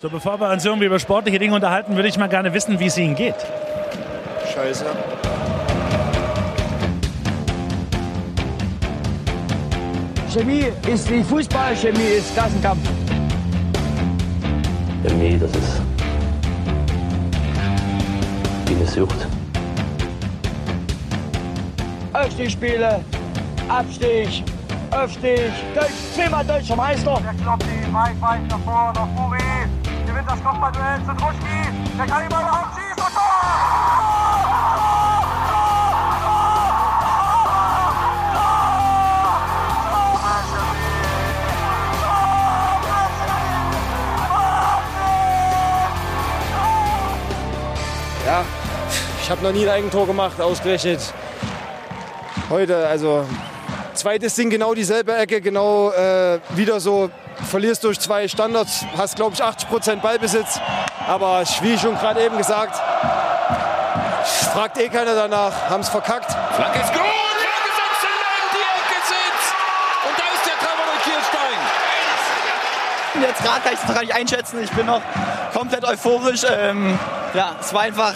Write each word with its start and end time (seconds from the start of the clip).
So, 0.00 0.08
bevor 0.08 0.38
wir 0.38 0.48
uns 0.52 0.64
irgendwie 0.64 0.86
über 0.86 1.00
sportliche 1.00 1.40
Dinge 1.40 1.56
unterhalten, 1.56 1.96
würde 1.96 2.08
ich 2.08 2.16
mal 2.16 2.28
gerne 2.28 2.54
wissen, 2.54 2.78
wie 2.78 2.86
es 2.86 2.96
Ihnen 2.96 3.16
geht. 3.16 3.34
Scheiße. 4.54 4.84
Chemie 10.32 10.66
ist 10.86 11.10
wie 11.10 11.24
Fußball, 11.24 11.74
Chemie 11.74 12.16
ist 12.16 12.32
Klassenkampf. 12.32 12.88
Chemie, 15.04 15.36
das 15.36 15.50
ist 15.50 15.82
wie 18.66 18.76
eine 18.76 18.86
Sucht. 18.86 19.26
Aufstiegsspiele, 22.12 23.00
Abstieg, 23.68 24.44
Aufstieg, 24.92 25.52
Deutsch, 25.74 25.90
zweimal 26.14 26.44
deutscher 26.44 26.76
Meister. 26.76 27.20
Der 27.24 27.34
kloppt 27.42 27.64
ihn 27.64 27.92
weit, 27.92 28.20
weit 28.20 28.46
nach 28.48 28.60
vorne, 28.60 28.92
nach 28.94 29.08
Muri. 29.08 29.27
Das 30.38 30.46
Kopfballduell 30.46 31.00
zu 31.04 31.14
Druschki. 31.14 31.96
Der 31.98 32.06
kann 32.06 32.20
ihn 32.22 32.26
überhaupt 32.26 32.76
schießen. 32.76 32.92
Und 32.92 33.12
Tor! 33.12 33.22
Ja, 48.24 48.44
ich 49.20 49.30
habe 49.30 49.42
noch 49.42 49.52
nie 49.52 49.64
ein 49.64 49.70
Eigentor 49.70 50.06
gemacht, 50.06 50.40
ausgerechnet. 50.40 51.12
Heute, 52.48 52.86
also 52.86 53.24
zweites 53.94 54.36
Ding, 54.36 54.50
genau 54.50 54.72
dieselbe 54.74 55.16
Ecke, 55.16 55.40
genau 55.40 55.90
äh, 55.90 56.38
wieder 56.50 56.78
so. 56.78 57.10
Verlierst 57.44 57.84
durch 57.84 58.00
zwei 58.00 58.28
Standards, 58.28 58.84
hast 58.96 59.16
glaube 59.16 59.34
ich 59.34 59.42
80% 59.42 60.00
Ballbesitz. 60.00 60.60
Aber 61.06 61.42
wie 61.62 61.78
schon 61.78 61.96
gerade 61.98 62.24
eben 62.24 62.36
gesagt, 62.36 62.76
fragt 64.52 64.78
eh 64.78 64.88
keiner 64.88 65.14
danach, 65.14 65.70
haben 65.70 65.80
es 65.80 65.88
verkackt. 65.88 66.30
Flanke 66.54 66.78
ist 66.80 66.92
gut, 66.92 67.00
vorgesetzt 67.00 68.04
in 68.04 68.50
die 68.54 68.58
Ecke 68.58 69.00
sitzt. 69.06 69.54
Und 70.08 70.18
da 70.18 70.24
ist 70.34 70.46
der 70.46 70.58
Treffer 70.58 70.84
durch 70.92 71.04
Kirstein. 71.04 71.58
Jetzt 73.22 73.42
gerade 73.42 73.60
kann 73.60 73.72
ich 73.72 73.78
es 73.80 73.88
noch 73.88 73.94
gar 73.94 74.02
nicht 74.02 74.14
einschätzen. 74.14 74.62
Ich 74.62 74.70
bin 74.70 74.86
noch 74.86 75.02
komplett 75.52 75.84
euphorisch. 75.84 76.42
Ähm, 76.50 76.98
ja, 77.34 77.56
es 77.60 77.72
war 77.72 77.82
einfach 77.82 78.14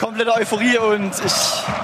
komplette 0.00 0.32
Euphorie 0.32 0.78
und 0.78 1.12
ich 1.24 1.32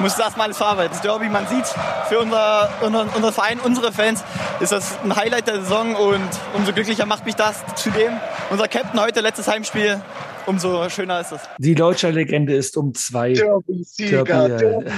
musste 0.01 0.23
das 0.23 0.36
mal 0.36 0.45
alles 0.45 0.56
verarbeiten. 0.56 0.92
Das 0.92 1.03
Derby, 1.03 1.29
man 1.29 1.47
sieht, 1.47 1.67
für 2.08 2.20
unser, 2.20 2.70
unser, 2.81 3.06
unser 3.14 3.33
Verein, 3.33 3.61
unsere 3.61 3.92
Fans, 3.92 4.25
ist 4.61 4.73
das 4.73 4.99
ein 5.01 5.15
Highlight 5.15 5.49
der 5.49 5.61
Saison 5.61 5.95
und 5.95 6.29
umso 6.55 6.73
glücklicher 6.73 7.07
macht 7.07 7.27
mich 7.27 7.35
das. 7.35 7.62
Zudem 7.77 8.12
unser 8.51 8.69
Captain 8.69 9.01
heute, 9.01 9.21
letztes 9.21 9.48
Heimspiel, 9.48 10.01
umso 10.47 10.89
schöner 10.89 11.21
ist 11.21 11.33
es. 11.33 11.41
Die 11.59 11.75
deutsche 11.75 12.11
Legende 12.11 12.55
ist 12.55 12.77
um 12.77 12.95
zwei. 12.95 13.33
Derby-Sieger. 13.35 14.25
Derby. 14.25 14.93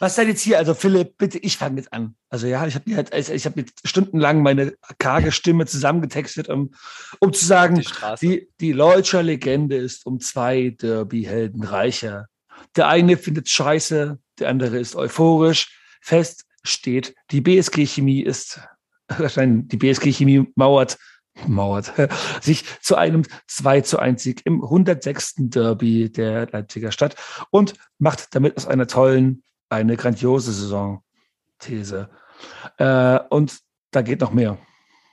Was 0.00 0.14
seid 0.14 0.28
jetzt 0.28 0.42
hier? 0.42 0.58
Also 0.58 0.74
Philipp, 0.74 1.18
bitte, 1.18 1.38
ich 1.38 1.56
fange 1.56 1.78
jetzt 1.78 1.92
an. 1.92 2.14
Also 2.30 2.46
ja, 2.46 2.64
ich 2.66 2.76
habe 2.76 2.96
halt, 2.96 3.12
ich 3.12 3.44
habe 3.46 3.60
jetzt 3.60 3.86
stundenlang 3.86 4.42
meine 4.42 4.74
karge 4.98 5.32
Stimme 5.32 5.66
zusammengetextet, 5.66 6.48
um, 6.48 6.72
um 7.18 7.32
zu 7.32 7.44
sagen, 7.44 7.82
Die 8.20 8.48
die, 8.60 8.72
die 8.72 9.20
Legende 9.22 9.76
ist 9.76 10.06
um 10.06 10.20
zwei 10.20 10.76
Derby-Helden 10.80 11.64
reicher. 11.64 12.26
Der 12.76 12.88
eine 12.88 13.16
findet 13.16 13.48
scheiße, 13.48 14.18
der 14.38 14.48
andere 14.48 14.78
ist 14.78 14.94
euphorisch. 14.94 15.77
Fest 16.00 16.46
steht, 16.62 17.14
die 17.30 17.40
BSG 17.40 17.86
Chemie 17.86 18.22
ist, 18.22 18.60
die 19.10 19.76
BSG 19.76 20.12
Chemie 20.12 20.50
mauert, 20.54 20.98
mauert, 21.46 21.92
sich 22.40 22.64
zu 22.80 22.96
einem 22.96 23.24
2 23.46 23.82
zu 23.82 23.98
1 23.98 24.22
Sieg 24.22 24.44
im 24.44 24.62
106. 24.62 25.34
Derby 25.38 26.10
der 26.10 26.48
Leipziger 26.48 26.92
Stadt 26.92 27.16
und 27.50 27.74
macht 27.98 28.34
damit 28.34 28.56
aus 28.56 28.66
einer 28.66 28.86
tollen 28.86 29.42
eine 29.68 29.96
grandiose 29.96 30.52
Saison. 30.52 31.02
These. 31.58 32.08
Äh, 32.78 33.18
und 33.30 33.58
da 33.90 34.02
geht 34.02 34.20
noch 34.20 34.32
mehr. 34.32 34.58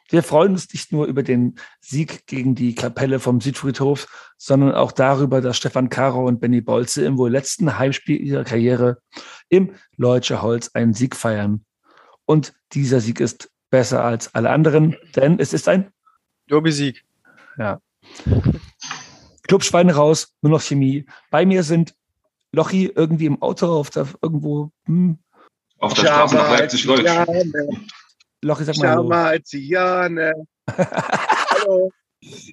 Wir 0.09 0.21
freuen 0.21 0.51
uns 0.53 0.71
nicht 0.71 0.91
nur 0.91 1.07
über 1.07 1.23
den 1.23 1.55
Sieg 1.81 2.27
gegen 2.27 2.53
die 2.53 2.75
Kapelle 2.75 3.19
vom 3.19 3.41
Südfriedhof, 3.41 4.33
sondern 4.37 4.73
auch 4.73 4.91
darüber, 4.91 5.41
dass 5.41 5.57
Stefan 5.57 5.89
Caro 5.89 6.25
und 6.27 6.39
Benny 6.39 6.61
Bolze 6.61 7.05
im 7.05 7.17
wohl 7.17 7.31
letzten 7.31 7.77
Heimspiel 7.77 8.21
ihrer 8.21 8.43
Karriere 8.43 8.99
im 9.49 9.73
Leutscher 9.97 10.41
Holz 10.41 10.71
einen 10.73 10.93
Sieg 10.93 11.15
feiern. 11.15 11.65
Und 12.25 12.53
dieser 12.73 12.99
Sieg 12.99 13.19
ist 13.19 13.49
besser 13.69 14.03
als 14.03 14.33
alle 14.35 14.51
anderen, 14.51 14.95
denn 15.15 15.39
es 15.39 15.53
ist 15.53 15.67
ein 15.67 15.91
Derby-Sieg. 16.49 17.03
ja. 17.57 17.79
Clubschweine 19.47 19.93
raus, 19.93 20.33
nur 20.41 20.51
noch 20.51 20.61
Chemie. 20.61 21.05
Bei 21.29 21.45
mir 21.45 21.63
sind 21.63 21.95
Lochi 22.51 22.91
irgendwie 22.93 23.25
im 23.25 23.41
Auto 23.41 23.67
auf 23.67 23.89
der 23.89 24.07
irgendwo. 24.21 24.71
Hm. 24.85 25.19
Auf 25.79 25.93
der 25.93 26.03
Straße 26.03 26.35
nach 26.35 26.49
Leipzig-Leutsch. 26.51 27.09
Lochi, 28.45 28.63
sag 28.63 28.77
mal. 28.77 28.89
Hallo. 28.89 29.09
Schamazziane. 29.09 30.33
Hallo. 30.77 31.91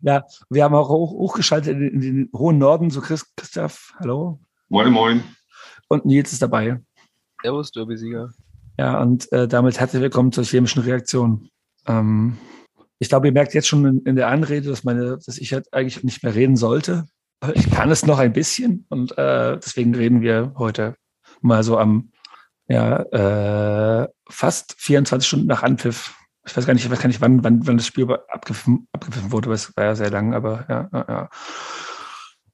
Ja, 0.00 0.25
wir 0.48 0.64
haben 0.64 0.75
auch 0.75 0.88
hoch, 0.88 1.10
hochgeschaltet 1.12 1.76
in, 1.76 1.82
in 1.88 2.00
den 2.00 2.30
hohen 2.34 2.56
Norden, 2.56 2.88
so 2.88 3.03
Chris, 3.03 3.26
Christoph, 3.36 3.94
hallo. 3.98 4.41
Moin, 4.69 4.91
moin. 4.91 5.22
Und 5.88 6.06
Nils 6.06 6.32
ist 6.32 6.41
dabei. 6.41 6.81
Servus, 7.42 7.72
Derby-Sieger. 7.72 8.31
Ja, 8.78 9.00
und 9.00 9.31
äh, 9.32 9.47
damit 9.47 9.81
herzlich 9.81 10.00
willkommen 10.00 10.32
zur 10.32 10.44
chemischen 10.44 10.82
Reaktion. 10.82 11.50
Ähm, 11.86 12.38
ich 12.98 13.10
glaube, 13.10 13.26
ihr 13.26 13.32
merkt 13.34 13.52
jetzt 13.52 13.69
schon 13.69 13.84
in, 13.84 13.98
in 14.02 14.16
der 14.16 14.28
Anrede, 14.28 14.70
dass 14.70 14.84
meine, 14.84 15.19
dass 15.19 15.36
ich 15.36 15.52
halt 15.52 15.72
eigentlich 15.75 16.02
nicht 16.04 16.22
mehr 16.22 16.34
reden 16.34 16.56
sollte. 16.56 17.06
Ich 17.52 17.70
kann 17.70 17.91
es 17.91 18.06
noch 18.06 18.19
ein 18.19 18.32
bisschen 18.32 18.86
und 18.88 19.19
äh, 19.19 19.58
deswegen 19.58 19.94
reden 19.94 20.22
wir 20.22 20.54
heute 20.56 20.97
mal 21.42 21.62
so 21.62 21.76
am 21.76 22.12
ja, 22.69 24.03
äh, 24.03 24.09
fast 24.28 24.75
24 24.78 25.27
Stunden 25.27 25.47
nach 25.47 25.62
Anpfiff. 25.62 26.15
Ich 26.47 26.56
weiß 26.56 26.67
gar 26.67 26.75
nicht, 26.75 26.84
ich 26.84 26.91
weiß 26.91 27.00
gar 27.00 27.09
nicht, 27.09 27.21
wann, 27.21 27.45
wann, 27.45 27.67
wann 27.67 27.77
das 27.77 27.87
Spiel 27.87 28.11
abgepfiffen, 28.28 28.89
abgepfiffen 28.93 29.31
wurde, 29.33 29.49
weil 29.49 29.56
es 29.56 29.77
war 29.77 29.84
ja 29.84 29.95
sehr 29.95 30.11
lang, 30.11 30.34
aber 30.34 30.65
ja, 30.69 30.89
ja. 30.93 31.31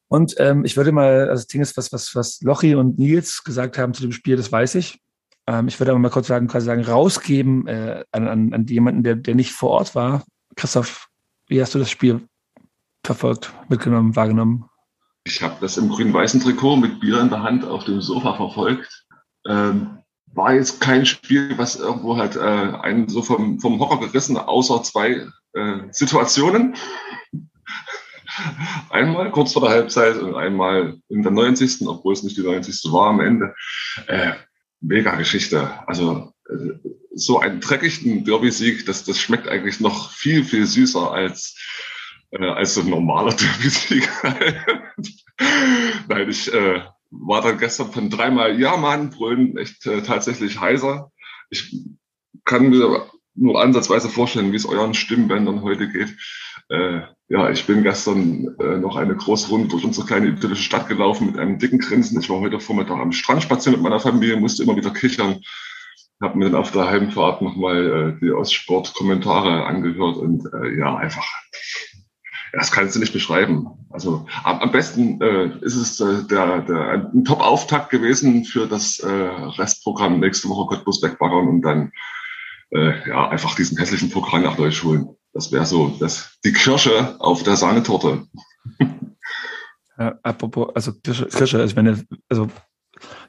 Und 0.09 0.35
ähm, 0.39 0.65
ich 0.65 0.77
würde 0.77 0.91
mal, 0.91 1.29
also 1.29 1.35
das 1.35 1.47
Ding 1.47 1.61
ist, 1.61 1.77
was, 1.77 1.93
was, 1.93 2.15
was 2.15 2.41
Lochi 2.41 2.75
und 2.75 2.99
Nils 2.99 3.45
gesagt 3.45 3.77
haben 3.79 3.93
zu 3.95 4.03
dem 4.03 4.13
Spiel, 4.13 4.37
das 4.37 4.51
weiß 4.51 4.75
ich. 4.77 5.01
Ähm, 5.47 5.69
ich 5.69 5.79
würde 5.79 5.93
aber 5.93 5.99
mal 5.99 6.11
kurz 6.11 6.27
sagen, 6.27 6.49
quasi 6.49 6.67
sagen, 6.67 6.85
rausgeben 6.85 7.67
äh, 7.67 8.05
an, 8.13 8.29
an, 8.29 8.55
an 8.55 8.67
jemanden, 8.67 9.03
der, 9.03 9.17
der 9.17 9.35
nicht 9.35 9.53
vor 9.53 9.71
Ort 9.71 9.95
war. 9.95 10.25
Christoph, 10.57 11.09
wie 11.47 11.61
hast 11.61 11.75
du 11.75 11.79
das 11.79 11.91
Spiel 11.91 12.27
verfolgt, 13.05 13.53
mitgenommen, 13.69 14.17
wahrgenommen? 14.17 14.65
Ich 15.25 15.43
habe 15.43 15.57
das 15.61 15.77
im 15.77 15.91
grün-weißen 15.91 16.41
Trikot 16.41 16.77
mit 16.77 17.01
Bier 17.01 17.21
in 17.21 17.29
der 17.29 17.43
Hand 17.43 17.65
auf 17.65 17.85
dem 17.85 18.01
Sofa 18.01 18.35
verfolgt. 18.35 19.07
Ähm, 19.47 19.98
war 20.39 20.55
jetzt 20.55 20.81
kein 20.81 21.05
Spiel, 21.05 21.59
was 21.59 21.77
irgendwo 21.77 22.17
halt 22.17 22.37
äh, 22.37 22.41
einen 22.41 23.09
so 23.09 23.23
vom, 23.23 23.61
vom 23.61 23.79
Hocker 23.79 24.07
gerissen, 24.07 24.39
außer 24.39 24.83
zwei 24.83 25.27
äh, 25.53 25.79
Situationen. 25.91 26.75
Einmal 28.91 29.33
kurz 29.33 29.53
vor 29.53 29.63
der 29.63 29.73
Halbzeit 29.73 30.17
und 30.17 30.37
einmal 30.37 30.99
in 31.09 31.23
der 31.23 31.33
90. 31.33 31.89
obwohl 31.89 32.13
es 32.13 32.23
nicht 32.23 32.37
die 32.37 32.43
90. 32.43 32.93
war 32.93 33.09
am 33.09 33.21
Ende. 33.21 33.55
Äh, 34.07 34.35
mega 34.81 35.17
Geschichte. 35.17 35.87
Also 35.89 36.33
äh, 36.49 36.79
so 37.15 37.41
einen 37.41 37.61
dreckigen 37.61 38.25
Derby-Sieg, 38.25 38.87
das, 38.87 39.05
das 39.05 39.19
schmeckt 39.19 39.49
eigentlich 39.49 39.81
noch 39.81 40.13
viel, 40.13 40.45
viel 40.45 40.67
süßer 40.67 41.11
als, 41.11 41.57
äh, 42.31 42.47
als 42.47 42.75
so 42.75 42.83
ein 42.83 42.91
normaler 42.91 43.35
Derby-Sieg. 43.35 44.09
Nein, 46.09 46.31
ich 46.31 46.53
äh, 46.53 46.81
war 47.11 47.43
dann 47.43 47.59
gestern 47.59 47.93
von 47.93 48.11
dreimal 48.11 48.59
Ja, 48.61 48.77
Mann, 48.77 49.11
brüllen 49.11 49.57
echt 49.57 49.87
äh, 49.87 50.03
tatsächlich 50.03 50.61
heiser. 50.61 51.11
Ich 51.51 51.75
kann 52.45 52.71
mir 52.71 53.07
nur 53.35 53.63
ansatzweise 53.63 54.09
vorstellen, 54.09 54.53
wie 54.53 54.57
es 54.57 54.67
euren 54.67 54.95
Stimmbändern 54.95 55.63
heute 55.63 55.89
geht. 55.89 56.17
Äh, 56.69 57.01
ja, 57.29 57.51
ich 57.51 57.67
bin 57.67 57.83
gestern 57.83 58.57
äh, 58.59 58.79
noch 58.79 58.97
eine 58.97 59.15
große 59.15 59.49
Runde 59.49 59.69
durch 59.69 59.85
unsere 59.85 60.07
kleine 60.07 60.29
idyllische 60.29 60.63
Stadt 60.63 60.89
gelaufen 60.89 61.29
mit 61.29 61.39
einem 61.39 61.59
dicken 61.59 61.79
Grinsen. 61.79 62.21
Ich 62.21 62.29
war 62.29 62.41
heute 62.41 62.61
Vormittag 62.61 62.99
am 62.99 63.13
Strand 63.13 63.43
spazieren 63.43 63.79
mit 63.79 63.83
meiner 63.83 64.01
Familie, 64.01 64.37
musste 64.37 64.63
immer 64.63 64.77
wieder 64.77 64.91
kichern. 64.91 65.41
Habe 66.21 66.37
mir 66.37 66.47
dann 66.47 66.57
auf 66.57 66.73
der 66.73 66.89
Heimfahrt 66.89 67.43
nochmal 67.43 68.19
äh, 68.19 68.21
die 68.21 68.33
Ostsport-Kommentare 68.33 69.67
angehört 69.67 70.17
und 70.17 70.45
äh, 70.53 70.79
ja, 70.79 70.97
einfach, 70.97 71.25
das 72.53 72.71
kannst 72.71 72.95
du 72.95 73.01
nicht 73.01 73.13
beschreiben. 73.13 73.69
Also 73.91 74.27
am, 74.45 74.59
am 74.61 74.73
besten 74.73 75.21
äh, 75.21 75.59
ist 75.61 75.77
es 75.77 76.01
äh, 76.01 76.25
der, 76.25 76.63
der, 76.63 77.11
ein 77.13 77.25
Top-Auftakt 77.25 77.91
gewesen 77.91 78.45
für 78.45 78.67
das 78.67 78.99
äh, 79.01 79.09
Restprogramm 79.09 80.21
nächste 80.21 80.49
Woche 80.49 80.67
Cottbus 80.67 81.03
wegbaggern 81.03 81.49
und 81.49 81.63
dann 81.63 81.93
äh, 82.71 83.09
ja 83.09 83.29
einfach 83.29 83.55
diesen 83.55 83.79
hässlichen 83.79 84.11
Pokal 84.11 84.43
nach 84.43 84.57
Deutsch 84.57 84.83
holen. 84.83 85.09
Das 85.33 85.53
wäre 85.53 85.67
so 85.67 85.97
das, 86.01 86.39
die 86.45 86.53
Kirsche 86.53 87.17
auf 87.21 87.43
der 87.43 87.57
Sahnetorte. 87.57 88.27
Ja, 89.99 90.17
apropos, 90.23 90.69
also 90.75 90.93
Kirsche, 90.93 91.27
Kirsche 91.27 91.59
also, 91.59 91.75
meine, 91.75 92.05
also 92.29 92.49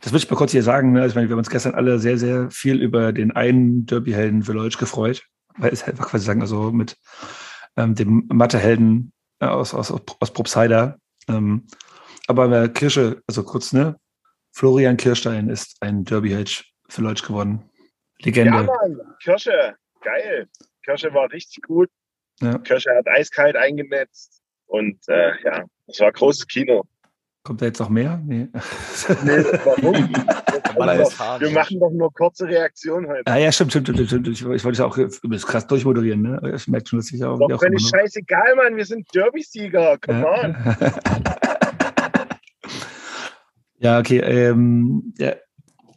das 0.01 0.11
würde 0.11 0.23
ich 0.23 0.29
mal 0.29 0.37
kurz 0.37 0.51
hier 0.51 0.63
sagen. 0.63 0.91
Ne? 0.91 1.05
Ich 1.07 1.15
meine, 1.15 1.27
wir 1.27 1.33
haben 1.33 1.39
uns 1.39 1.49
gestern 1.49 1.73
alle 1.73 1.99
sehr, 1.99 2.17
sehr 2.17 2.51
viel 2.51 2.81
über 2.81 3.11
den 3.11 3.31
einen 3.31 3.85
Derby-Helden 3.87 4.43
für 4.43 4.53
Leutsch 4.53 4.77
gefreut. 4.77 5.23
weil 5.59 5.71
es 5.71 5.85
halt 5.85 5.99
quasi 5.99 6.25
sagen, 6.25 6.41
also 6.41 6.71
mit 6.71 6.97
ähm, 7.79 7.95
dem 7.95 8.27
Mathehelden 8.31 9.13
äh, 9.39 9.45
aus, 9.45 9.73
aus, 9.73 9.91
aus 9.91 10.33
Probstheider. 10.33 10.99
Ähm, 11.27 11.65
aber 12.27 12.67
Kirsche, 12.69 13.23
also 13.27 13.43
kurz, 13.43 13.73
ne? 13.73 13.95
Florian 14.51 14.97
Kirstein 14.97 15.49
ist 15.49 15.77
ein 15.79 16.03
Derby-Hedge 16.03 16.63
für 16.89 17.01
Leutsch 17.01 17.23
geworden. 17.23 17.63
Legende. 18.19 18.57
Ja, 18.57 18.63
Mann, 18.63 18.99
Kirsche, 19.23 19.75
geil. 20.01 20.47
Kirsche 20.83 21.13
war 21.13 21.31
richtig 21.31 21.63
gut. 21.63 21.89
Ja. 22.41 22.57
Kirsche 22.59 22.89
hat 22.95 23.07
eiskalt 23.07 23.55
eingenetzt. 23.55 24.41
Und 24.65 24.99
äh, 25.07 25.31
ja, 25.43 25.65
es 25.87 25.99
war 25.99 26.11
großes 26.11 26.47
Kino. 26.47 26.85
Kommt 27.43 27.61
da 27.61 27.65
jetzt 27.67 27.79
noch 27.79 27.89
mehr? 27.89 28.21
Nee. 28.25 28.47
Nee, 29.23 29.43
warum? 29.63 29.95
Wir 31.39 31.49
machen 31.51 31.79
doch 31.79 31.89
nur 31.91 32.13
kurze 32.13 32.45
Reaktionen 32.47 33.07
heute. 33.07 33.23
Ah 33.25 33.37
ja, 33.37 33.51
stimmt, 33.51 33.71
stimmt, 33.71 33.87
stimmt, 33.87 34.07
stimmt. 34.07 34.27
Ich, 34.27 34.45
ich 34.45 34.63
wollte 34.65 34.79
ja 34.79 34.85
auch 34.85 34.97
übelst 34.97 35.47
krass 35.47 35.65
durchmoderieren, 35.65 36.21
ne? 36.21 36.53
Ich 36.55 36.67
merke 36.67 36.87
schon, 36.87 36.99
dass 36.99 37.11
ich 37.11 37.23
auch. 37.23 37.39
Doch 37.39 37.59
völlig 37.59 37.79
immer 37.79 37.89
noch- 37.91 37.99
scheißegal, 37.99 38.55
Mann. 38.55 38.75
Wir 38.75 38.85
sind 38.85 39.07
Derby-Sieger. 39.15 39.97
Come 39.99 40.27
on. 40.27 40.55
ja, 43.79 43.99
okay. 43.99 44.19
Ähm, 44.19 45.13
ja. 45.17 45.33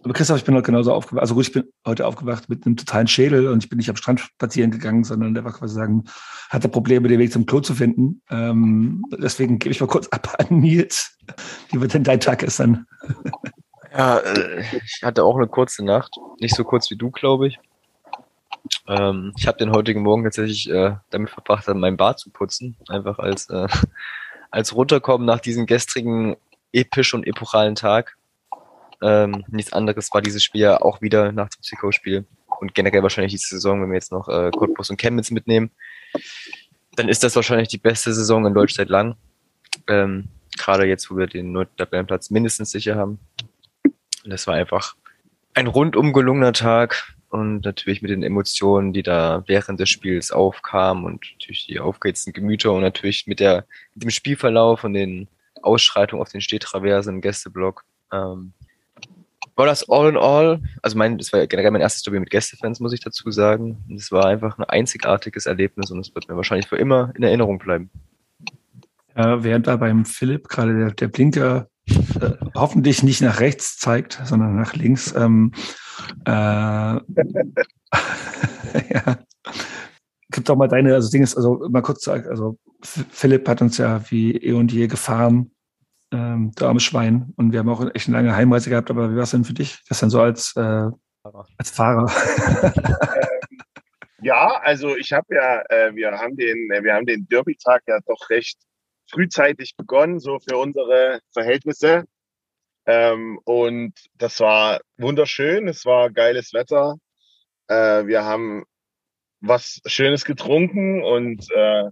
Aber 0.04 0.14
Christoph, 0.14 0.38
ich 0.38 0.44
bin 0.44 0.54
heute 0.54 0.66
genauso 0.66 0.93
aufgewacht. 0.93 1.22
Also 1.22 1.34
gut, 1.34 1.46
ich 1.46 1.52
bin 1.52 1.64
heute 1.87 2.06
aufgewacht 2.06 2.49
mit 2.49 2.66
einem 2.66 2.76
totalen 2.76 3.06
Schädel 3.06 3.49
und 3.49 3.62
ich 3.62 3.70
bin 3.70 3.76
nicht 3.76 3.88
am 3.88 3.96
Strand 3.96 4.20
spazieren 4.20 4.70
gegangen, 4.70 5.04
sondern 5.04 5.34
der 5.34 5.44
war 5.44 5.52
quasi 5.52 5.75
sagen, 5.75 6.04
hatte 6.50 6.69
Probleme, 6.69 7.08
den 7.08 7.20
Weg 7.20 7.32
zum 7.32 7.46
Klo 7.46 7.60
zu 7.60 7.75
finden. 7.75 8.20
Ähm, 8.31 9.04
deswegen 9.12 9.58
gebe 9.58 9.72
ich 9.72 9.81
mal 9.81 9.87
kurz 9.87 10.08
ab 10.08 10.34
an 10.38 10.58
Nils. 10.58 11.16
Wie 11.70 11.81
wird 11.81 11.94
denn 11.94 12.04
dein 12.04 12.20
Tag 12.20 12.40
gestern? 12.40 12.87
Ja, 13.93 14.19
äh, 14.19 14.64
ich 14.84 15.00
hatte 15.02 15.22
auch 15.22 15.37
eine 15.37 15.46
kurze 15.46 15.84
Nacht. 15.84 16.16
Nicht 16.40 16.56
so 16.56 16.64
kurz 16.64 16.90
wie 16.90 16.96
du, 16.96 17.10
glaube 17.10 17.49
ich. 17.49 17.60
Ähm, 18.88 19.32
ich 19.37 19.46
habe 19.46 19.58
den 19.58 19.70
heutigen 19.70 20.02
Morgen 20.02 20.25
tatsächlich 20.25 20.69
äh, 20.70 20.96
damit 21.10 21.31
verbracht, 21.31 21.69
mein 21.69 21.96
Bad 21.96 22.19
zu 22.19 22.31
putzen. 22.31 22.76
Einfach 22.88 23.19
als, 23.19 23.49
äh, 23.50 23.69
als 24.50 24.75
runterkommen 24.75 25.26
nach 25.26 25.40
diesem 25.40 25.66
gestrigen 25.66 26.37
episch 26.72 27.14
und 27.14 27.26
epochalen 27.26 27.75
Tag. 27.75 28.16
Ähm, 29.02 29.44
nichts 29.49 29.72
anderes 29.72 30.10
war 30.12 30.22
dieses 30.22 30.44
Spiel 30.44 30.62
ja 30.62 30.81
auch 30.81 31.02
wieder 31.02 31.32
nach 31.32 31.49
dem 31.49 31.62
Zwickau-Spiel. 31.62 32.25
Und 32.60 32.75
generell 32.75 33.02
wahrscheinlich 33.02 33.32
die 33.32 33.38
Saison, 33.38 33.82
wenn 33.82 33.90
wir 33.90 33.96
jetzt 33.96 34.12
noch 34.12 34.28
äh, 34.28 34.50
Cottbus 34.50 34.90
und 34.90 35.00
Chemnitz 35.00 35.31
mitnehmen, 35.31 35.70
dann 36.94 37.08
ist 37.08 37.25
das 37.25 37.34
wahrscheinlich 37.34 37.69
die 37.69 37.78
beste 37.78 38.12
Saison 38.12 38.46
in 38.46 38.54
Deutsch 38.54 38.75
seit 38.75 38.88
lang. 38.88 39.16
Ähm, 39.88 40.28
Gerade 40.56 40.87
jetzt, 40.87 41.10
wo 41.10 41.16
wir 41.16 41.26
den 41.26 41.50
neunten 41.52 41.76
Tabellenplatz 41.76 42.31
mindestens 42.31 42.70
sicher 42.70 42.96
haben. 42.96 43.19
Und 43.84 44.31
das 44.31 44.46
war 44.46 44.54
einfach 44.54 44.94
ein 45.54 45.66
rundum 45.66 46.12
gelungener 46.12 46.52
Tag 46.52 47.14
und 47.31 47.64
natürlich 47.64 48.02
mit 48.02 48.10
den 48.10 48.22
Emotionen, 48.22 48.93
die 48.93 49.02
da 49.02 49.43
während 49.46 49.81
des 49.81 49.88
Spiels 49.88 50.31
aufkamen 50.31 51.04
und 51.04 51.25
natürlich 51.32 51.66
die 51.66 51.81
aufgeheizten 51.81 52.32
Gemüter 52.32 52.72
und 52.72 52.82
natürlich 52.82 53.26
mit 53.26 53.40
der 53.40 53.66
mit 53.94 54.04
dem 54.04 54.10
Spielverlauf 54.10 54.84
und 54.84 54.93
den 54.93 55.28
Ausschreitungen 55.62 56.22
auf 56.22 56.31
den 56.31 56.43
Stehtraversen 56.43 57.16
im 57.16 57.20
Gästeblock. 57.22 57.84
Ähm, 58.12 58.52
war 59.62 59.69
das 59.69 59.88
all 59.88 60.09
in 60.09 60.17
all, 60.17 60.61
also 60.82 60.99
mein, 60.99 61.19
das 61.19 61.32
war 61.32 61.47
generell 61.47 61.70
mein 61.70 61.82
erstes 61.82 62.03
Derby 62.03 62.19
mit 62.19 62.31
Gästefans, 62.31 62.81
muss 62.81 62.93
ich 62.93 62.99
dazu 62.99 63.31
sagen. 63.31 63.85
Und 63.88 63.94
es 63.94 64.11
war 64.11 64.26
einfach 64.26 64.59
ein 64.59 64.64
einzigartiges 64.64 65.47
Erlebnis 65.47 65.93
und 65.93 66.00
es 66.00 66.12
wird 66.17 66.29
mir 66.29 66.35
wahrscheinlich 66.35 66.67
für 66.67 66.75
immer 66.75 67.12
in 67.14 67.23
Erinnerung 67.23 67.61
bleiben. 67.61 67.88
Ja, 69.17 69.44
während 69.44 69.69
da 69.69 69.76
beim 69.76 70.05
Philipp 70.05 70.49
gerade 70.49 70.76
der, 70.76 70.91
der 70.91 71.06
Blinker 71.06 71.69
äh, 71.87 72.32
hoffentlich 72.56 73.05
nicht 73.05 73.20
nach 73.20 73.38
rechts 73.38 73.79
zeigt, 73.79 74.20
sondern 74.25 74.56
nach 74.56 74.75
links. 74.75 75.14
Ähm, 75.14 75.53
äh, 76.25 76.32
ja. 76.32 76.99
Gib 80.32 80.44
doch 80.44 80.56
mal 80.56 80.67
deine, 80.67 80.94
also 80.94 81.09
Ding 81.09 81.23
ist, 81.23 81.37
also 81.37 81.69
mal 81.70 81.82
kurz 81.82 82.09
also 82.09 82.59
Philipp 82.82 83.49
hat 83.49 83.62
uns 83.62 83.79
ja 83.79 84.03
wie 84.11 84.32
eh 84.32 84.55
und 84.55 84.73
je 84.73 84.88
gefahren, 84.88 85.53
ähm, 86.12 86.53
der 86.53 86.69
arme 86.69 86.81
Schwein. 86.81 87.32
Und 87.37 87.53
wir 87.53 87.61
haben 87.61 87.69
auch 87.69 87.85
echt 87.94 88.09
eine 88.09 88.17
lange 88.17 88.37
Heimreise 88.37 88.70
gehabt, 88.70 88.91
aber 88.91 89.11
wie 89.11 89.17
war 89.17 89.25
es 89.25 89.31
denn 89.31 89.44
für 89.44 89.55
dich? 89.55 89.82
Das 89.88 90.00
dann 90.00 90.11
so 90.11 90.20
als, 90.20 90.55
äh, 90.56 90.88
als 91.59 91.70
Fahrer. 91.70 92.11
Ja, 94.23 94.61
also 94.62 94.97
ich 94.97 95.12
habe 95.12 95.35
ja, 95.35 95.62
äh, 95.69 95.94
wir 95.97 96.12
haben 96.12 96.37
den, 96.37 96.70
äh, 96.70 96.85
wir 96.85 96.94
haben 96.94 97.06
den 97.06 97.26
Derby-Tag 97.29 97.82
ja 97.88 97.99
doch 98.06 98.31
recht 98.31 98.56
frühzeitig 99.11 99.75
begonnen, 99.76 100.20
so 100.20 100.38
für 100.38 100.59
unsere 100.59 101.20
Verhältnisse. 101.32 102.05
Ähm, 102.87 103.41
und 103.44 103.94
das 104.14 104.38
war 104.41 104.81
wunderschön, 104.97 105.67
es 105.67 105.85
war 105.87 106.11
geiles 106.11 106.53
Wetter. 106.53 106.97
Äh, 107.69 108.06
wir 108.06 108.25
haben 108.25 108.64
was 109.41 109.81
Schönes 109.87 110.25
getrunken 110.25 111.03
und 111.03 111.44
äh, 111.50 111.91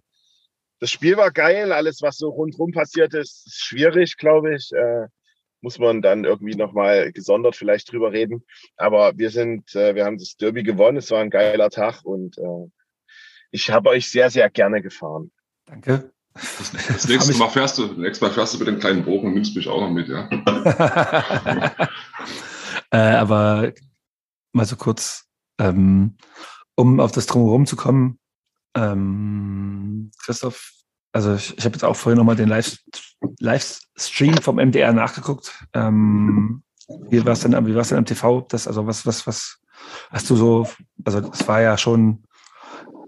das 0.81 0.91
Spiel 0.91 1.17
war 1.17 1.31
geil. 1.31 1.73
Alles, 1.73 2.03
was 2.03 2.17
so 2.17 2.31
rundherum 2.31 2.73
passiert 2.73 3.15
ist, 3.15 3.47
ist 3.47 3.62
schwierig, 3.62 4.17
glaube 4.17 4.55
ich. 4.55 4.73
Äh, 4.73 5.06
muss 5.62 5.79
man 5.79 6.00
dann 6.00 6.25
irgendwie 6.25 6.56
nochmal 6.56 7.12
gesondert 7.12 7.55
vielleicht 7.55 7.93
drüber 7.93 8.12
reden. 8.12 8.44
Aber 8.77 9.17
wir 9.17 9.31
sind, 9.31 9.75
äh, 9.75 9.94
wir 9.94 10.06
haben 10.06 10.19
das 10.19 10.37
Derby 10.37 10.62
gewonnen. 10.62 10.97
Es 10.97 11.11
war 11.11 11.21
ein 11.21 11.31
geiler 11.31 11.69
Tag 11.71 12.03
und 12.05 12.38
äh, 12.38 12.71
ich 13.50 13.71
habe 13.71 13.91
euch 13.91 14.11
sehr, 14.11 14.31
sehr 14.31 14.49
gerne 14.49 14.81
gefahren. 14.81 15.31
Danke. 15.67 16.11
Das, 16.35 16.73
das 16.88 17.09
nächste 17.09 17.37
Mal 17.37 17.50
fährst 17.50 17.76
du, 17.79 17.87
nächstes 17.87 18.21
Mal 18.21 18.33
fährst 18.33 18.55
du 18.55 18.59
mit 18.59 18.69
dem 18.69 18.79
kleinen 18.79 19.05
Bogen 19.05 19.29
und 19.29 19.35
nimmst 19.35 19.55
mich 19.56 19.69
auch 19.69 19.81
noch 19.81 19.91
mit, 19.91 20.09
ja. 20.09 20.29
äh, 22.93 22.97
aber 22.97 23.73
mal 24.53 24.65
so 24.65 24.76
kurz, 24.76 25.26
ähm, 25.59 26.17
um 26.76 27.00
auf 27.00 27.11
das 27.12 27.26
Drumherum 27.26 27.67
zu 27.67 27.76
kommen. 27.76 28.21
Ähm, 28.75 30.11
Christoph, 30.23 30.73
also 31.13 31.35
ich, 31.35 31.57
ich 31.59 31.65
habe 31.65 31.75
jetzt 31.75 31.85
auch 31.85 31.97
vorhin 31.97 32.19
nochmal 32.19 32.37
den 32.37 32.49
Live, 32.49 32.79
Livestream 33.39 34.37
vom 34.39 34.57
MDR 34.57 34.93
nachgeguckt. 34.93 35.53
Ähm, 35.75 36.63
wie 37.09 37.25
war 37.25 37.33
es 37.33 37.41
denn, 37.41 37.53
denn 37.53 37.99
am 37.99 38.05
TV? 38.05 38.47
Das, 38.49 38.67
also 38.67 38.87
was, 38.87 39.07
was, 39.07 39.27
was 39.27 39.59
hast 40.11 40.31
du 40.31 40.37
so, 40.37 40.69
also 41.05 41.19
es 41.33 41.47
war 41.47 41.61
ja 41.61 41.77
schon 41.77 42.25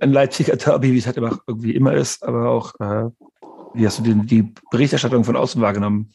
ein 0.00 0.12
Leipziger 0.12 0.56
Derby, 0.56 0.92
wie 0.92 0.98
es 0.98 1.06
halt 1.06 1.16
immer, 1.16 1.38
irgendwie 1.46 1.74
immer 1.74 1.94
ist, 1.94 2.24
aber 2.24 2.50
auch, 2.50 2.74
äh, 2.80 3.08
wie 3.74 3.86
hast 3.86 4.00
du 4.00 4.02
die, 4.02 4.14
die 4.26 4.54
Berichterstattung 4.70 5.24
von 5.24 5.36
außen 5.36 5.62
wahrgenommen? 5.62 6.12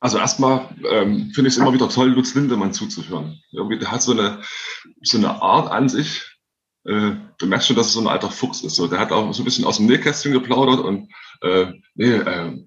Also 0.00 0.18
erstmal 0.18 0.68
ähm, 0.90 1.30
finde 1.32 1.48
ich 1.48 1.54
es 1.54 1.58
immer 1.58 1.72
wieder 1.72 1.88
toll, 1.88 2.08
Lutz 2.08 2.34
Lindemann 2.34 2.72
zuzuhören. 2.72 3.40
Irgendwie, 3.52 3.78
der 3.78 3.92
hat 3.92 4.02
so 4.02 4.12
eine, 4.12 4.40
so 5.00 5.16
eine 5.16 5.40
Art 5.40 5.70
an 5.70 5.88
sich. 5.88 6.31
Äh, 6.84 7.12
du 7.38 7.46
merkst 7.46 7.68
schon, 7.68 7.76
dass 7.76 7.88
es 7.88 7.92
so 7.92 8.00
ein 8.00 8.08
alter 8.08 8.30
Fuchs 8.30 8.62
ist. 8.62 8.76
So, 8.76 8.86
der 8.86 8.98
hat 8.98 9.12
auch 9.12 9.32
so 9.32 9.42
ein 9.42 9.44
bisschen 9.44 9.64
aus 9.64 9.76
dem 9.76 9.86
Nähkästchen 9.86 10.32
geplaudert 10.32 10.80
und 10.80 11.08
äh, 11.42 11.66
nee, 11.94 12.12
äh, 12.12 12.58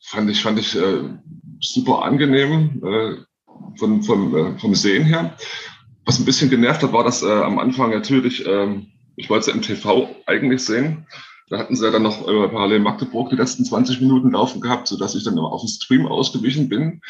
fand 0.00 0.30
ich, 0.30 0.42
fand 0.42 0.58
ich 0.58 0.76
äh, 0.76 1.02
super 1.60 2.02
angenehm 2.02 2.82
äh, 2.84 3.16
von, 3.78 4.02
vom, 4.02 4.36
äh, 4.36 4.58
vom 4.58 4.74
Sehen 4.74 5.04
her. 5.04 5.36
Was 6.04 6.18
ein 6.18 6.24
bisschen 6.24 6.50
genervt 6.50 6.82
hat, 6.82 6.92
war, 6.92 7.04
dass 7.04 7.22
äh, 7.22 7.30
am 7.30 7.58
Anfang 7.58 7.90
natürlich, 7.90 8.46
ähm, 8.46 8.86
ich 9.16 9.28
wollte 9.28 9.40
es 9.42 9.46
ja 9.48 9.54
im 9.54 9.62
TV 9.62 10.08
eigentlich 10.26 10.64
sehen. 10.64 11.06
Da 11.50 11.58
hatten 11.58 11.74
sie 11.74 11.84
ja 11.84 11.90
dann 11.90 12.02
noch 12.02 12.28
äh, 12.28 12.48
parallel 12.48 12.80
Magdeburg 12.80 13.30
die 13.30 13.36
letzten 13.36 13.64
20 13.64 14.00
Minuten 14.00 14.32
laufen 14.32 14.60
gehabt, 14.60 14.86
sodass 14.88 15.14
ich 15.14 15.24
dann 15.24 15.36
immer 15.36 15.52
auf 15.52 15.62
den 15.62 15.68
Stream 15.68 16.06
ausgewichen 16.06 16.68
bin, 16.68 17.00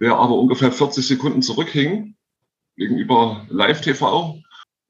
der 0.00 0.16
aber 0.16 0.34
ungefähr 0.34 0.72
40 0.72 1.06
Sekunden 1.06 1.42
zurückhing 1.42 2.16
gegenüber 2.76 3.46
Live-TV. 3.48 4.42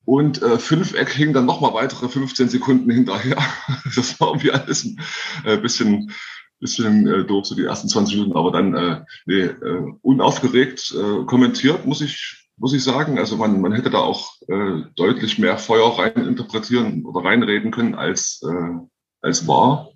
Und 0.05 0.43
äh, 0.43 0.59
Fünfeck 0.59 1.11
hing 1.11 1.33
dann 1.33 1.47
nochmal 1.47 1.75
weitere 1.75 2.09
15 2.09 2.49
Sekunden 2.49 2.91
hinterher. 2.91 3.37
Das 3.97 4.19
war 4.21 4.29
irgendwie 4.29 4.51
alles 4.51 4.85
ein 4.85 5.01
äh, 5.45 5.57
bisschen, 5.57 6.11
bisschen 6.59 7.07
äh, 7.07 7.25
doof, 7.25 7.47
so 7.47 7.55
die 7.55 7.65
ersten 7.65 7.89
20 7.89 8.17
Minuten, 8.17 8.37
aber 8.37 8.51
dann 8.51 8.75
äh, 8.75 9.01
nee, 9.27 9.43
äh, 9.43 9.93
unaufgeregt 10.03 10.95
äh, 10.97 11.25
kommentiert, 11.25 11.87
muss 11.87 12.01
ich, 12.01 12.49
muss 12.57 12.73
ich 12.75 12.83
sagen. 12.83 13.19
Also 13.19 13.37
man, 13.37 13.61
man 13.61 13.73
hätte 13.73 13.91
da 13.91 13.99
auch 13.99 14.33
äh, 14.49 14.83
deutlich 14.97 15.39
mehr 15.39 15.59
Feuer 15.59 15.99
rein 15.99 16.27
interpretieren 16.27 17.05
oder 17.05 17.25
reinreden 17.25 17.71
können, 17.71 17.95
als, 17.95 18.43
äh, 18.43 18.79
als 19.21 19.47
war. 19.47 19.91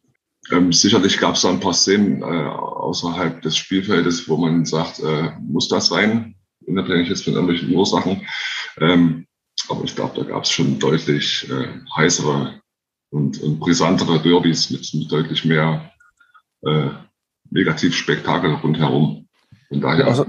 Ähm, 0.50 0.72
sicherlich 0.72 1.18
gab 1.18 1.34
es 1.34 1.42
da 1.42 1.50
ein 1.50 1.60
paar 1.60 1.74
Szenen 1.74 2.22
äh, 2.22 2.24
außerhalb 2.24 3.42
des 3.42 3.56
Spielfeldes, 3.56 4.28
wo 4.28 4.36
man 4.36 4.64
sagt, 4.64 5.00
äh, 5.00 5.32
muss 5.40 5.68
das 5.68 5.88
sein, 5.88 6.36
unabhängig 6.64 7.08
jetzt 7.08 7.24
von 7.24 7.34
irgendwelchen 7.34 7.74
Ursachen. 7.74 8.26
Ähm, 8.80 9.26
aber 9.70 9.84
ich 9.84 9.94
glaube, 9.94 10.20
da 10.20 10.28
gab 10.28 10.44
es 10.44 10.50
schon 10.50 10.78
deutlich 10.78 11.48
äh, 11.50 11.68
heißere 11.96 12.60
und, 13.10 13.40
und 13.40 13.58
brisantere 13.58 14.20
Derbys 14.20 14.70
mit, 14.70 14.92
mit 14.94 15.10
deutlich 15.10 15.44
mehr 15.44 15.90
äh, 16.62 16.90
Negativspektakel 17.50 18.54
rundherum. 18.54 19.28
Von 19.68 19.80
daher, 19.80 20.06
Also- 20.06 20.26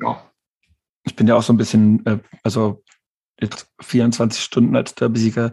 ja. 0.00 0.30
ich 1.04 1.16
bin 1.16 1.26
ja 1.26 1.36
auch 1.36 1.42
so 1.42 1.52
ein 1.52 1.56
bisschen, 1.58 2.04
äh, 2.06 2.18
also 2.42 2.82
jetzt 3.40 3.70
24 3.82 4.42
Stunden 4.42 4.76
als 4.76 4.94
Derbysieger 4.94 5.52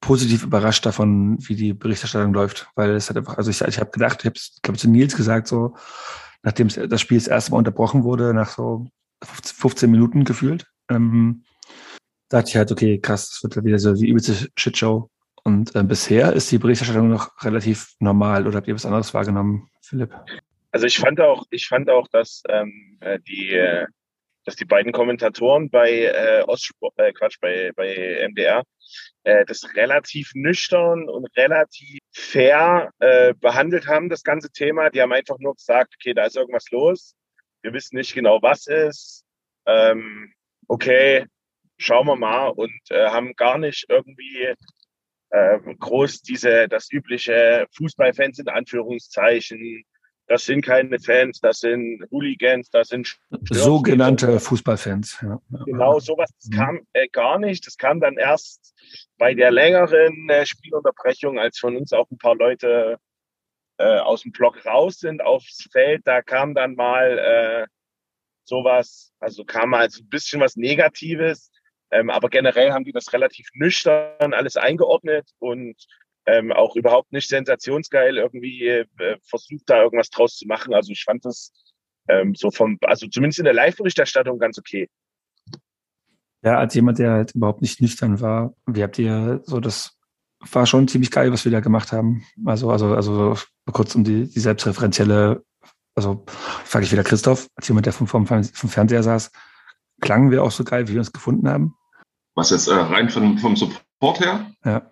positiv 0.00 0.44
überrascht 0.44 0.84
davon, 0.84 1.38
wie 1.40 1.54
die 1.54 1.72
Berichterstattung 1.72 2.34
läuft, 2.34 2.68
weil 2.74 2.90
es 2.90 3.08
hat 3.08 3.16
einfach, 3.16 3.38
also 3.38 3.50
ich, 3.50 3.60
ich 3.62 3.78
habe 3.78 3.90
gedacht, 3.90 4.18
ich 4.20 4.26
habe 4.26 4.36
es, 4.36 4.58
glaube 4.62 4.78
zu 4.78 4.88
Nils 4.90 5.16
gesagt, 5.16 5.48
so 5.48 5.74
nachdem 6.42 6.68
das 6.68 7.00
Spiel 7.00 7.18
das 7.18 7.28
erste 7.28 7.52
Mal 7.52 7.58
unterbrochen 7.58 8.02
wurde, 8.04 8.34
nach 8.34 8.50
so 8.50 8.88
15 9.22 9.90
Minuten 9.90 10.24
gefühlt, 10.24 10.66
ähm, 10.90 11.44
dachte 12.32 12.48
ich 12.48 12.56
halt, 12.56 12.72
okay, 12.72 12.98
krass, 12.98 13.40
das 13.42 13.56
wird 13.56 13.64
wieder 13.64 13.78
so 13.78 13.94
die 13.94 14.08
übelste 14.08 14.48
Shitshow. 14.56 15.10
Und 15.44 15.74
äh, 15.74 15.82
bisher 15.82 16.32
ist 16.32 16.50
die 16.52 16.58
Berichterstattung 16.58 17.08
noch 17.08 17.30
relativ 17.42 17.94
normal. 17.98 18.46
Oder 18.46 18.58
habt 18.58 18.68
ihr 18.68 18.74
was 18.74 18.86
anderes 18.86 19.12
wahrgenommen, 19.12 19.68
Philipp? 19.80 20.14
Also 20.70 20.86
ich 20.86 20.96
fand 20.96 21.20
auch, 21.20 21.44
ich 21.50 21.66
fand 21.66 21.90
auch, 21.90 22.08
dass 22.08 22.42
ähm, 22.48 22.96
äh, 23.00 23.18
die, 23.20 23.50
äh, 23.50 23.86
dass 24.44 24.56
die 24.56 24.64
beiden 24.64 24.92
Kommentatoren 24.92 25.68
bei 25.68 26.04
äh, 26.04 26.42
Ostsport, 26.46 26.94
äh, 26.98 27.12
Quatsch, 27.12 27.38
bei, 27.40 27.72
bei 27.74 28.26
MDR, 28.28 28.62
äh, 29.24 29.44
das 29.44 29.74
relativ 29.74 30.30
nüchtern 30.34 31.08
und 31.08 31.28
relativ 31.36 31.98
fair 32.12 32.90
äh, 33.00 33.34
behandelt 33.34 33.86
haben, 33.88 34.08
das 34.08 34.22
ganze 34.22 34.50
Thema. 34.50 34.90
Die 34.90 35.02
haben 35.02 35.12
einfach 35.12 35.38
nur 35.38 35.54
gesagt, 35.54 35.94
okay, 35.98 36.14
da 36.14 36.24
ist 36.24 36.36
irgendwas 36.36 36.70
los. 36.70 37.14
Wir 37.62 37.72
wissen 37.72 37.96
nicht 37.96 38.14
genau, 38.14 38.40
was 38.42 38.66
ist. 38.66 39.24
Ähm, 39.66 40.32
okay, 40.68 41.26
schauen 41.82 42.06
wir 42.06 42.16
mal 42.16 42.48
und 42.48 42.80
äh, 42.90 43.08
haben 43.08 43.34
gar 43.34 43.58
nicht 43.58 43.86
irgendwie 43.88 44.54
äh, 45.30 45.58
groß 45.78 46.22
diese, 46.22 46.68
das 46.68 46.90
übliche 46.90 47.66
Fußballfans 47.76 48.38
in 48.38 48.48
Anführungszeichen. 48.48 49.84
Das 50.28 50.44
sind 50.44 50.64
keine 50.64 50.98
Fans, 50.98 51.40
das 51.40 51.58
sind 51.58 52.04
Hooligans, 52.10 52.70
das 52.70 52.88
sind 52.88 53.18
sogenannte 53.50 54.38
Fußballfans. 54.38 55.18
Ja. 55.22 55.40
Genau, 55.66 55.98
sowas 55.98 56.30
das 56.40 56.50
kam 56.56 56.80
äh, 56.92 57.08
gar 57.08 57.38
nicht. 57.38 57.66
Das 57.66 57.76
kam 57.76 58.00
dann 58.00 58.16
erst 58.16 58.74
bei 59.18 59.34
der 59.34 59.50
längeren 59.50 60.28
äh, 60.30 60.46
Spielunterbrechung, 60.46 61.38
als 61.38 61.58
von 61.58 61.76
uns 61.76 61.92
auch 61.92 62.10
ein 62.10 62.18
paar 62.18 62.36
Leute 62.36 62.98
äh, 63.78 63.98
aus 63.98 64.22
dem 64.22 64.32
Block 64.32 64.64
raus 64.64 64.98
sind 64.98 65.22
aufs 65.22 65.68
Feld. 65.72 66.02
Da 66.04 66.22
kam 66.22 66.54
dann 66.54 66.76
mal 66.76 67.18
äh, 67.18 67.66
sowas, 68.44 69.12
also 69.18 69.44
kam 69.44 69.70
mal 69.70 69.90
so 69.90 70.02
ein 70.02 70.08
bisschen 70.08 70.40
was 70.40 70.56
Negatives. 70.56 71.50
Ähm, 71.92 72.10
aber 72.10 72.30
generell 72.30 72.72
haben 72.72 72.84
die 72.84 72.92
das 72.92 73.12
relativ 73.12 73.48
nüchtern 73.54 74.32
alles 74.32 74.56
eingeordnet 74.56 75.30
und 75.38 75.76
ähm, 76.26 76.52
auch 76.52 76.74
überhaupt 76.74 77.12
nicht 77.12 77.28
sensationsgeil 77.28 78.16
irgendwie 78.16 78.66
äh, 78.66 78.86
versucht, 79.22 79.64
da 79.66 79.82
irgendwas 79.82 80.08
draus 80.08 80.36
zu 80.36 80.46
machen. 80.46 80.72
Also 80.72 80.92
ich 80.92 81.04
fand 81.04 81.24
das 81.24 81.52
ähm, 82.08 82.34
so 82.34 82.50
vom, 82.50 82.78
also 82.82 83.06
zumindest 83.08 83.40
in 83.40 83.44
der 83.44 83.54
Live-Berichterstattung 83.54 84.38
ganz 84.38 84.58
okay. 84.58 84.88
Ja, 86.42 86.58
als 86.58 86.74
jemand, 86.74 86.98
der 86.98 87.12
halt 87.12 87.34
überhaupt 87.34 87.62
nicht 87.62 87.80
nüchtern 87.80 88.20
war, 88.20 88.54
wie 88.66 88.82
habt 88.82 88.98
ihr 88.98 89.42
so 89.44 89.60
das 89.60 89.96
war 90.50 90.66
schon 90.66 90.88
ziemlich 90.88 91.10
geil, 91.10 91.32
was 91.32 91.44
wir 91.44 91.52
da 91.52 91.60
gemacht 91.60 91.92
haben. 91.92 92.24
Also, 92.44 92.70
also, 92.70 92.94
also 92.94 93.36
kurz 93.70 93.94
um 93.94 94.02
die, 94.02 94.28
die 94.28 94.40
selbstreferenzielle, 94.40 95.44
also 95.94 96.24
frage 96.64 96.84
ich 96.84 96.90
wieder 96.90 97.04
Christoph, 97.04 97.48
als 97.54 97.68
jemand, 97.68 97.86
der 97.86 97.92
vom, 97.92 98.08
vom, 98.08 98.26
vom 98.26 98.44
Fernseher 98.44 99.04
saß, 99.04 99.30
klangen 100.00 100.32
wir 100.32 100.42
auch 100.42 100.50
so 100.50 100.64
geil, 100.64 100.88
wie 100.88 100.94
wir 100.94 101.00
uns 101.00 101.12
gefunden 101.12 101.48
haben? 101.48 101.76
Was 102.34 102.50
jetzt 102.50 102.68
äh, 102.68 102.74
rein 102.74 103.10
vom, 103.10 103.38
vom 103.38 103.56
Support 103.56 104.20
her? 104.20 104.50
Ja. 104.64 104.90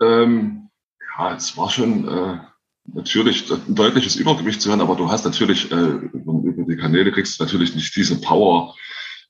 Ähm, 0.00 0.68
ja, 1.16 1.34
es 1.34 1.56
war 1.56 1.70
schon 1.70 2.08
äh, 2.08 2.38
natürlich 2.86 3.50
ein 3.50 3.74
deutliches 3.74 4.16
Übergewicht 4.16 4.60
zu 4.60 4.68
hören, 4.68 4.80
aber 4.80 4.96
du 4.96 5.10
hast 5.10 5.24
natürlich, 5.24 5.70
äh, 5.72 5.74
über 5.74 6.64
die 6.66 6.76
Kanäle 6.76 7.12
kriegst 7.12 7.38
du 7.38 7.44
natürlich 7.44 7.74
nicht 7.74 7.94
diese 7.96 8.20
Power 8.20 8.74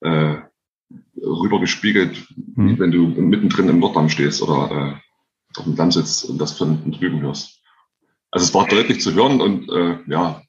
äh, 0.00 0.36
rübergespiegelt, 1.16 2.26
wie 2.56 2.78
wenn 2.78 2.90
du 2.90 3.06
mittendrin 3.06 3.68
im 3.68 3.78
Norddamm 3.78 4.08
stehst 4.08 4.42
oder 4.42 4.70
äh, 4.70 5.58
auf 5.58 5.64
dem 5.64 5.76
Damm 5.76 5.92
sitzt 5.92 6.24
und 6.24 6.38
das 6.38 6.52
von 6.52 6.90
drüben 6.92 7.20
hörst. 7.20 7.62
Also 8.30 8.44
es 8.46 8.54
war 8.54 8.66
deutlich 8.66 9.00
zu 9.00 9.14
hören 9.14 9.40
und 9.40 9.70
äh, 9.70 9.98
ja, 10.08 10.42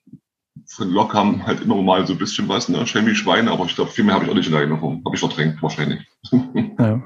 von 0.68 0.90
Lok 0.90 1.12
kam 1.12 1.46
halt 1.46 1.62
immer 1.62 1.82
mal 1.82 2.06
so 2.08 2.14
ein 2.14 2.20
bisschen 2.20 2.48
was, 2.48 2.70
ne? 2.70 2.86
Chemie, 2.86 3.16
Schweine, 3.16 3.52
aber 3.52 3.66
ich 3.66 3.76
glaube, 3.76 3.92
viel 3.92 4.04
mehr 4.04 4.16
habe 4.16 4.26
ich 4.26 4.32
auch 4.32 4.36
nicht 4.36 4.48
in 4.48 4.54
Erinnerung. 4.54 5.02
Habe 5.06 5.16
ich 5.16 5.20
verdrängt, 5.20 5.62
wahrscheinlich. 5.62 6.06
Ja. 6.78 7.04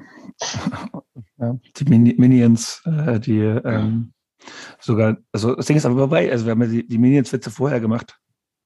ja. 1.38 1.60
Die 1.76 1.86
Mini 1.86 2.16
Minions, 2.18 2.82
äh, 2.86 3.20
die 3.20 3.40
ähm, 3.40 4.14
sogar, 4.80 5.18
also 5.34 5.56
das 5.56 5.66
Ding 5.66 5.76
ist 5.76 5.86
aber 5.86 5.98
vorbei, 5.98 6.32
also 6.32 6.46
wir 6.46 6.52
haben 6.52 6.62
ja 6.62 6.68
die, 6.68 6.88
die 6.88 6.98
Minions-Witze 6.98 7.52
vorher 7.52 7.82
gemacht. 7.82 8.18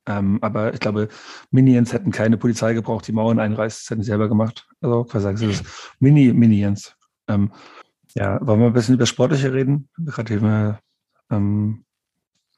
Ähm, 0.06 0.38
aber 0.42 0.74
ich 0.74 0.80
glaube, 0.80 1.08
Minions 1.50 1.94
hätten 1.94 2.12
keine 2.12 2.38
Polizei 2.38 2.74
gebraucht, 2.74 3.08
die 3.08 3.13
Mauern 3.13 3.40
einreißt, 3.40 3.82
das 3.82 3.90
hätten 3.90 4.04
sie 4.04 4.08
selber 4.08 4.28
gemacht. 4.30 4.68
Also 4.82 5.06
quasi 5.06 5.24
sagen 5.24 5.38
sie 5.38 5.48
das 5.48 5.63
Mini-Minions. 6.00 6.96
Ähm, 7.28 7.52
ja, 8.16 8.40
wollen 8.46 8.60
wir 8.60 8.68
ein 8.68 8.74
bisschen 8.74 8.96
über 8.96 9.06
Sportliche 9.06 9.54
reden? 9.54 9.90
Gerade 9.98 10.34
eben, 10.34 10.78
ähm, 11.32 11.86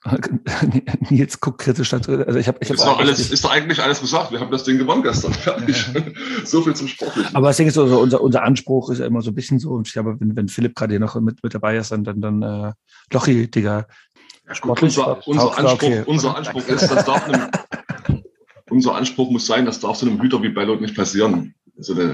Nils 1.10 1.40
guckt 1.40 1.60
kritisch 1.60 1.90
dazu. 1.90 2.12
Also 2.12 2.38
ich 2.38 2.48
habe, 2.48 2.60
ich 2.62 2.70
hab 2.70 2.76
ist, 2.76 2.86
doch 2.86 3.00
alles, 3.00 3.32
ist 3.32 3.44
doch 3.44 3.52
eigentlich 3.52 3.82
alles 3.82 4.02
gesagt. 4.02 4.32
Wir 4.32 4.40
haben 4.40 4.52
das 4.52 4.64
Ding 4.64 4.78
gewonnen 4.78 5.02
gestern. 5.02 5.34
Fertig. 5.34 5.84
so 6.44 6.62
viel 6.62 6.76
zum 6.76 6.88
Sportlichen. 6.88 7.36
Aber 7.36 7.48
das 7.48 7.58
Ding 7.58 7.68
ist 7.68 7.74
so, 7.74 7.88
so 7.88 8.00
unser, 8.00 8.22
unser 8.22 8.44
Anspruch 8.44 8.92
ist 8.92 9.00
ja 9.00 9.08
immer 9.08 9.22
so 9.22 9.32
ein 9.32 9.36
bisschen 9.36 9.58
so, 9.58 9.72
und 9.72 9.88
ich 9.88 9.94
glaube, 9.94 10.20
wenn, 10.20 10.36
wenn 10.36 10.48
Philipp 10.48 10.76
gerade 10.76 10.94
hier 10.94 11.00
noch 11.00 11.20
mit, 11.20 11.44
mit 11.44 11.54
dabei 11.54 11.78
ist, 11.78 11.92
dann, 11.92 12.04
dann, 12.04 12.22
dann 12.22 12.42
äh, 12.42 12.74
Lochi, 13.12 13.50
Digga. 13.50 13.88
Unser, 14.80 15.28
unser, 15.28 15.58
Anspruch, 15.58 15.74
okay. 15.74 16.04
unser 16.06 16.38
Anspruch 16.38 16.68
ist, 16.68 16.84
das 16.84 17.06
darf 17.06 17.28
einem, 17.28 17.50
unser 18.70 18.94
Anspruch 18.94 19.32
muss 19.32 19.48
sein, 19.48 19.66
das 19.66 19.80
darf 19.80 19.98
so 19.98 20.06
einem 20.06 20.22
Hüter 20.22 20.44
wie 20.44 20.50
Bellot 20.50 20.82
nicht 20.82 20.96
passieren. 20.96 21.56
So 21.78 21.94
eine, 21.94 22.14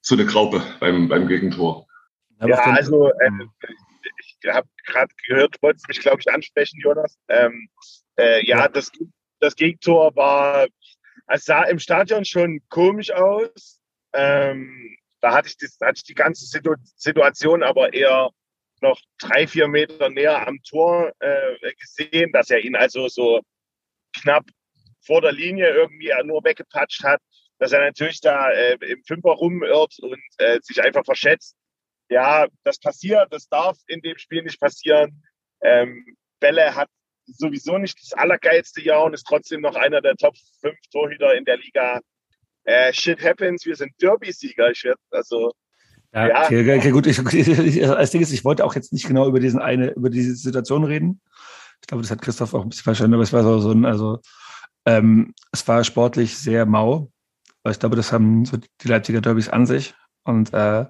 so 0.00 0.16
eine 0.16 0.26
Graupe 0.26 0.62
beim, 0.80 1.08
beim 1.08 1.28
Gegentor. 1.28 1.86
Ja, 2.44 2.56
also 2.56 3.08
äh, 3.08 3.30
habe 4.46 4.68
gerade 4.86 5.14
gehört, 5.26 5.56
du 5.56 5.62
wolltest 5.62 5.88
mich, 5.88 6.00
glaube 6.00 6.20
ich, 6.20 6.30
ansprechen, 6.32 6.80
Jonas. 6.80 7.18
Ähm, 7.28 7.68
äh, 8.18 8.44
ja, 8.46 8.68
das, 8.68 8.90
das 9.40 9.56
Gegentor 9.56 10.14
war, 10.16 10.66
es 11.28 11.44
sah 11.44 11.64
im 11.64 11.78
Stadion 11.78 12.24
schon 12.24 12.60
komisch 12.68 13.10
aus. 13.10 13.80
Ähm, 14.12 14.96
da 15.20 15.34
hatte 15.34 15.48
ich, 15.48 15.56
das, 15.56 15.78
hatte 15.80 15.98
ich 15.98 16.04
die 16.04 16.14
ganze 16.14 16.44
Situ 16.46 16.74
Situation 16.96 17.62
aber 17.62 17.92
eher 17.92 18.30
noch 18.80 19.00
drei, 19.18 19.46
vier 19.46 19.68
Meter 19.68 20.10
näher 20.10 20.46
am 20.46 20.60
Tor 20.62 21.12
äh, 21.20 21.72
gesehen, 21.78 22.32
dass 22.32 22.50
er 22.50 22.58
ihn 22.58 22.76
also 22.76 23.08
so 23.08 23.40
knapp 24.20 24.44
vor 25.06 25.20
der 25.20 25.32
Linie 25.32 25.70
irgendwie 25.70 26.12
nur 26.24 26.44
weggepatscht 26.44 27.04
hat, 27.04 27.20
dass 27.58 27.72
er 27.72 27.80
natürlich 27.80 28.20
da 28.20 28.50
äh, 28.50 28.76
im 28.80 29.02
Fünfer 29.04 29.30
rumirrt 29.30 29.94
und 30.00 30.20
äh, 30.38 30.58
sich 30.62 30.82
einfach 30.82 31.04
verschätzt. 31.04 31.56
Ja, 32.12 32.46
das 32.64 32.78
passiert, 32.78 33.32
das 33.32 33.48
darf 33.48 33.78
in 33.86 34.00
dem 34.00 34.18
Spiel 34.18 34.42
nicht 34.42 34.60
passieren. 34.60 35.22
Ähm, 35.62 36.16
Bälle 36.40 36.74
hat 36.74 36.88
sowieso 37.24 37.78
nicht 37.78 37.98
das 38.02 38.12
allergeilste 38.12 38.82
Jahr 38.82 39.04
und 39.04 39.14
ist 39.14 39.26
trotzdem 39.26 39.60
noch 39.60 39.76
einer 39.76 40.00
der 40.00 40.16
Top 40.16 40.34
5 40.60 40.76
Torhüter 40.90 41.34
in 41.34 41.44
der 41.44 41.56
Liga. 41.56 42.00
Äh, 42.64 42.92
shit 42.92 43.22
happens, 43.22 43.64
wir 43.64 43.76
sind 43.76 43.92
Derby-Sieger. 44.00 44.72
Also 45.10 45.52
ja, 46.12 46.28
ja. 46.28 46.44
Okay, 46.44 46.78
okay, 46.78 46.90
gut. 46.90 47.06
Ich, 47.06 47.18
ich, 47.18 47.88
als 47.88 48.10
Ding 48.10 48.20
ist, 48.20 48.32
ich 48.32 48.44
wollte 48.44 48.64
auch 48.64 48.74
jetzt 48.74 48.92
nicht 48.92 49.06
genau 49.06 49.26
über 49.26 49.40
diesen 49.40 49.60
eine, 49.60 49.92
über 49.92 50.10
diese 50.10 50.34
Situation 50.34 50.84
reden. 50.84 51.22
Ich 51.80 51.86
glaube, 51.86 52.02
das 52.02 52.10
hat 52.10 52.20
Christoph 52.20 52.54
auch 52.54 52.62
ein 52.62 52.68
bisschen 52.68 52.84
verstanden, 52.84 53.14
aber 53.14 53.22
es 53.22 53.32
war 53.32 53.42
so, 53.42 53.58
so 53.58 53.72
ein, 53.72 53.86
also 53.86 54.20
ähm, 54.84 55.32
es 55.52 55.66
war 55.66 55.82
sportlich 55.84 56.36
sehr 56.36 56.66
mau. 56.66 57.10
Aber 57.62 57.72
ich 57.72 57.78
glaube, 57.78 57.96
das 57.96 58.12
haben 58.12 58.44
so 58.44 58.56
die 58.58 58.88
Leipziger 58.88 59.20
Derbys 59.20 59.48
an 59.48 59.66
sich. 59.66 59.94
Und 60.24 60.52
äh, 60.52 60.86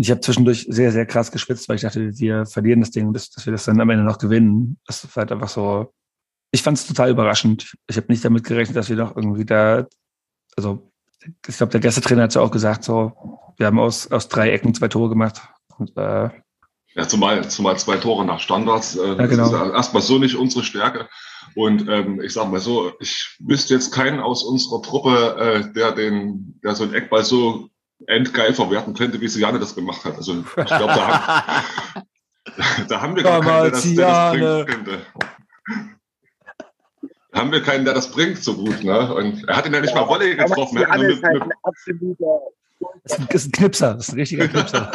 ich 0.00 0.10
habe 0.10 0.20
zwischendurch 0.20 0.66
sehr, 0.68 0.92
sehr 0.92 1.06
krass 1.06 1.30
geschwitzt, 1.30 1.68
weil 1.68 1.76
ich 1.76 1.82
dachte, 1.82 2.18
wir 2.18 2.46
verlieren 2.46 2.80
das 2.80 2.90
Ding, 2.90 3.12
dass, 3.12 3.30
dass 3.30 3.46
wir 3.46 3.52
das 3.52 3.64
dann 3.64 3.80
am 3.80 3.90
Ende 3.90 4.04
noch 4.04 4.18
gewinnen. 4.18 4.78
Das 4.86 5.04
war 5.04 5.22
halt 5.22 5.32
einfach 5.32 5.48
so. 5.48 5.92
Ich 6.52 6.62
fand 6.62 6.78
es 6.78 6.86
total 6.86 7.10
überraschend. 7.10 7.76
Ich 7.86 7.96
habe 7.96 8.06
nicht 8.08 8.24
damit 8.24 8.44
gerechnet, 8.44 8.76
dass 8.76 8.88
wir 8.88 8.96
noch 8.96 9.14
irgendwie 9.14 9.44
da, 9.44 9.86
also 10.56 10.90
ich 11.46 11.56
glaube, 11.56 11.72
der 11.72 11.80
Gästetrainer 11.80 12.22
hat 12.22 12.34
ja 12.34 12.40
auch 12.40 12.50
gesagt, 12.50 12.82
so, 12.82 13.12
wir 13.56 13.66
haben 13.66 13.78
aus, 13.78 14.10
aus 14.10 14.28
drei 14.28 14.50
Ecken 14.50 14.74
zwei 14.74 14.88
Tore 14.88 15.10
gemacht. 15.10 15.42
Und, 15.76 15.96
äh, 15.96 16.30
ja, 16.94 17.06
zumal, 17.06 17.48
zumal 17.48 17.78
zwei 17.78 17.98
Tore 17.98 18.24
nach 18.24 18.40
Standards. 18.40 18.96
Äh, 18.96 19.16
ja, 19.16 19.26
genau. 19.26 19.50
Das 19.50 19.68
ist 19.68 19.74
erstmal 19.74 20.02
so 20.02 20.18
nicht 20.18 20.34
unsere 20.34 20.64
Stärke. 20.64 21.08
Und 21.54 21.88
ähm, 21.88 22.20
ich 22.20 22.32
sage 22.32 22.48
mal 22.48 22.60
so, 22.60 22.92
ich 23.00 23.36
wüsste 23.38 23.74
jetzt 23.74 23.92
keinen 23.92 24.20
aus 24.20 24.42
unserer 24.44 24.82
Truppe, 24.82 25.36
äh, 25.38 25.72
der 25.72 25.92
den, 25.92 26.58
der 26.64 26.74
so 26.74 26.84
einen 26.84 26.94
Eckball 26.94 27.24
so 27.24 27.68
endgeil 28.06 28.54
verwerten 28.54 28.94
könnte, 28.94 29.20
wie 29.20 29.28
Siane 29.28 29.58
das 29.58 29.74
gemacht 29.74 30.04
hat. 30.04 30.16
Also 30.16 30.40
ich 30.40 30.54
glaube, 30.54 30.86
da, 30.86 31.46
haben, 31.46 31.66
da 32.88 33.00
haben 33.00 33.16
wir 33.16 33.22
gar 33.22 33.40
keinen, 33.40 33.62
der 33.62 33.70
das, 33.70 33.82
der 33.82 34.06
das 34.06 34.32
bringen 34.32 34.66
könnte 34.66 34.98
haben 37.32 37.52
wir 37.52 37.62
keinen, 37.62 37.84
der 37.84 37.94
das 37.94 38.10
bringt 38.10 38.38
so 38.38 38.54
gut. 38.54 38.82
Ne? 38.82 39.14
Und 39.14 39.48
er 39.48 39.56
hat 39.56 39.66
ihn 39.66 39.72
ja 39.72 39.80
nicht 39.80 39.94
ja, 39.94 40.00
mal 40.00 40.08
Volley 40.08 40.36
getroffen. 40.36 40.78
Er 40.78 40.88
hat 40.88 40.98
nur 40.98 41.06
mit, 41.06 41.22
halt 41.22 41.42
absoluter 41.62 42.40
das 43.04 43.12
ist, 43.12 43.18
ein, 43.18 43.26
das 43.30 43.42
ist 43.42 43.48
ein 43.48 43.52
Knipser, 43.52 43.94
das 43.94 44.08
ist 44.08 44.14
ein 44.14 44.20
richtiger 44.20 44.48
Knipser. 44.48 44.90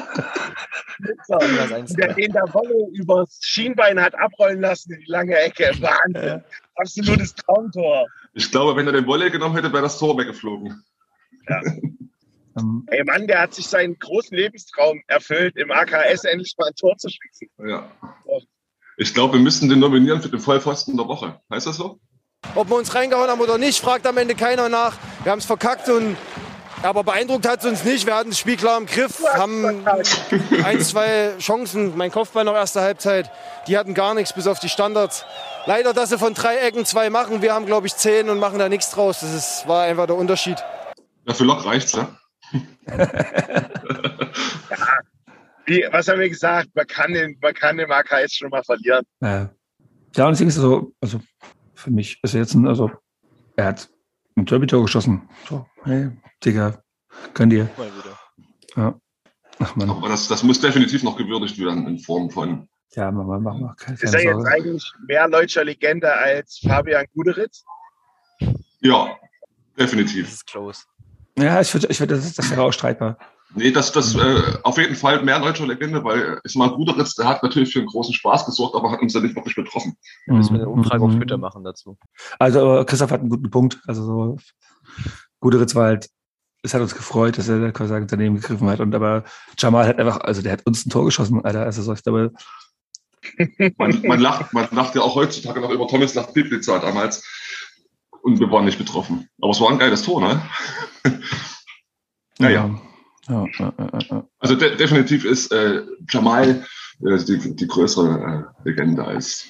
Knipser. 0.98 1.96
der 1.98 2.14
den 2.14 2.32
der 2.32 2.54
Wolle 2.54 2.90
übers 2.94 3.40
Schienbein 3.42 4.00
hat 4.00 4.16
abrollen 4.16 4.62
lassen 4.62 4.94
in 4.94 5.00
die 5.02 5.12
lange 5.12 5.36
Ecke. 5.38 5.72
Wahnsinn. 5.80 6.28
Ja. 6.28 6.44
Absolutes 6.76 7.36
Traumtor. 7.36 8.08
Ich 8.34 8.52
glaube, 8.52 8.76
wenn 8.76 8.88
er 8.88 8.94
den 8.94 9.06
Wolle 9.06 9.30
genommen 9.30 9.56
hätte, 9.56 9.72
wäre 9.72 9.84
das 9.84 10.00
Tor 10.00 10.18
weggeflogen. 10.18 10.84
Ja. 11.48 11.62
Ey 12.88 13.04
Mann, 13.04 13.28
der 13.28 13.42
hat 13.42 13.54
sich 13.54 13.68
seinen 13.68 13.98
großen 14.00 14.36
Lebenstraum 14.38 15.02
erfüllt, 15.08 15.56
im 15.58 15.72
AKS 15.72 16.24
endlich 16.24 16.56
mal 16.58 16.68
ein 16.68 16.76
Tor 16.76 16.96
zu 16.98 17.10
schießen. 17.10 17.50
Ja. 17.68 17.90
Ich 18.98 19.14
glaube, 19.14 19.34
wir 19.34 19.42
müssen 19.42 19.68
den 19.70 19.80
nominieren 19.80 20.22
für 20.22 20.30
den 20.30 20.40
Vollpfosten 20.40 20.96
der 20.96 21.08
Woche. 21.08 21.40
Heißt 21.52 21.68
das 21.68 21.76
so? 21.76 22.00
Ob 22.54 22.70
wir 22.70 22.76
uns 22.78 22.94
reingehauen 22.96 23.30
haben 23.30 23.42
oder 23.42 23.58
nicht, 23.58 23.82
fragt 23.82 24.08
am 24.08 24.18
Ende 24.18 24.36
keiner 24.36 24.70
nach. 24.70 24.98
Wir 25.24 25.32
haben 25.32 25.40
es 25.40 25.46
verkackt 25.46 25.90
und 25.90 26.16
Aber 26.84 27.04
beeindruckt 27.04 27.48
hat 27.48 27.60
es 27.60 27.66
uns 27.66 27.84
nicht. 27.84 28.06
Wir 28.06 28.16
hatten 28.16 28.30
das 28.30 28.40
Spiel 28.40 28.58
klar 28.58 28.78
im 28.78 28.86
Griff, 28.86 29.24
haben 29.34 29.86
ein, 30.64 30.80
zwei 30.82 31.34
Chancen. 31.40 31.98
Mein 31.98 32.12
Kopfball 32.12 32.44
noch 32.44 32.54
erste 32.54 32.82
Halbzeit. 32.82 33.32
Die 33.68 33.78
hatten 33.78 33.94
gar 33.96 34.14
nichts 34.14 34.34
bis 34.34 34.46
auf 34.46 34.60
die 34.60 34.70
Standards. 34.70 35.26
Leider, 35.66 35.94
dass 35.94 36.10
sie 36.10 36.20
von 36.20 36.36
drei 36.36 36.58
Ecken 36.58 36.86
zwei 36.86 37.10
machen. 37.10 37.42
Wir 37.42 37.54
haben, 37.54 37.66
glaube 37.66 37.88
ich, 37.88 37.96
zehn 37.96 38.30
und 38.30 38.40
machen 38.40 38.60
da 38.60 38.70
nichts 38.70 38.92
draus. 38.92 39.22
Das 39.22 39.34
ist, 39.34 39.68
war 39.68 39.84
einfach 39.84 40.06
der 40.06 40.16
Unterschied. 40.16 40.58
Ja, 41.26 41.34
für 41.34 41.44
Lok 41.44 41.66
reicht's, 41.66 41.94
ja. 41.94 42.16
Wie, 45.66 45.84
was 45.92 46.08
haben 46.08 46.20
wir 46.20 46.30
gesagt? 46.30 46.70
Man 46.76 46.86
kann 46.86 47.14
den, 47.14 47.38
man 47.42 47.54
kann 47.54 47.78
den 47.78 47.92
AKS 47.92 48.36
schon 48.36 48.50
mal 48.50 48.64
verlieren. 48.64 49.04
Ja, 49.22 49.50
ja 50.16 50.26
und 50.26 50.32
deswegen 50.34 50.50
ist 50.50 50.58
es 50.58 50.62
so, 50.62 50.94
also 51.02 51.20
für 51.74 51.90
mich 51.92 52.20
ist 52.22 52.36
er 52.36 52.42
jetzt 52.42 52.54
ein, 52.54 52.68
also 52.68 52.92
er 53.56 53.66
hat 53.66 53.90
ein 54.36 54.46
Derby-Tor 54.46 54.84
geschossen. 54.84 55.28
So, 55.50 55.66
hey, 55.84 56.12
Digga, 56.44 56.84
könnt 57.34 57.52
ihr. 57.54 57.68
Ja. 58.76 59.00
Ach 59.60 59.76
man, 59.76 59.90
Aber 59.90 60.10
das, 60.10 60.28
das 60.28 60.44
muss 60.44 60.60
definitiv 60.60 61.02
noch 61.04 61.16
gewürdigt 61.18 61.58
werden 61.58 61.88
in 61.88 61.98
Form 61.98 62.30
von. 62.30 62.68
ja, 62.94 63.10
mach 63.10 63.26
mal, 63.26 63.40
mach 63.40 63.58
mal. 63.58 63.74
Keine, 63.78 63.98
Ist 63.98 64.14
er 64.14 64.24
jetzt 64.24 64.46
eigentlich 64.46 64.84
mehr 65.08 65.28
deutscher 65.30 65.64
Legende 65.64 66.14
als 66.14 66.60
Fabian 66.60 67.06
Guderitz? 67.16 67.64
Ja, 68.82 69.18
Das 69.78 69.90
definitiv. 69.90 70.28
ist 70.28 70.46
close. 70.46 70.84
Ja, 71.38 71.60
ich 71.62 71.74
würde, 71.74 71.88
ich 71.88 72.00
würde, 72.00 72.16
das, 72.16 72.34
das 72.34 72.50
wäre 72.50 72.64
auch 72.64 72.72
streitbar. 72.72 73.18
Nee, 73.54 73.72
das, 73.72 73.92
das 73.92 74.16
äh, 74.16 74.42
auf 74.64 74.78
jeden 74.78 74.96
Fall 74.96 75.24
mehr 75.24 75.40
deutscher 75.40 75.68
Legende, 75.68 76.04
weil 76.04 76.40
ist 76.44 76.56
mal 76.56 76.70
Guderitz, 76.72 77.16
der 77.16 77.28
hat 77.28 77.44
natürlich 77.44 77.72
für 77.72 77.80
einen 77.80 77.88
großen 77.88 78.14
Spaß 78.14 78.46
gesorgt, 78.46 78.76
aber 78.76 78.92
hat 78.92 79.02
uns 79.02 79.14
ja 79.14 79.22
nicht 79.22 79.36
wirklich 79.36 79.56
betroffen. 79.56 79.96
Müssen 80.26 80.54
wir 80.56 80.62
eine 80.62 80.70
Umfrage 80.70 81.04
auf 81.04 81.12
Mhm. 81.12 81.20
Twitter 81.20 81.38
machen 81.38 81.64
dazu. 81.64 81.98
Also 82.40 82.84
Christoph 82.86 83.12
hat 83.12 83.22
einen 83.22 83.30
guten 83.30 83.50
Punkt. 83.50 83.80
Also 83.88 84.04
so 84.04 84.38
Guderitz 85.40 85.76
war 85.76 85.86
halt, 85.86 86.10
es 86.64 86.74
hat 86.74 86.82
uns 86.82 86.96
gefreut, 86.96 87.38
dass 87.38 87.48
er 87.48 87.72
quasi 87.72 87.90
sagen 87.90 88.08
daneben 88.08 88.36
gegriffen 88.36 88.68
hat. 88.68 88.80
Und 88.80 88.94
aber 88.96 89.24
Jamal 89.58 89.88
hat 89.88 90.00
einfach, 90.00 90.22
also 90.22 90.42
der 90.42 90.54
hat 90.54 90.66
uns 90.66 90.86
ein 90.86 90.90
Tor 90.90 91.06
geschossen, 91.06 91.46
Alter. 91.46 91.64
Also 91.64 91.82
so, 91.82 91.94
ich 91.94 92.04
glaube, 92.04 92.32
Man, 93.78 94.02
man, 94.04 94.20
lacht, 94.20 94.54
man 94.54 94.68
lacht 94.72 94.96
ja 94.96 95.02
auch 95.02 95.16
heutzutage 95.16 95.60
noch 95.60 95.72
über 95.72 95.88
Tomislav 95.88 96.34
Piplica 96.34 96.80
damals 96.80 97.24
und 98.26 98.40
wir 98.40 98.50
waren 98.52 98.66
nicht 98.66 98.80
betroffen. 98.80 99.30
Aber 99.40 99.52
es 99.52 99.62
war 99.62 99.70
ein 99.72 99.78
geiles 99.78 100.02
Tor, 100.02 100.20
ne? 100.20 100.42
Naja. 102.40 102.76
Ja, 103.28 103.46
ja, 103.60 103.74
ja, 103.80 104.00
ja. 104.10 104.28
Also 104.40 104.56
de 104.56 104.76
definitiv 104.76 105.26
ist 105.26 105.52
äh, 105.52 105.84
Jamal 106.10 106.66
äh, 107.06 107.18
die, 107.24 107.56
die 107.56 107.68
größere 107.68 108.52
äh, 108.64 108.68
Legende 108.70 109.04
als. 109.06 109.48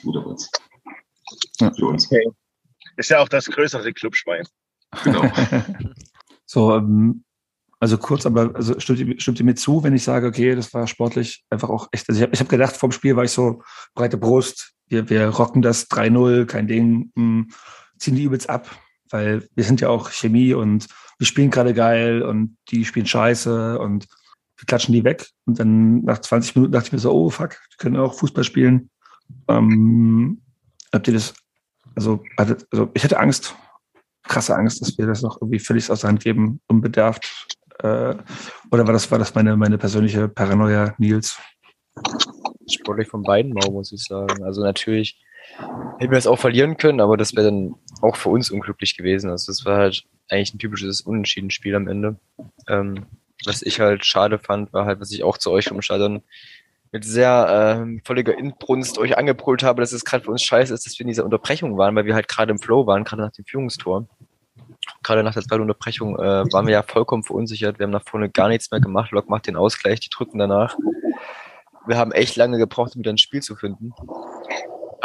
Ja. 1.59 1.73
Für 1.73 1.85
uns. 1.87 2.05
Okay. 2.05 2.29
Ist 2.97 3.09
ja 3.09 3.19
auch 3.19 3.29
das 3.29 3.45
größere 3.47 3.91
Clubschwein. 3.93 4.45
Genau. 5.03 5.23
So, 6.47 6.75
ähm, 6.75 7.23
also 7.79 7.97
kurz, 7.97 8.23
aber 8.27 8.53
also 8.55 8.79
stimmt, 8.79 8.99
ihr- 8.99 9.19
stimmt 9.19 9.39
ihr 9.39 9.45
mir 9.45 9.55
zu, 9.55 9.83
wenn 9.83 9.95
ich 9.95 10.03
sage, 10.03 10.27
okay, 10.27 10.53
das 10.53 10.71
war 10.75 10.85
sportlich 10.85 11.43
einfach 11.49 11.69
auch 11.69 11.87
echt. 11.91 12.07
Also 12.07 12.19
ich 12.19 12.23
habe 12.23 12.33
ich 12.35 12.39
hab 12.39 12.47
gedacht, 12.49 12.77
vorm 12.77 12.91
Spiel 12.91 13.15
war 13.15 13.23
ich 13.23 13.31
so 13.31 13.63
breite 13.95 14.17
Brust, 14.17 14.73
wir, 14.87 15.09
wir 15.09 15.27
rocken 15.29 15.63
das 15.63 15.89
3-0, 15.89 16.45
kein 16.45 16.67
Ding, 16.67 17.11
mh, 17.15 17.45
ziehen 18.05 18.15
die 18.15 18.23
übelst 18.23 18.49
ab, 18.49 18.69
weil 19.09 19.47
wir 19.55 19.63
sind 19.63 19.81
ja 19.81 19.89
auch 19.89 20.11
Chemie 20.11 20.53
und 20.53 20.87
wir 21.17 21.27
spielen 21.27 21.49
gerade 21.49 21.73
geil 21.73 22.21
und 22.21 22.57
die 22.69 22.85
spielen 22.85 23.05
scheiße 23.05 23.79
und 23.79 24.07
wir 24.57 24.65
klatschen 24.65 24.93
die 24.93 25.03
weg. 25.03 25.27
Und 25.45 25.59
dann 25.59 26.01
nach 26.01 26.19
20 26.19 26.55
Minuten 26.55 26.73
dachte 26.73 26.87
ich 26.87 26.93
mir 26.93 26.99
so, 26.99 27.11
oh 27.11 27.29
fuck, 27.29 27.57
die 27.73 27.77
können 27.77 27.97
auch 27.97 28.13
Fußball 28.13 28.43
spielen. 28.43 28.89
Ähm, 29.47 30.41
habt 30.93 31.07
ihr 31.07 31.13
das, 31.15 31.33
also, 31.95 32.23
also 32.37 32.91
ich 32.93 33.03
hatte 33.03 33.19
Angst, 33.19 33.55
krasse 34.23 34.55
Angst, 34.55 34.81
dass 34.81 34.97
wir 34.97 35.07
das 35.07 35.21
noch 35.21 35.41
irgendwie 35.41 35.59
völlig 35.59 35.89
aus 35.89 36.01
der 36.01 36.09
Hand 36.09 36.23
geben, 36.23 36.61
unbedarft. 36.67 37.47
Äh, 37.79 38.15
oder 38.71 38.85
war 38.85 38.93
das, 38.93 39.09
war 39.11 39.19
das 39.19 39.33
meine, 39.35 39.57
meine 39.57 39.77
persönliche 39.77 40.27
Paranoia, 40.27 40.93
Nils? 40.97 41.39
Sportlich 42.69 43.07
von 43.07 43.23
beiden 43.23 43.53
Mau, 43.53 43.71
muss 43.71 43.91
ich 43.91 44.03
sagen. 44.03 44.43
Also 44.43 44.61
natürlich 44.61 45.24
hätten 45.57 46.11
wir 46.11 46.17
das 46.17 46.27
auch 46.27 46.39
verlieren 46.39 46.77
können, 46.77 46.99
aber 46.99 47.17
das 47.17 47.35
wäre 47.35 47.47
dann 47.47 47.75
auch 48.01 48.15
für 48.15 48.29
uns 48.29 48.51
unglücklich 48.51 48.97
gewesen. 48.97 49.29
Also 49.29 49.51
das 49.51 49.65
war 49.65 49.77
halt 49.77 50.05
eigentlich 50.29 50.53
ein 50.53 50.59
typisches 50.59 51.01
Unentschieden-Spiel 51.01 51.75
am 51.75 51.87
Ende. 51.87 52.17
Ähm, 52.67 53.05
was 53.45 53.61
ich 53.61 53.79
halt 53.79 54.05
schade 54.05 54.39
fand, 54.39 54.73
war 54.73 54.85
halt, 54.85 54.99
was 54.99 55.11
ich 55.11 55.23
auch 55.23 55.37
zu 55.37 55.51
euch 55.51 55.65
vom 55.65 55.81
Stadion 55.81 56.23
mit 56.91 57.03
sehr 57.03 57.77
ähm, 57.81 58.01
völliger 58.05 58.37
Inbrunst 58.37 58.97
euch 58.97 59.17
angebrüllt 59.17 59.63
habe, 59.63 59.81
dass 59.81 59.91
es 59.91 60.05
gerade 60.05 60.23
für 60.23 60.31
uns 60.31 60.43
scheiße 60.43 60.73
ist, 60.73 60.85
dass 60.85 60.97
wir 60.97 61.01
in 61.01 61.09
dieser 61.09 61.25
Unterbrechung 61.25 61.77
waren, 61.77 61.95
weil 61.95 62.05
wir 62.05 62.15
halt 62.15 62.27
gerade 62.27 62.51
im 62.51 62.59
Flow 62.59 62.87
waren, 62.87 63.03
gerade 63.03 63.21
nach 63.21 63.31
dem 63.31 63.45
Führungstor. 63.45 64.07
Gerade 65.03 65.23
nach 65.23 65.33
der 65.33 65.43
zweiten 65.43 65.61
Unterbrechung 65.61 66.17
äh, 66.17 66.45
waren 66.53 66.67
wir 66.67 66.73
ja 66.73 66.83
vollkommen 66.83 67.23
verunsichert. 67.23 67.79
Wir 67.79 67.83
haben 67.83 67.91
nach 67.91 68.07
vorne 68.07 68.29
gar 68.29 68.47
nichts 68.47 68.71
mehr 68.71 68.79
gemacht. 68.79 69.11
Lok 69.11 69.29
macht 69.29 69.47
den 69.47 69.55
Ausgleich, 69.55 69.99
die 69.99 70.09
drücken 70.09 70.39
danach. 70.39 70.77
Wir 71.85 71.97
haben 71.97 72.11
echt 72.11 72.35
lange 72.35 72.57
gebraucht, 72.57 72.95
um 72.95 72.99
wieder 72.99 73.11
ein 73.11 73.17
Spiel 73.17 73.41
zu 73.41 73.55
finden. 73.55 73.93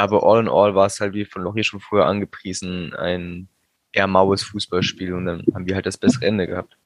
Aber 0.01 0.23
all 0.23 0.41
in 0.41 0.49
all 0.49 0.75
war 0.75 0.87
es 0.87 0.99
halt, 0.99 1.13
wie 1.13 1.27
von 1.27 1.43
Lochi 1.43 1.63
schon 1.63 1.79
vorher 1.79 2.09
angepriesen, 2.09 2.95
ein 2.95 3.51
eher 3.93 4.07
maues 4.07 4.43
Fußballspiel 4.45 5.13
und 5.13 5.27
dann 5.27 5.45
haben 5.53 5.67
wir 5.67 5.75
halt 5.75 5.85
das 5.85 5.99
bessere 5.99 6.25
Ende 6.25 6.47
gehabt. 6.47 6.79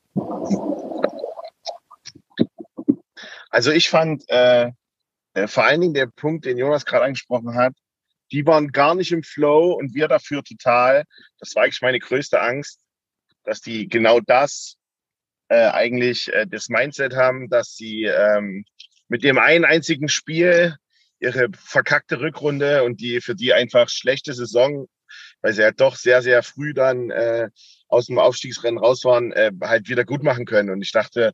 Also 3.51 3.71
ich 3.71 3.89
fand 3.89 4.25
äh, 4.31 4.73
äh, 5.35 5.47
vor 5.47 5.63
allen 5.65 5.81
Dingen 5.81 5.95
der 5.95 6.09
Punkt, 6.09 6.45
den 6.45 6.59
Jonas 6.59 6.85
gerade 6.85 7.05
angesprochen 7.05 7.55
hat, 7.55 7.75
die 8.33 8.45
waren 8.47 8.73
gar 8.73 8.97
nicht 8.97 9.13
im 9.13 9.23
Flow 9.23 9.75
und 9.75 9.95
wir 9.95 10.09
dafür 10.09 10.43
total. 10.43 11.05
Das 11.39 11.55
war 11.55 11.63
eigentlich 11.63 11.83
meine 11.83 12.01
größte 12.01 12.41
Angst, 12.41 12.81
dass 13.45 13.61
die 13.61 13.87
genau 13.87 14.19
das 14.19 14.75
äh, 15.47 15.69
eigentlich 15.69 16.33
äh, 16.33 16.49
das 16.49 16.69
Mindset 16.69 17.15
haben, 17.15 17.49
dass 17.49 17.77
sie 17.77 18.07
ähm, 18.07 18.65
mit 19.07 19.23
dem 19.23 19.39
einen 19.39 19.65
einzigen 19.65 20.09
Spiel 20.09 20.77
ihre 21.25 21.49
verkackte 21.57 22.21
Rückrunde 22.21 22.85
und 22.85 23.01
die 23.01 23.21
für 23.21 23.35
die 23.35 23.53
einfach 23.53 23.89
schlechte 23.89 24.35
Saison, 24.35 24.87
weil 25.43 25.53
sie 25.53 25.63
halt 25.63 25.81
doch 25.81 25.97
sehr, 25.97 26.23
sehr 26.23 26.43
früh 26.43 26.75
dann 26.75 27.11
äh, 27.11 27.49
aus 27.89 28.07
dem 28.07 28.19
Aufstiegsrennen 28.19 28.79
raus 28.79 29.05
waren, 29.05 29.33
äh, 29.33 29.51
halt 29.63 29.89
wieder 29.89 30.05
gut 30.05 30.23
machen 30.23 30.47
können. 30.47 30.71
Und 30.71 30.83
ich 30.83 30.93
dachte, 30.93 31.33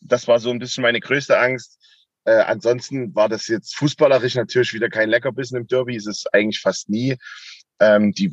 das 0.00 0.28
war 0.28 0.38
so 0.38 0.50
ein 0.50 0.58
bisschen 0.58 0.82
meine 0.82 1.00
größte 1.00 1.38
Angst. 1.38 1.78
Äh, 2.24 2.42
ansonsten 2.42 3.14
war 3.14 3.28
das 3.28 3.46
jetzt 3.46 3.76
fußballerisch 3.76 4.34
natürlich 4.34 4.74
wieder 4.74 4.88
kein 4.88 5.08
Leckerbissen 5.08 5.56
im 5.56 5.66
Derby, 5.66 5.96
ist 5.96 6.08
es 6.08 6.26
eigentlich 6.32 6.60
fast 6.60 6.88
nie. 6.88 7.16
Ähm, 7.78 8.12
die, 8.12 8.32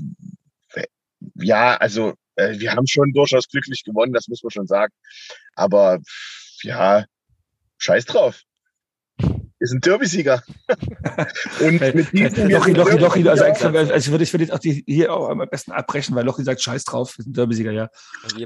ja, 1.36 1.78
also 1.78 2.14
äh, 2.36 2.60
wir 2.60 2.74
haben 2.74 2.88
schon 2.88 3.14
durchaus 3.14 3.48
glücklich 3.48 3.84
gewonnen, 3.84 4.14
das 4.14 4.28
muss 4.28 4.44
man 4.44 4.52
schon 4.52 4.68
sagen. 4.68 4.94
Aber 5.56 6.00
ja, 6.64 7.06
scheiß 7.78 8.06
drauf. 8.06 8.42
Wir 9.64 9.70
sind 9.70 9.86
Derby-Sieger. 9.86 10.44
Und 11.62 11.80
mit 11.96 12.12
diesem 12.12 12.50
Lochi, 12.50 12.74
Lochi, 12.74 12.98
Lochi, 12.98 13.30
also, 13.30 13.46
Derby-Sieger- 13.46 13.78
also, 13.78 13.94
also 13.94 14.12
würde 14.12 14.26
ich 14.26 14.34
würde 14.34 14.44
jetzt 14.44 14.52
auch 14.52 14.60
die 14.60 14.84
hier 14.86 15.14
auch 15.14 15.30
am 15.30 15.38
besten 15.50 15.72
abbrechen, 15.72 16.14
weil 16.18 16.26
Lochi 16.26 16.44
sagt, 16.44 16.62
scheiß 16.62 16.84
drauf, 16.84 17.18
wir 17.18 17.24
sind 17.24 17.38
Derbysieger, 17.38 17.72
ja. 17.72 17.90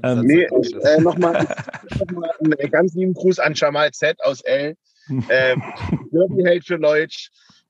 Ähm, 0.04 0.20
Nee, 0.22 0.44
äh, 0.44 1.02
nochmal 1.02 1.48
noch 2.12 2.22
einen 2.40 2.70
ganz 2.70 2.94
lieben 2.94 3.16
Gruß 3.16 3.40
an 3.40 3.56
Jamal 3.56 3.90
Z 3.94 4.24
aus 4.24 4.42
L. 4.42 4.76
Ähm, 5.10 5.64
Derby-Held 6.12 6.68
für 6.68 6.76
Leutsch. 6.76 7.30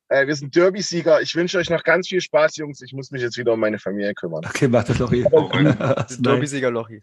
Äh, 0.09 0.27
wir 0.27 0.35
sind 0.35 0.53
Derby-Sieger. 0.53 1.21
Ich 1.21 1.33
wünsche 1.33 1.57
euch 1.57 1.69
noch 1.69 1.85
ganz 1.85 2.09
viel 2.09 2.19
Spaß, 2.19 2.57
Jungs. 2.57 2.81
Ich 2.81 2.91
muss 2.91 3.11
mich 3.11 3.21
jetzt 3.21 3.37
wieder 3.37 3.53
um 3.53 3.61
meine 3.61 3.79
Familie 3.79 4.13
kümmern. 4.13 4.41
Okay, 4.45 4.69
warte, 4.69 4.91
Lochi. 4.91 5.23
Derby-Sieger 6.19 6.69
Lochi. 6.69 7.01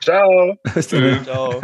Ciao. 0.00 0.56
Bis 0.74 0.88
dann. 0.88 1.22
Ciao. 1.22 1.60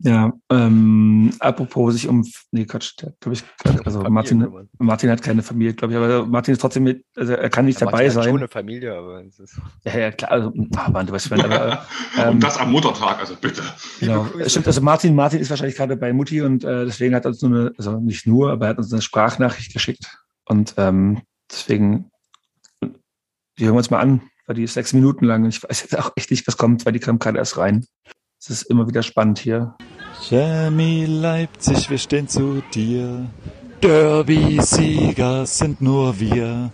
Ja, 0.00 0.32
ähm, 0.50 1.32
apropos 1.40 1.94
sich 1.94 2.06
um, 2.06 2.24
nee, 2.52 2.64
Quatsch, 2.66 2.94
der, 3.02 3.14
glaub 3.18 3.32
ich, 3.32 3.42
also 3.84 4.00
Familie 4.02 4.10
Martin. 4.10 4.68
Martin 4.78 5.10
hat 5.10 5.22
keine 5.22 5.42
Familie, 5.42 5.74
glaube 5.74 5.92
ich, 5.92 5.98
aber 5.98 6.24
Martin 6.24 6.52
ist 6.52 6.60
trotzdem 6.60 6.84
mit, 6.84 7.04
also 7.16 7.32
er 7.32 7.50
kann 7.50 7.64
nicht 7.64 7.80
Ja, 7.80 7.86
dabei 7.86 8.04
Martin 8.04 8.08
hat 8.08 8.14
sein. 8.14 8.30
schon 8.30 8.38
eine 8.38 8.48
Familie, 8.48 8.94
aber 8.94 9.24
es 9.24 9.40
ist 9.40 9.60
Ja, 9.84 9.98
ja, 9.98 10.10
klar, 10.12 10.30
also, 10.30 10.52
ah, 10.76 10.90
Mann, 10.90 11.06
du 11.06 11.12
weißt, 11.12 11.32
wenn, 11.32 11.40
aber, 11.40 11.84
ähm, 12.18 12.28
Und 12.34 12.44
das 12.44 12.58
am 12.58 12.70
Muttertag, 12.70 13.18
also 13.18 13.34
bitte. 13.40 13.62
Genau. 13.98 14.28
Stimmt, 14.46 14.68
also 14.68 14.80
Martin, 14.82 15.16
Martin 15.16 15.40
ist 15.40 15.50
wahrscheinlich 15.50 15.76
gerade 15.76 15.96
bei 15.96 16.12
Mutti 16.12 16.42
und 16.42 16.62
äh, 16.62 16.84
deswegen 16.84 17.16
hat 17.16 17.24
er 17.24 17.30
uns 17.30 17.42
nur 17.42 17.58
eine, 17.58 17.72
also 17.76 17.98
nicht 17.98 18.24
nur, 18.24 18.52
aber 18.52 18.66
er 18.66 18.70
hat 18.70 18.78
uns 18.78 18.92
eine 18.92 19.02
Sprachnachricht 19.02 19.72
geschickt. 19.72 20.16
Und 20.44 20.74
ähm, 20.76 21.22
deswegen, 21.50 22.12
wir 23.56 23.66
hören 23.66 23.76
uns 23.76 23.90
mal 23.90 23.98
an, 23.98 24.22
weil 24.46 24.54
die 24.54 24.62
ist 24.62 24.74
sechs 24.74 24.92
Minuten 24.92 25.24
lang 25.24 25.42
und 25.42 25.48
ich 25.48 25.60
weiß 25.60 25.82
jetzt 25.82 25.98
auch 25.98 26.12
echt 26.14 26.30
nicht, 26.30 26.46
was 26.46 26.56
kommt, 26.56 26.86
weil 26.86 26.92
die 26.92 27.00
kam 27.00 27.18
gerade 27.18 27.38
erst 27.38 27.58
rein. 27.58 27.84
Es 28.40 28.50
ist 28.50 28.62
immer 28.70 28.86
wieder 28.86 29.02
spannend 29.02 29.40
hier. 29.40 29.74
Chemie 30.22 31.06
Leipzig, 31.06 31.90
wir 31.90 31.98
stehen 31.98 32.28
zu 32.28 32.62
dir. 32.72 33.26
Derby-Sieger 33.82 35.44
sind 35.44 35.80
nur 35.80 36.20
wir. 36.20 36.70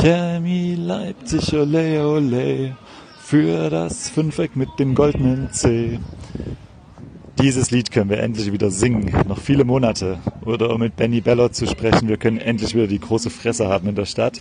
Chemie 0.00 0.76
Leipzig, 0.76 1.52
ole 1.54 2.06
ole. 2.06 2.76
Für 3.18 3.68
das 3.68 4.08
Fünfeck 4.10 4.54
mit 4.54 4.68
dem 4.78 4.94
goldenen 4.94 5.50
C. 5.52 5.98
Dieses 7.42 7.72
Lied 7.72 7.90
können 7.90 8.10
wir 8.10 8.20
endlich 8.20 8.52
wieder 8.52 8.70
singen. 8.70 9.12
Noch 9.26 9.40
viele 9.40 9.64
Monate. 9.64 10.20
Oder 10.46 10.70
um 10.70 10.78
mit 10.78 10.94
Benny 10.94 11.20
Bellot 11.20 11.56
zu 11.56 11.66
sprechen, 11.66 12.08
wir 12.08 12.16
können 12.16 12.38
endlich 12.38 12.76
wieder 12.76 12.86
die 12.86 13.00
große 13.00 13.30
Fresse 13.30 13.66
haben 13.66 13.88
in 13.88 13.96
der 13.96 14.06
Stadt. 14.06 14.40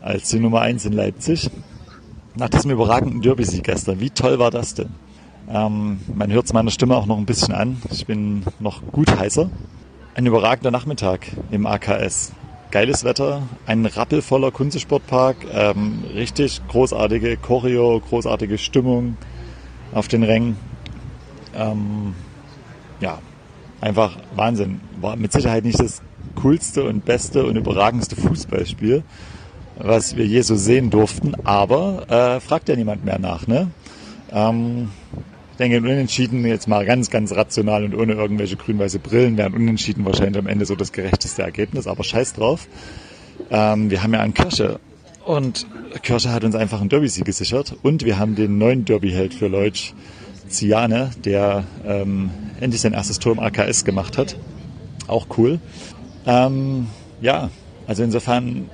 Als 0.00 0.30
die 0.30 0.40
Nummer 0.40 0.62
eins 0.62 0.84
in 0.84 0.94
Leipzig. 0.94 1.48
Nach 2.34 2.48
diesem 2.48 2.72
überragenden 2.72 3.22
Derby-Sieg 3.22 3.62
gestern, 3.62 4.00
wie 4.00 4.10
toll 4.10 4.40
war 4.40 4.50
das 4.50 4.74
denn? 4.74 4.90
Ähm, 5.50 6.00
man 6.14 6.30
hört 6.30 6.46
es 6.46 6.52
meiner 6.52 6.70
Stimme 6.70 6.96
auch 6.96 7.06
noch 7.06 7.18
ein 7.18 7.26
bisschen 7.26 7.54
an. 7.54 7.80
Ich 7.90 8.06
bin 8.06 8.42
noch 8.60 8.82
gut 8.92 9.10
heißer. 9.18 9.50
Ein 10.14 10.26
überragender 10.26 10.70
Nachmittag 10.70 11.26
im 11.50 11.66
AKS. 11.66 12.32
Geiles 12.70 13.02
Wetter, 13.04 13.42
ein 13.64 13.86
rappelvoller 13.86 14.50
Kunstsportpark, 14.50 15.36
ähm, 15.54 16.04
richtig 16.14 16.60
großartige 16.68 17.38
Choreo, 17.38 17.98
großartige 17.98 18.58
Stimmung 18.58 19.16
auf 19.92 20.06
den 20.08 20.22
Rängen. 20.22 20.56
Ähm, 21.54 22.14
ja, 23.00 23.20
einfach 23.80 24.18
Wahnsinn. 24.34 24.80
War 25.00 25.16
mit 25.16 25.32
Sicherheit 25.32 25.64
nicht 25.64 25.80
das 25.80 26.02
coolste 26.42 26.84
und 26.84 27.06
beste 27.06 27.46
und 27.46 27.56
überragendste 27.56 28.16
Fußballspiel, 28.16 29.02
was 29.78 30.16
wir 30.16 30.26
je 30.26 30.42
so 30.42 30.56
sehen 30.56 30.90
durften, 30.90 31.34
aber 31.44 32.10
äh, 32.10 32.40
fragt 32.40 32.68
ja 32.68 32.76
niemand 32.76 33.02
mehr 33.02 33.18
nach. 33.18 33.46
Ne? 33.46 33.70
Ähm, 34.30 34.90
ich 35.58 35.66
denke, 35.68 35.78
Unentschieden, 35.78 36.46
jetzt 36.46 36.68
mal 36.68 36.86
ganz, 36.86 37.10
ganz 37.10 37.32
rational 37.32 37.82
und 37.82 37.92
ohne 37.92 38.12
irgendwelche 38.12 38.54
grün-weiße 38.54 39.00
Brillen, 39.00 39.36
wären 39.36 39.54
Unentschieden 39.54 40.04
wahrscheinlich 40.04 40.38
am 40.38 40.46
Ende 40.46 40.64
so 40.64 40.76
das 40.76 40.92
gerechteste 40.92 41.42
Ergebnis, 41.42 41.88
aber 41.88 42.04
scheiß 42.04 42.34
drauf. 42.34 42.68
Ähm, 43.50 43.90
wir 43.90 44.04
haben 44.04 44.14
ja 44.14 44.20
einen 44.20 44.34
Kirche 44.34 44.78
und 45.24 45.66
Kirche 46.04 46.30
hat 46.30 46.44
uns 46.44 46.54
einfach 46.54 46.80
einen 46.80 46.90
Derby-Sieg 46.90 47.24
gesichert 47.24 47.74
und 47.82 48.04
wir 48.04 48.20
haben 48.20 48.36
den 48.36 48.56
neuen 48.56 48.84
Derby-Held 48.84 49.34
für 49.34 49.48
Leutsch, 49.48 49.94
Ziane, 50.46 51.10
der 51.24 51.64
ähm, 51.84 52.30
endlich 52.60 52.80
sein 52.80 52.92
erstes 52.92 53.18
Tor 53.18 53.32
im 53.32 53.40
AKS 53.40 53.84
gemacht 53.84 54.16
hat. 54.16 54.36
Auch 55.08 55.26
cool. 55.38 55.58
Ähm, 56.24 56.86
ja, 57.20 57.50
also 57.88 58.04
insofern 58.04 58.70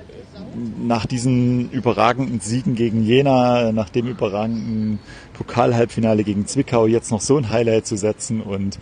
nach 0.55 1.05
diesen 1.05 1.69
überragenden 1.71 2.39
Siegen 2.39 2.75
gegen 2.75 3.03
Jena, 3.03 3.71
nach 3.71 3.89
dem 3.89 4.07
überragenden 4.07 4.99
Pokalhalbfinale 5.33 6.23
gegen 6.23 6.47
Zwickau 6.47 6.87
jetzt 6.87 7.11
noch 7.11 7.21
so 7.21 7.37
ein 7.37 7.49
Highlight 7.49 7.85
zu 7.85 7.97
setzen 7.97 8.41
und 8.41 8.79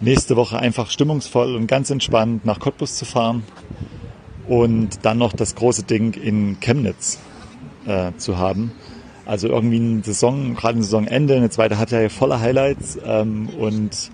nächste 0.00 0.36
Woche 0.36 0.58
einfach 0.58 0.90
stimmungsvoll 0.90 1.54
und 1.54 1.66
ganz 1.66 1.90
entspannt 1.90 2.44
nach 2.44 2.58
Cottbus 2.58 2.96
zu 2.96 3.04
fahren 3.04 3.42
und 4.48 5.04
dann 5.04 5.18
noch 5.18 5.32
das 5.32 5.54
große 5.54 5.84
Ding 5.84 6.14
in 6.14 6.58
Chemnitz 6.60 7.18
äh, 7.86 8.12
zu 8.16 8.38
haben. 8.38 8.72
Also 9.26 9.48
irgendwie 9.48 9.76
eine 9.76 10.02
Saison, 10.02 10.54
gerade 10.54 10.78
ein 10.78 10.82
Saisonende, 10.82 11.36
eine 11.36 11.50
zweite 11.50 11.78
Halbjahre 11.78 12.08
voller 12.08 12.40
Highlights 12.40 12.98
ähm, 13.04 13.48
und 13.58 14.10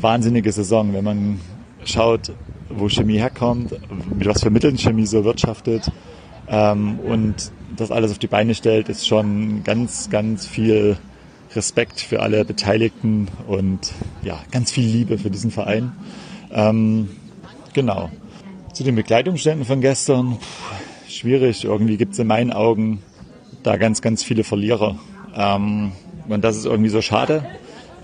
wahnsinnige 0.00 0.52
Saison, 0.52 0.92
wenn 0.92 1.04
man 1.04 1.40
schaut, 1.84 2.32
wo 2.68 2.88
Chemie 2.88 3.18
herkommt, 3.18 3.72
mit 4.14 4.26
was 4.26 4.42
für 4.42 4.50
Mitteln 4.50 4.76
Chemie 4.76 5.06
so 5.06 5.24
wirtschaftet 5.24 5.90
ähm, 6.48 6.98
und 7.00 7.52
das 7.76 7.90
alles 7.90 8.10
auf 8.10 8.18
die 8.18 8.26
Beine 8.26 8.54
stellt, 8.54 8.88
ist 8.88 9.06
schon 9.06 9.64
ganz, 9.64 10.10
ganz 10.10 10.46
viel 10.46 10.98
Respekt 11.54 12.00
für 12.00 12.20
alle 12.20 12.44
Beteiligten 12.44 13.28
und 13.46 13.92
ja, 14.22 14.40
ganz 14.50 14.70
viel 14.72 14.86
Liebe 14.86 15.18
für 15.18 15.30
diesen 15.30 15.50
Verein. 15.50 15.92
Ähm, 16.50 17.08
genau. 17.72 18.10
Zu 18.72 18.84
den 18.84 18.94
Begleitumständen 18.94 19.66
von 19.66 19.80
gestern, 19.80 20.38
pff, 20.38 21.10
schwierig. 21.12 21.64
Irgendwie 21.64 21.96
gibt 21.96 22.14
es 22.14 22.18
in 22.18 22.26
meinen 22.26 22.52
Augen 22.52 23.02
da 23.62 23.76
ganz, 23.76 24.02
ganz 24.02 24.22
viele 24.22 24.44
Verlierer. 24.44 24.98
Ähm, 25.34 25.92
und 26.28 26.42
das 26.42 26.56
ist 26.56 26.66
irgendwie 26.66 26.90
so 26.90 27.02
schade. 27.02 27.44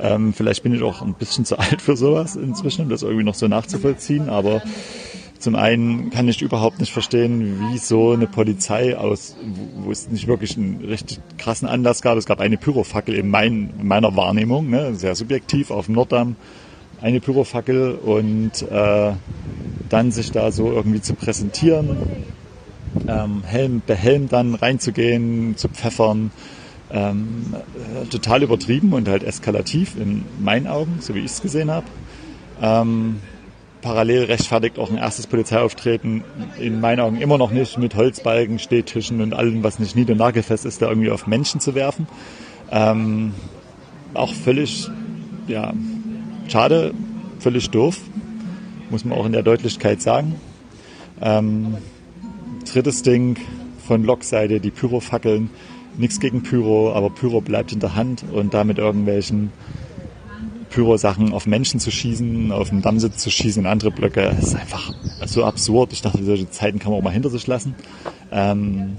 Ähm, 0.00 0.32
vielleicht 0.32 0.62
bin 0.62 0.74
ich 0.74 0.82
auch 0.82 1.02
ein 1.02 1.14
bisschen 1.14 1.44
zu 1.44 1.58
alt 1.58 1.82
für 1.82 1.96
sowas 1.96 2.36
inzwischen, 2.36 2.82
um 2.82 2.88
das 2.88 3.02
irgendwie 3.02 3.24
noch 3.24 3.34
so 3.34 3.48
nachzuvollziehen. 3.48 4.28
Aber 4.28 4.62
zum 5.38 5.54
einen 5.54 6.10
kann 6.10 6.26
ich 6.28 6.42
überhaupt 6.42 6.80
nicht 6.80 6.92
verstehen, 6.92 7.60
wie 7.70 7.78
so 7.78 8.12
eine 8.12 8.26
Polizei 8.26 8.96
aus, 8.96 9.36
wo 9.76 9.90
es 9.90 10.08
nicht 10.08 10.26
wirklich 10.26 10.56
einen 10.56 10.84
richtig 10.84 11.20
krassen 11.38 11.68
Anlass 11.68 12.02
gab. 12.02 12.18
Es 12.18 12.26
gab 12.26 12.40
eine 12.40 12.56
Pyrofackel 12.56 13.14
in, 13.14 13.28
mein, 13.30 13.70
in 13.78 13.86
meiner 13.86 14.16
Wahrnehmung, 14.16 14.68
ne, 14.68 14.94
sehr 14.96 15.14
subjektiv 15.14 15.70
auf 15.70 15.86
dem 15.86 15.94
Norddamm, 15.94 16.36
eine 17.00 17.20
Pyrofackel 17.20 17.92
und 17.92 18.62
äh, 18.62 19.12
dann 19.88 20.10
sich 20.10 20.32
da 20.32 20.50
so 20.50 20.72
irgendwie 20.72 21.00
zu 21.00 21.14
präsentieren, 21.14 21.96
ähm, 23.06 23.42
Helm, 23.46 23.80
behelmt 23.86 24.32
dann 24.32 24.54
reinzugehen, 24.54 25.56
zu 25.56 25.68
pfeffern, 25.68 26.32
ähm, 26.90 27.54
total 28.10 28.42
übertrieben 28.42 28.92
und 28.92 29.08
halt 29.08 29.22
eskalativ 29.22 29.96
in 29.96 30.24
meinen 30.40 30.66
Augen, 30.66 30.96
so 31.00 31.14
wie 31.14 31.20
ich 31.20 31.26
es 31.26 31.42
gesehen 31.42 31.70
habe. 31.70 31.86
Ähm, 32.60 33.20
parallel 33.80 34.24
rechtfertigt 34.24 34.78
auch 34.78 34.90
ein 34.90 34.98
erstes 34.98 35.26
Polizeiauftreten 35.26 36.24
in 36.58 36.80
meinen 36.80 37.00
Augen 37.00 37.20
immer 37.20 37.38
noch 37.38 37.50
nicht 37.50 37.78
mit 37.78 37.94
Holzbalken, 37.94 38.58
Stehtischen 38.58 39.20
und 39.20 39.34
allem, 39.34 39.62
was 39.62 39.78
nicht 39.78 39.96
nied- 39.96 40.10
und 40.10 40.18
nagelfest 40.18 40.64
ist, 40.64 40.82
da 40.82 40.88
irgendwie 40.88 41.10
auf 41.10 41.26
Menschen 41.26 41.60
zu 41.60 41.74
werfen. 41.74 42.06
Ähm, 42.70 43.34
auch 44.14 44.32
völlig, 44.32 44.88
ja, 45.46 45.72
schade, 46.48 46.92
völlig 47.38 47.70
doof, 47.70 47.98
muss 48.90 49.04
man 49.04 49.16
auch 49.16 49.26
in 49.26 49.32
der 49.32 49.42
Deutlichkeit 49.42 50.02
sagen. 50.02 50.34
Ähm, 51.20 51.76
drittes 52.70 53.02
Ding 53.02 53.38
von 53.86 54.04
Lokseite, 54.04 54.60
die 54.60 54.70
Pyrofackeln. 54.70 55.50
Nichts 55.96 56.20
gegen 56.20 56.42
Pyro, 56.42 56.92
aber 56.92 57.10
Pyro 57.10 57.40
bleibt 57.40 57.72
in 57.72 57.80
der 57.80 57.96
Hand 57.96 58.24
und 58.32 58.54
damit 58.54 58.78
irgendwelchen 58.78 59.50
Pyro-Sachen 60.70 61.32
auf 61.32 61.46
Menschen 61.46 61.80
zu 61.80 61.90
schießen, 61.90 62.52
auf 62.52 62.70
den 62.70 62.82
Dammsitz 62.82 63.18
zu 63.18 63.30
schießen, 63.30 63.62
in 63.62 63.66
andere 63.66 63.90
Blöcke, 63.90 64.22
das 64.22 64.48
ist 64.48 64.54
einfach 64.54 64.92
so 65.26 65.44
absurd. 65.44 65.92
Ich 65.92 66.02
dachte, 66.02 66.22
solche 66.24 66.50
Zeiten 66.50 66.78
kann 66.78 66.92
man 66.92 67.00
auch 67.00 67.04
mal 67.04 67.12
hinter 67.12 67.30
sich 67.30 67.46
lassen. 67.46 67.74
Ähm, 68.30 68.96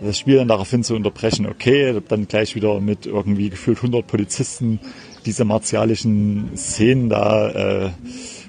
das 0.00 0.18
Spiel 0.18 0.36
dann 0.36 0.48
daraufhin 0.48 0.84
zu 0.84 0.94
unterbrechen, 0.94 1.46
okay, 1.46 2.00
dann 2.08 2.28
gleich 2.28 2.54
wieder 2.54 2.80
mit 2.80 3.06
irgendwie 3.06 3.50
gefühlt 3.50 3.78
100 3.78 4.06
Polizisten 4.06 4.78
diese 5.26 5.44
martialischen 5.44 6.50
Szenen 6.56 7.08
da 7.08 7.50
äh, 7.86 7.90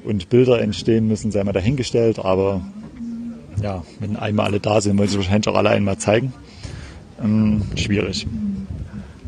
und 0.06 0.30
Bilder 0.30 0.62
entstehen 0.62 1.08
müssen, 1.08 1.32
sei 1.32 1.44
mal 1.44 1.52
dahingestellt, 1.52 2.20
aber 2.20 2.62
ja, 3.62 3.84
wenn 4.00 4.16
einmal 4.16 4.48
alle 4.48 4.60
da 4.60 4.80
sind, 4.80 4.98
wollen 4.98 5.10
sie 5.10 5.18
wahrscheinlich 5.18 5.48
auch 5.48 5.56
alle 5.56 5.72
einmal 5.72 5.98
zeigen. 5.98 6.34
Ähm, 7.22 7.64
schwierig. 7.76 8.28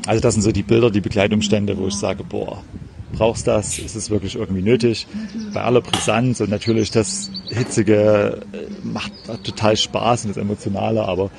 Also 0.06 0.22
das 0.22 0.36
sind 0.36 0.44
so 0.44 0.52
die 0.52 0.64
Bilder, 0.64 0.90
die 0.90 1.02
Begleitumstände, 1.02 1.78
wo 1.78 1.88
ich 1.88 1.96
sage, 1.96 2.24
boah, 2.24 2.64
brauchst 3.12 3.48
das? 3.48 3.80
Ist 3.80 3.96
es 3.96 4.10
wirklich 4.10 4.36
irgendwie 4.36 4.62
nötig? 4.62 5.08
Bei 5.54 5.62
aller 5.62 5.82
Brisanz 5.82 6.42
und 6.42 6.50
natürlich 6.50 6.92
das 6.92 7.32
Hitzige 7.50 8.42
äh, 8.54 8.58
macht 8.84 9.12
total 9.44 9.78
Spaß 9.78 10.26
und 10.26 10.30
das 10.30 10.38
Emotionale, 10.38 11.04
aber 11.04 11.30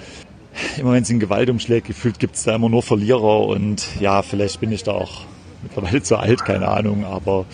immer 0.78 0.92
wenn 0.92 1.02
es 1.02 1.10
in 1.10 1.20
Gewalt 1.20 1.50
umschlägt, 1.50 1.86
gefühlt 1.86 2.18
gibt 2.18 2.36
es 2.36 2.44
da 2.44 2.54
immer 2.54 2.68
nur 2.68 2.82
Verlierer 2.82 3.46
und 3.46 3.86
ja, 4.00 4.22
vielleicht 4.22 4.60
bin 4.60 4.70
ich 4.72 4.82
da 4.82 4.92
auch 4.92 5.22
mittlerweile 5.62 6.02
zu 6.02 6.16
alt, 6.16 6.44
keine 6.44 6.68
Ahnung, 6.68 7.04
aber 7.04 7.46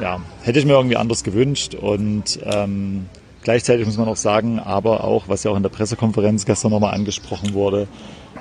ja, 0.00 0.20
hätte 0.42 0.58
ich 0.58 0.64
mir 0.64 0.72
irgendwie 0.72 0.96
anders 0.96 1.24
gewünscht 1.24 1.74
und 1.74 2.38
ähm, 2.44 3.06
Gleichzeitig 3.46 3.86
muss 3.86 3.96
man 3.96 4.08
auch 4.08 4.16
sagen, 4.16 4.58
aber 4.58 5.04
auch, 5.04 5.28
was 5.28 5.44
ja 5.44 5.52
auch 5.52 5.56
in 5.56 5.62
der 5.62 5.70
Pressekonferenz 5.70 6.46
gestern 6.46 6.72
nochmal 6.72 6.94
angesprochen 6.94 7.54
wurde, 7.54 7.86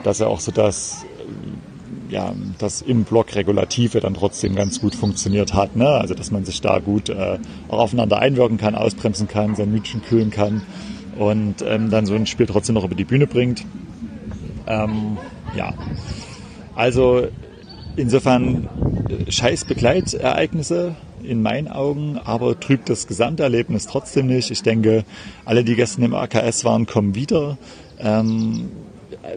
dass 0.04 0.18
ja 0.18 0.26
auch 0.26 0.40
so 0.40 0.52
das, 0.52 1.06
ja, 2.10 2.34
das 2.58 2.82
im 2.82 3.04
Block 3.04 3.36
Regulative 3.36 4.00
dann 4.00 4.14
trotzdem 4.14 4.56
ganz 4.56 4.80
gut 4.82 4.96
funktioniert 4.96 5.54
hat. 5.54 5.76
Ne? 5.76 5.88
Also, 5.88 6.14
dass 6.14 6.32
man 6.32 6.46
sich 6.46 6.62
da 6.62 6.80
gut 6.80 7.10
äh, 7.10 7.40
auch 7.68 7.80
aufeinander 7.80 8.20
einwirken 8.20 8.58
kann, 8.58 8.76
ausbremsen 8.76 9.28
kann, 9.28 9.56
sein 9.56 9.72
Mütchen 9.72 10.02
kühlen 10.02 10.32
kann 10.32 10.62
und 11.18 11.64
ähm, 11.68 11.90
dann 11.90 12.06
so 12.06 12.16
ein 12.16 12.26
Spiel 12.26 12.46
trotzdem 12.46 12.76
noch 12.76 12.84
über 12.84 12.96
die 12.96 13.06
Bühne 13.06 13.28
bringt. 13.28 13.66
Ähm, 14.68 15.18
ja, 15.56 15.74
also 16.76 17.28
insofern 17.96 18.70
äh, 19.10 19.32
scheiß 19.32 19.66
Begleitereignisse 19.66 20.96
in 21.24 21.42
meinen 21.42 21.68
Augen, 21.68 22.20
aber 22.24 22.60
trübt 22.60 22.90
das 22.90 23.08
Gesamterlebnis 23.08 23.88
trotzdem 23.88 24.28
nicht. 24.28 24.52
Ich 24.52 24.64
denke, 24.64 25.06
alle, 25.44 25.64
die 25.64 25.76
gestern 25.76 26.04
im 26.04 26.14
AKS 26.14 26.66
waren, 26.66 26.86
kommen 26.86 27.16
wieder. 27.16 27.58
Ähm, 28.00 28.70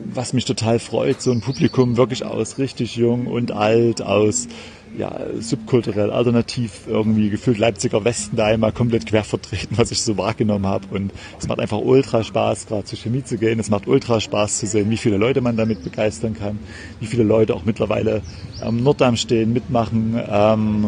was 0.04 0.32
mich 0.32 0.44
total 0.44 0.78
freut, 0.78 1.20
so 1.20 1.32
ein 1.32 1.40
Publikum 1.40 1.96
wirklich 1.96 2.24
aus 2.24 2.58
richtig 2.58 2.96
jung 2.96 3.26
und 3.26 3.52
alt, 3.52 4.02
aus 4.02 4.48
ja, 4.96 5.14
subkulturell, 5.38 6.10
alternativ 6.10 6.86
irgendwie 6.86 7.30
gefühlt 7.30 7.58
Leipziger 7.58 8.04
Westen 8.04 8.36
da 8.36 8.46
einmal 8.46 8.72
komplett 8.72 9.06
quer 9.06 9.24
vertreten, 9.24 9.76
was 9.76 9.90
ich 9.90 10.02
so 10.02 10.16
wahrgenommen 10.16 10.66
habe. 10.66 10.86
Und 10.90 11.12
es 11.38 11.46
macht 11.46 11.60
einfach 11.60 11.78
ultra 11.78 12.24
Spaß, 12.24 12.66
gerade 12.66 12.84
zur 12.84 12.98
Chemie 12.98 13.22
zu 13.22 13.36
gehen. 13.36 13.60
Es 13.60 13.70
macht 13.70 13.86
ultra 13.86 14.20
Spaß 14.20 14.58
zu 14.58 14.66
sehen, 14.66 14.90
wie 14.90 14.96
viele 14.96 15.16
Leute 15.16 15.40
man 15.40 15.56
damit 15.56 15.84
begeistern 15.84 16.34
kann, 16.34 16.58
wie 17.00 17.06
viele 17.06 17.22
Leute 17.22 17.54
auch 17.54 17.64
mittlerweile 17.64 18.22
am 18.60 18.82
Norddamm 18.82 19.16
stehen, 19.16 19.52
mitmachen. 19.52 20.18
Ähm, 20.28 20.86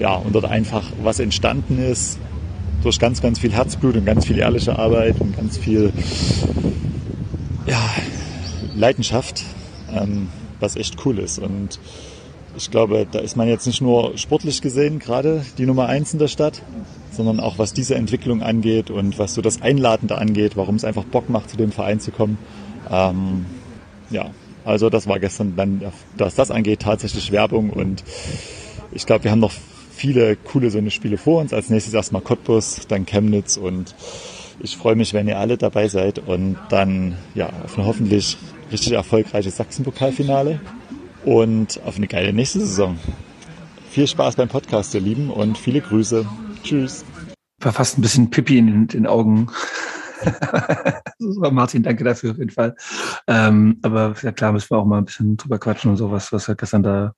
ja, 0.00 0.14
und 0.14 0.34
dort 0.34 0.44
einfach 0.44 0.84
was 1.02 1.20
entstanden 1.20 1.78
ist 1.78 2.18
durch 2.82 2.98
ganz, 2.98 3.20
ganz 3.20 3.38
viel 3.40 3.52
Herzblut 3.52 3.96
und 3.96 4.04
ganz 4.04 4.26
viel 4.26 4.38
ehrliche 4.38 4.78
Arbeit 4.78 5.20
und 5.20 5.36
ganz 5.36 5.58
viel 5.58 5.92
ja, 7.68 7.90
Leidenschaft, 8.74 9.42
ähm, 9.92 10.28
was 10.60 10.76
echt 10.76 11.04
cool 11.04 11.18
ist. 11.18 11.38
Und 11.38 11.78
ich 12.56 12.70
glaube, 12.70 13.06
da 13.10 13.20
ist 13.20 13.36
man 13.36 13.48
jetzt 13.48 13.66
nicht 13.66 13.80
nur 13.80 14.16
sportlich 14.16 14.62
gesehen 14.62 14.98
gerade 14.98 15.44
die 15.58 15.66
Nummer 15.66 15.86
eins 15.86 16.12
in 16.12 16.18
der 16.18 16.28
Stadt, 16.28 16.62
sondern 17.12 17.40
auch 17.40 17.58
was 17.58 17.72
diese 17.72 17.94
Entwicklung 17.94 18.42
angeht 18.42 18.90
und 18.90 19.18
was 19.18 19.34
so 19.34 19.42
das 19.42 19.62
Einladende 19.62 20.18
angeht, 20.18 20.56
warum 20.56 20.76
es 20.76 20.84
einfach 20.84 21.04
Bock 21.04 21.28
macht, 21.30 21.50
zu 21.50 21.56
dem 21.56 21.72
Verein 21.72 22.00
zu 22.00 22.10
kommen. 22.10 22.38
Ähm, 22.90 23.46
ja, 24.10 24.30
Also 24.64 24.90
das 24.90 25.06
war 25.06 25.18
gestern 25.18 25.54
dann, 25.56 25.82
was 26.16 26.34
das 26.34 26.50
angeht, 26.50 26.80
tatsächlich 26.80 27.32
Werbung 27.32 27.70
und 27.70 28.02
ich 28.92 29.06
glaube, 29.06 29.24
wir 29.24 29.30
haben 29.30 29.40
noch 29.40 29.52
viele 29.92 30.36
coole 30.36 30.70
so 30.70 30.78
eine 30.78 30.90
Spiele 30.90 31.18
vor 31.18 31.40
uns. 31.40 31.52
Als 31.52 31.70
nächstes 31.70 31.94
erstmal 31.94 32.22
Cottbus, 32.22 32.86
dann 32.88 33.04
Chemnitz 33.04 33.56
und 33.56 33.94
ich 34.60 34.76
freue 34.76 34.96
mich, 34.96 35.14
wenn 35.14 35.28
ihr 35.28 35.38
alle 35.38 35.56
dabei 35.56 35.88
seid 35.88 36.18
und 36.18 36.56
dann 36.68 37.16
ja 37.34 37.50
auf 37.64 37.78
ein 37.78 37.86
hoffentlich 37.86 38.38
richtig 38.72 38.92
erfolgreiches 38.92 39.56
Sachsenpokalfinale 39.56 40.60
und 41.24 41.80
auf 41.84 41.96
eine 41.96 42.08
geile 42.08 42.32
nächste 42.32 42.60
Saison. 42.60 42.98
Viel 43.90 44.06
Spaß 44.06 44.36
beim 44.36 44.48
Podcast, 44.48 44.94
ihr 44.94 45.00
Lieben, 45.00 45.30
und 45.30 45.56
viele 45.56 45.80
Grüße. 45.80 46.26
Tschüss. 46.62 47.04
War 47.60 47.72
fast 47.72 47.98
ein 47.98 48.02
bisschen 48.02 48.30
Pipi 48.30 48.58
in 48.58 48.86
den 48.86 49.06
Augen. 49.06 49.48
Martin, 51.18 51.82
danke 51.82 52.04
dafür 52.04 52.32
auf 52.32 52.38
jeden 52.38 52.50
Fall. 52.50 52.76
Ähm, 53.26 53.78
aber 53.82 54.14
ja 54.22 54.32
klar, 54.32 54.52
müssen 54.52 54.70
wir 54.70 54.78
auch 54.78 54.84
mal 54.84 54.98
ein 54.98 55.04
bisschen 55.04 55.36
drüber 55.36 55.58
quatschen 55.58 55.90
und 55.90 55.96
sowas, 55.96 56.32
was 56.32 56.46
ja 56.48 56.54
gestern 56.54 56.82
da 56.82 57.12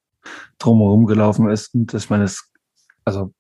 drumherum 0.59 1.07
gelaufen 1.07 1.49
ist. 1.49 1.75
Und 1.75 1.93
ich 1.93 2.11
meine, 2.11 2.25
es, 2.25 2.51
also 3.05 3.33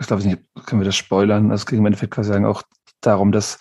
ich 0.00 0.06
glaube 0.06 0.24
nicht, 0.24 0.38
können 0.66 0.80
wir 0.80 0.86
das 0.86 0.96
spoilern. 0.96 1.50
Also 1.50 1.66
ging 1.66 1.78
im 1.80 1.86
Endeffekt 1.86 2.14
quasi 2.14 2.30
sagen 2.30 2.46
auch 2.46 2.62
darum, 3.00 3.32
dass 3.32 3.58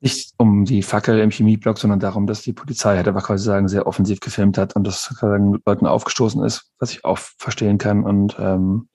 nicht 0.00 0.32
um 0.38 0.64
die 0.64 0.82
Fackel 0.82 1.18
im 1.20 1.30
Chemieblock, 1.30 1.78
sondern 1.78 2.00
darum, 2.00 2.26
dass 2.26 2.40
die 2.40 2.54
Polizei 2.54 2.96
halt 2.96 3.06
einfach 3.06 3.26
quasi 3.26 3.44
sagen, 3.44 3.68
sehr 3.68 3.86
offensiv 3.86 4.20
gefilmt 4.20 4.56
hat 4.56 4.74
und 4.74 4.86
das 4.86 5.14
Leuten 5.20 5.86
aufgestoßen 5.86 6.42
ist, 6.42 6.72
was 6.78 6.92
ich 6.92 7.04
auch 7.04 7.18
verstehen 7.18 7.76
kann. 7.76 8.02
Und 8.04 8.36
ähm, 8.38 8.88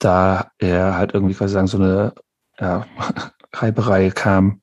da 0.00 0.50
er 0.58 0.96
halt 0.96 1.14
irgendwie 1.14 1.34
quasi 1.34 1.54
sagen, 1.54 1.68
so 1.68 1.78
eine 1.78 2.14
ja, 2.58 2.86
Reiberei 3.52 4.10
kam, 4.10 4.62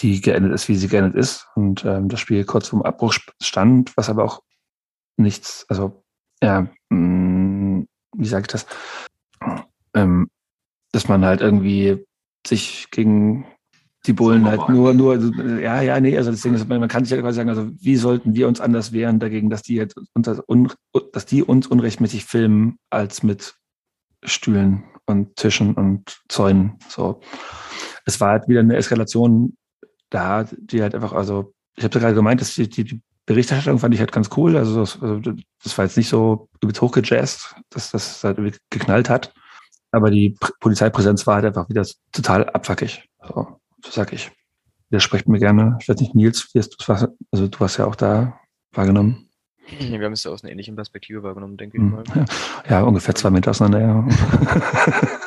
die 0.00 0.20
geendet 0.20 0.52
ist, 0.52 0.68
wie 0.68 0.76
sie 0.76 0.88
geendet 0.88 1.14
ist. 1.14 1.48
Und 1.54 1.84
ähm, 1.86 2.08
das 2.08 2.20
Spiel 2.20 2.44
kurz 2.44 2.68
vorm 2.68 2.82
Abbruch 2.82 3.14
stand, 3.42 3.96
was 3.96 4.10
aber 4.10 4.24
auch 4.24 4.42
nichts, 5.16 5.64
also 5.68 6.04
ja, 6.42 6.66
mh, 6.90 6.98
mm, 6.98 7.88
wie 8.16 8.26
sage 8.26 8.42
ich 8.42 8.48
das? 8.48 8.66
Ähm, 9.94 10.28
dass 10.92 11.08
man 11.08 11.24
halt 11.24 11.40
irgendwie 11.40 12.04
sich 12.46 12.88
gegen 12.90 13.46
die 14.06 14.12
Bullen 14.12 14.46
halt 14.46 14.68
nur, 14.68 14.94
nur, 14.94 15.16
ja, 15.60 15.80
ja, 15.80 16.00
nee, 16.00 16.16
also 16.16 16.30
deswegen, 16.32 16.56
ist, 16.56 16.68
man 16.68 16.88
kann 16.88 17.04
sich 17.04 17.14
ja 17.14 17.22
quasi 17.22 17.36
sagen, 17.36 17.50
also 17.50 17.70
wie 17.80 17.96
sollten 17.96 18.34
wir 18.34 18.48
uns 18.48 18.60
anders 18.60 18.92
wehren 18.92 19.20
dagegen, 19.20 19.48
dass 19.48 19.62
die 19.62 19.76
jetzt 19.76 19.96
unter, 20.14 20.42
un, 20.48 20.72
dass 21.12 21.24
die 21.24 21.42
uns 21.42 21.68
unrechtmäßig 21.68 22.24
filmen, 22.24 22.78
als 22.90 23.22
mit 23.22 23.54
Stühlen 24.24 24.84
und 25.06 25.36
Tischen 25.36 25.74
und 25.74 26.20
Zäunen. 26.28 26.78
So. 26.88 27.20
Es 28.04 28.20
war 28.20 28.30
halt 28.30 28.48
wieder 28.48 28.60
eine 28.60 28.76
Eskalation 28.76 29.56
da, 30.10 30.44
die 30.44 30.82
halt 30.82 30.94
einfach, 30.94 31.12
also 31.12 31.52
ich 31.76 31.84
habe 31.84 31.94
ja 31.94 32.00
gerade 32.00 32.14
gemeint, 32.14 32.40
dass 32.40 32.54
die, 32.54 32.68
die, 32.68 32.84
die 32.84 33.02
Berichterstattung 33.24 33.78
fand 33.78 33.94
ich 33.94 34.00
halt 34.00 34.12
ganz 34.12 34.30
cool. 34.36 34.56
Also 34.56 34.80
das, 34.80 35.00
also 35.00 35.20
das 35.62 35.78
war 35.78 35.84
jetzt 35.84 35.96
nicht 35.96 36.08
so 36.08 36.48
übelst 36.60 36.80
hochgejazzt, 36.80 37.54
dass 37.70 37.92
das 37.92 38.22
halt 38.24 38.60
geknallt 38.70 39.08
hat. 39.08 39.32
Aber 39.92 40.10
die 40.10 40.36
Polizeipräsenz 40.60 41.26
war 41.26 41.36
halt 41.36 41.44
einfach 41.44 41.68
wieder 41.68 41.86
total 42.12 42.48
abfackig. 42.50 43.08
So 43.26 43.61
sag 43.90 44.12
ich. 44.12 44.30
Widersprecht 44.90 45.28
mir 45.28 45.38
gerne. 45.38 45.78
Ich 45.80 45.88
weiß 45.88 46.00
nicht, 46.00 46.14
Nils, 46.14 46.50
Also 47.30 47.48
du 47.48 47.58
hast 47.60 47.78
ja 47.78 47.86
auch 47.86 47.96
da 47.96 48.38
wahrgenommen. 48.72 49.28
Wir 49.78 50.04
haben 50.04 50.12
es 50.12 50.24
ja 50.24 50.30
aus 50.30 50.42
einer 50.42 50.52
ähnlichen 50.52 50.74
Perspektive 50.74 51.22
wahrgenommen, 51.22 51.56
denke 51.56 51.78
ich 51.78 51.82
hm. 51.82 51.90
mal. 51.90 52.04
Ja, 52.14 52.24
ja, 52.68 52.82
ungefähr 52.82 53.14
zwei 53.14 53.30
Meter 53.30 53.50
auseinander, 53.50 53.80
ja. 53.80 54.08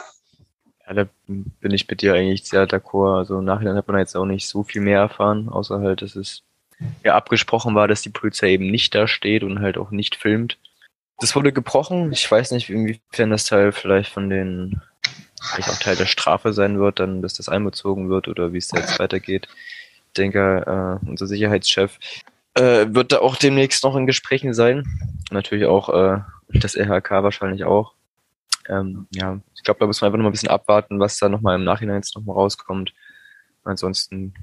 ja, 0.87 0.93
da 0.93 1.07
bin 1.25 1.71
ich 1.71 1.87
mit 1.87 2.01
dir 2.01 2.13
eigentlich 2.13 2.43
sehr 2.43 2.67
d'accord. 2.67 3.17
Also 3.17 3.39
im 3.39 3.45
Nachhinein 3.45 3.75
hat 3.75 3.87
man 3.87 3.97
jetzt 3.97 4.15
auch 4.15 4.25
nicht 4.25 4.47
so 4.47 4.63
viel 4.63 4.81
mehr 4.81 4.99
erfahren, 4.99 5.49
außer 5.49 5.79
halt, 5.79 6.01
dass 6.01 6.15
es 6.15 6.43
ja 7.03 7.15
abgesprochen 7.15 7.73
war, 7.75 7.87
dass 7.87 8.01
die 8.01 8.09
Polizei 8.09 8.51
eben 8.51 8.69
nicht 8.69 8.93
da 8.93 9.07
steht 9.07 9.43
und 9.43 9.59
halt 9.59 9.77
auch 9.77 9.91
nicht 9.91 10.15
filmt. 10.15 10.57
Das 11.17 11.35
wurde 11.35 11.53
gebrochen. 11.53 12.11
Ich 12.11 12.29
weiß 12.29 12.51
nicht, 12.51 12.69
inwiefern 12.69 13.29
das 13.29 13.45
Teil 13.45 13.71
vielleicht 13.71 14.11
von 14.11 14.29
den 14.29 14.81
vielleicht 15.45 15.69
auch 15.69 15.79
Teil 15.79 15.95
der 15.95 16.05
Strafe 16.05 16.53
sein 16.53 16.79
wird, 16.79 16.99
dann, 16.99 17.21
dass 17.21 17.33
das 17.33 17.49
einbezogen 17.49 18.09
wird 18.09 18.27
oder 18.27 18.53
wie 18.53 18.57
es 18.57 18.67
da 18.67 18.79
jetzt 18.79 18.99
weitergeht. 18.99 19.47
Ich 20.07 20.13
denke, 20.17 20.99
äh, 21.03 21.07
unser 21.07 21.27
Sicherheitschef 21.27 21.99
äh, 22.55 22.87
wird 22.89 23.11
da 23.11 23.19
auch 23.19 23.35
demnächst 23.35 23.83
noch 23.83 23.95
in 23.95 24.05
Gesprächen 24.05 24.53
sein. 24.53 24.85
Natürlich 25.31 25.65
auch 25.65 25.89
äh, 25.89 26.19
das 26.49 26.75
RHK 26.75 27.23
wahrscheinlich 27.23 27.65
auch. 27.65 27.93
Ähm, 28.67 29.07
ja, 29.11 29.39
ich 29.55 29.63
glaube, 29.63 29.79
da 29.79 29.87
müssen 29.87 30.01
wir 30.01 30.07
einfach 30.07 30.17
noch 30.17 30.23
mal 30.23 30.29
ein 30.29 30.33
bisschen 30.33 30.49
abwarten, 30.49 30.99
was 30.99 31.17
da 31.19 31.29
nochmal 31.29 31.55
im 31.55 31.63
Nachhinein 31.63 31.97
jetzt 31.97 32.15
nochmal 32.15 32.35
rauskommt. 32.35 32.93
Ansonsten 33.63 34.33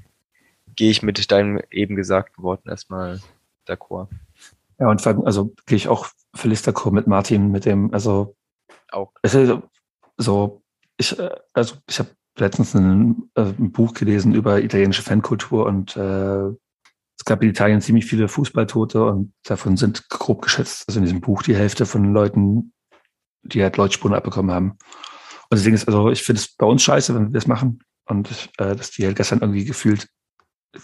gehe 0.75 0.91
ich 0.91 1.01
mit 1.01 1.31
deinen 1.31 1.61
eben 1.71 1.95
gesagten 1.95 2.43
Worten 2.43 2.69
erstmal 2.69 3.19
d'accord. 3.67 4.07
Ja, 4.79 4.89
und 4.89 5.05
also 5.05 5.53
gehe 5.65 5.75
ich 5.75 5.87
auch 5.87 6.07
völlig 6.33 6.59
d'accord 6.59 6.91
mit 6.91 7.07
Martin, 7.07 7.51
mit 7.51 7.65
dem, 7.65 7.93
also 7.93 8.35
auch. 8.91 9.11
Es 9.21 9.35
ist 9.35 9.53
so, 10.17 10.62
ich, 10.97 11.17
äh, 11.17 11.29
also 11.53 11.75
ich 11.89 11.99
habe 11.99 12.09
letztens 12.37 12.75
ein, 12.75 13.29
äh, 13.35 13.41
ein, 13.41 13.71
Buch 13.71 13.93
gelesen 13.93 14.33
über 14.33 14.61
italienische 14.61 15.03
Fankultur 15.03 15.65
und 15.65 15.95
äh, 15.95 16.47
es 17.17 17.25
gab 17.25 17.43
in 17.43 17.49
Italien 17.49 17.81
ziemlich 17.81 18.05
viele 18.05 18.27
Fußballtote 18.27 19.05
und 19.05 19.33
davon 19.43 19.77
sind 19.77 20.09
grob 20.09 20.41
geschätzt, 20.41 20.85
also 20.87 20.99
in 20.99 21.05
diesem 21.05 21.21
Buch 21.21 21.43
die 21.43 21.55
Hälfte 21.55 21.85
von 21.85 22.13
Leuten, 22.13 22.73
die 23.43 23.61
halt 23.61 23.77
Leutspuren 23.77 24.15
abbekommen 24.15 24.53
haben. 24.53 24.71
Und 25.49 25.57
deswegen 25.57 25.75
ist, 25.75 25.87
also 25.87 26.09
ich 26.09 26.23
finde 26.23 26.41
es 26.41 26.55
bei 26.55 26.65
uns 26.65 26.81
scheiße, 26.81 27.13
wenn 27.13 27.27
wir 27.27 27.33
das 27.33 27.47
machen. 27.47 27.79
Und 28.05 28.49
äh, 28.57 28.75
dass 28.75 28.91
die 28.91 29.05
halt 29.05 29.15
gestern 29.15 29.39
irgendwie 29.39 29.65
gefühlt 29.65 30.09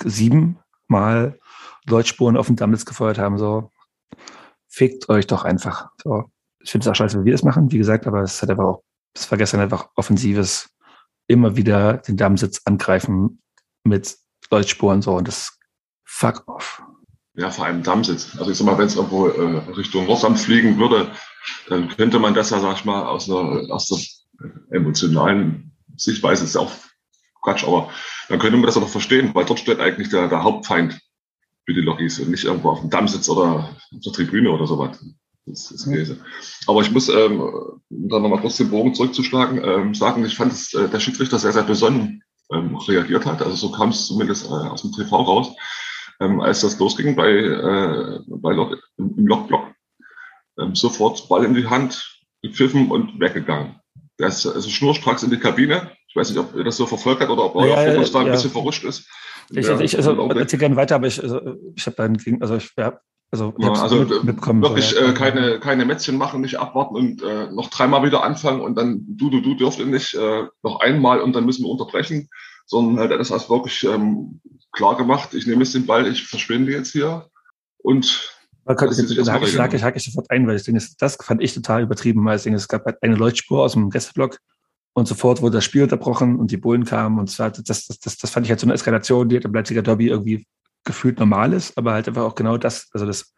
siebenmal 0.05 1.39
Leutspuren 1.87 2.37
auf 2.37 2.47
den 2.47 2.55
Damnitz 2.55 2.85
gefeuert 2.85 3.17
haben, 3.17 3.37
so 3.37 3.71
fickt 4.67 5.09
euch 5.09 5.27
doch 5.27 5.43
einfach. 5.43 5.89
So. 6.01 6.31
Ich 6.61 6.71
finde 6.71 6.85
es 6.85 6.91
auch 6.91 6.95
scheiße, 6.95 7.17
wenn 7.17 7.25
wir 7.25 7.33
das 7.33 7.43
machen, 7.43 7.71
wie 7.71 7.77
gesagt, 7.77 8.05
aber 8.05 8.21
es 8.21 8.41
hat 8.41 8.49
einfach 8.49 8.65
auch 8.65 8.83
es 9.13 9.29
war 9.29 9.37
gestern 9.37 9.59
einfach 9.59 9.89
offensives, 9.95 10.69
immer 11.27 11.55
wieder 11.55 11.97
den 11.97 12.17
Dammsitz 12.17 12.61
angreifen 12.65 13.41
mit 13.83 14.17
Leuchtspuren 14.51 15.01
so 15.01 15.15
und 15.15 15.27
das 15.27 15.57
fuck 16.05 16.47
off. 16.47 16.81
Ja, 17.35 17.51
vor 17.51 17.65
allem 17.65 17.83
Dammsitz. 17.83 18.35
Also 18.37 18.51
ich 18.51 18.57
sag 18.57 18.65
mal, 18.65 18.77
wenn 18.77 18.87
es 18.87 18.95
irgendwo 18.95 19.27
äh, 19.27 19.57
Richtung 19.71 20.07
Nordamt 20.07 20.39
fliegen 20.39 20.77
würde, 20.77 21.11
dann 21.67 21.87
könnte 21.89 22.19
man 22.19 22.33
das 22.33 22.49
ja, 22.49 22.59
sag 22.59 22.77
ich 22.77 22.85
mal, 22.85 23.05
aus 23.05 23.29
einer, 23.29 23.71
aus 23.73 23.87
der 23.87 24.51
emotionalen 24.71 25.71
Sichtweise 25.95 26.43
ist 26.43 26.55
ja 26.55 26.61
auch 26.61 26.71
Quatsch, 27.41 27.63
aber 27.63 27.89
dann 28.27 28.39
könnte 28.39 28.57
man 28.57 28.65
das 28.65 28.77
auch 28.77 28.87
verstehen, 28.89 29.31
weil 29.33 29.45
dort 29.45 29.59
steht 29.59 29.79
eigentlich 29.79 30.09
der, 30.09 30.27
der 30.27 30.43
Hauptfeind 30.43 30.99
für 31.65 31.73
die 31.73 31.81
Logis 31.81 32.19
und 32.19 32.31
nicht 32.31 32.43
irgendwo 32.43 32.69
auf 32.71 32.81
dem 32.81 32.89
Dammsitz 32.89 33.29
oder 33.29 33.77
auf 33.93 34.01
der 34.03 34.13
Tribüne 34.13 34.51
oder 34.51 34.67
sowas. 34.67 34.99
Das 35.45 35.71
ist 35.71 35.85
Käse. 35.85 36.17
Aber 36.67 36.81
ich 36.81 36.91
muss, 36.91 37.09
ähm, 37.09 37.41
um 37.41 37.81
dann 37.89 38.21
nochmal 38.21 38.41
kurz 38.41 38.57
den 38.57 38.69
Bogen 38.69 38.93
zurückzuschlagen, 38.93 39.61
ähm, 39.63 39.95
sagen, 39.95 40.23
ich 40.25 40.35
fand, 40.35 40.51
dass 40.51 40.73
äh, 40.73 40.89
der 40.89 40.99
Schiedsrichter 40.99 41.39
sehr, 41.39 41.53
sehr 41.53 41.63
besonnen 41.63 42.23
ähm, 42.51 42.75
reagiert 42.75 43.25
hat. 43.25 43.41
Also 43.41 43.55
so 43.55 43.71
kam 43.71 43.89
es 43.89 44.07
zumindest 44.07 44.45
äh, 44.45 44.49
aus 44.49 44.81
dem 44.81 44.91
TV 44.91 45.15
raus, 45.15 45.55
ähm, 46.19 46.39
als 46.41 46.61
das 46.61 46.77
losging 46.79 47.15
bei, 47.15 47.29
äh, 47.29 48.19
bei 48.27 48.53
Lok, 48.53 48.77
im 48.97 49.27
Lokblock. 49.27 49.73
Ähm, 50.59 50.75
sofort 50.75 51.27
Ball 51.29 51.45
in 51.45 51.53
die 51.53 51.67
Hand, 51.67 52.19
gepfiffen 52.41 52.91
und 52.91 53.19
weggegangen. 53.19 53.79
Der 54.19 54.27
ist 54.27 54.45
also 54.45 54.69
schnurstracks 54.69 55.23
in 55.23 55.29
die 55.29 55.39
Kabine. 55.39 55.91
Ich 56.07 56.15
weiß 56.15 56.29
nicht, 56.29 56.39
ob 56.39 56.55
ihr 56.55 56.63
das 56.63 56.77
so 56.77 56.85
verfolgt 56.85 57.21
hat 57.21 57.29
oder 57.29 57.45
ob 57.45 57.55
euer 57.55 57.81
ja, 57.81 57.93
Fokus 57.93 58.11
da 58.11 58.19
ein 58.19 58.27
ja. 58.27 58.33
bisschen 58.33 58.51
verrutscht 58.51 58.83
ist. 58.83 59.07
Ich, 59.51 59.65
ja, 59.65 59.79
ich 59.79 59.95
also, 59.95 60.29
erzähl 60.29 60.59
gerne 60.59 60.75
weiter, 60.75 60.95
aber 60.95 61.07
ich, 61.07 61.21
also, 61.21 61.55
ich 61.75 61.85
habe 61.85 61.95
dann, 61.95 62.17
also 62.41 62.57
ich, 62.57 62.71
ja, 62.77 62.99
also, 63.31 63.53
ja, 63.59 63.71
also. 63.73 64.09
Wirklich 64.09 64.99
äh, 64.99 65.13
keine, 65.13 65.59
keine 65.59 65.85
Mätzchen 65.85 66.17
machen, 66.17 66.41
nicht 66.41 66.59
abwarten 66.59 66.95
und 66.95 67.21
äh, 67.21 67.51
noch 67.51 67.69
dreimal 67.69 68.03
wieder 68.03 68.23
anfangen 68.23 68.61
und 68.61 68.75
dann 68.75 69.05
du, 69.07 69.29
du, 69.29 69.41
du 69.41 69.53
dürft 69.53 69.79
nicht 69.85 70.15
äh, 70.15 70.45
noch 70.63 70.79
einmal 70.79 71.21
und 71.21 71.35
dann 71.35 71.45
müssen 71.45 71.63
wir 71.63 71.69
unterbrechen, 71.69 72.29
sondern 72.65 72.97
halt 72.99 73.11
das 73.19 73.29
hast 73.29 73.49
wirklich 73.49 73.83
ähm, 73.83 74.41
klar 74.71 74.97
gemacht. 74.97 75.33
Ich 75.35 75.45
nehme 75.45 75.63
jetzt 75.63 75.75
den 75.75 75.85
Ball, 75.85 76.07
ich 76.07 76.25
verschwinde 76.25 76.71
jetzt 76.71 76.91
hier 76.91 77.27
und 77.77 78.35
da 78.65 78.73
hake 79.33 79.45
ich, 79.45 79.57
hake, 79.57 79.75
ich, 79.75 79.83
hake 79.83 79.97
ich 79.97 80.03
sofort 80.03 80.29
ein, 80.29 80.47
weil 80.47 80.55
ich 80.55 80.63
denke, 80.63 80.83
das 80.97 81.17
fand 81.21 81.41
ich 81.41 81.53
total 81.53 81.83
übertrieben, 81.83 82.25
weil 82.25 82.37
ich 82.37 82.43
denke, 82.43 82.57
es 82.57 82.67
gab 82.67 82.85
halt 82.85 82.97
eine 83.01 83.15
Leuchtspur 83.15 83.63
aus 83.63 83.73
dem 83.73 83.89
Gästeblock 83.89 84.39
und 84.93 85.07
sofort 85.07 85.41
wurde 85.41 85.57
das 85.57 85.65
Spiel 85.65 85.83
unterbrochen 85.83 86.37
und 86.37 86.51
die 86.51 86.57
Bullen 86.57 86.85
kamen 86.85 87.19
und 87.19 87.29
zwar, 87.29 87.51
das, 87.51 87.63
das, 87.63 87.99
das, 87.99 88.17
das 88.17 88.29
fand 88.29 88.45
ich 88.45 88.49
halt 88.49 88.59
so 88.59 88.65
eine 88.65 88.73
Eskalation, 88.73 89.29
die 89.29 89.37
hat 89.37 89.45
im 89.45 89.53
Leipziger 89.53 89.83
Derby 89.83 90.07
irgendwie 90.07 90.47
gefühlt 90.83 91.19
normal 91.19 91.53
ist, 91.53 91.77
aber 91.77 91.93
halt 91.93 92.07
einfach 92.07 92.23
auch 92.23 92.35
genau 92.35 92.57
das, 92.57 92.89
also 92.93 93.05
das, 93.05 93.35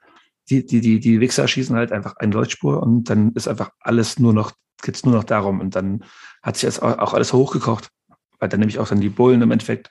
die, 0.50 0.66
die, 0.66 0.82
die, 0.82 1.00
die 1.00 1.20
Wichser 1.20 1.48
schießen 1.48 1.76
halt 1.76 1.92
einfach 1.92 2.16
eine 2.18 2.34
Leuchtspur 2.34 2.82
und 2.82 3.10
dann 3.10 3.32
ist 3.34 3.48
einfach 3.48 3.72
alles 3.80 4.20
nur 4.20 4.34
noch, 4.34 4.52
geht's 4.82 5.06
nur 5.06 5.14
noch 5.14 5.24
darum 5.24 5.60
und 5.60 5.76
dann 5.76 6.04
hat 6.42 6.58
sich 6.58 6.68
das 6.68 6.80
auch 6.80 7.14
alles 7.14 7.34
hochgekocht, 7.34 7.90
weil 8.40 8.50
dann 8.50 8.60
nämlich 8.60 8.80
auch 8.80 8.88
dann 8.88 9.02
die 9.02 9.10
Bullen 9.10 9.42
im 9.42 9.52
Endeffekt 9.52 9.90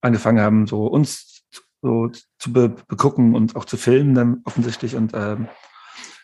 angefangen 0.00 0.40
haben, 0.40 0.66
so 0.66 0.86
uns 0.86 1.42
so 1.82 2.10
zu 2.38 2.52
be 2.52 2.74
begucken 2.88 3.34
und 3.34 3.56
auch 3.56 3.64
zu 3.64 3.76
filmen 3.76 4.14
dann 4.14 4.42
offensichtlich 4.44 4.94
und 4.94 5.12
ähm, 5.14 5.48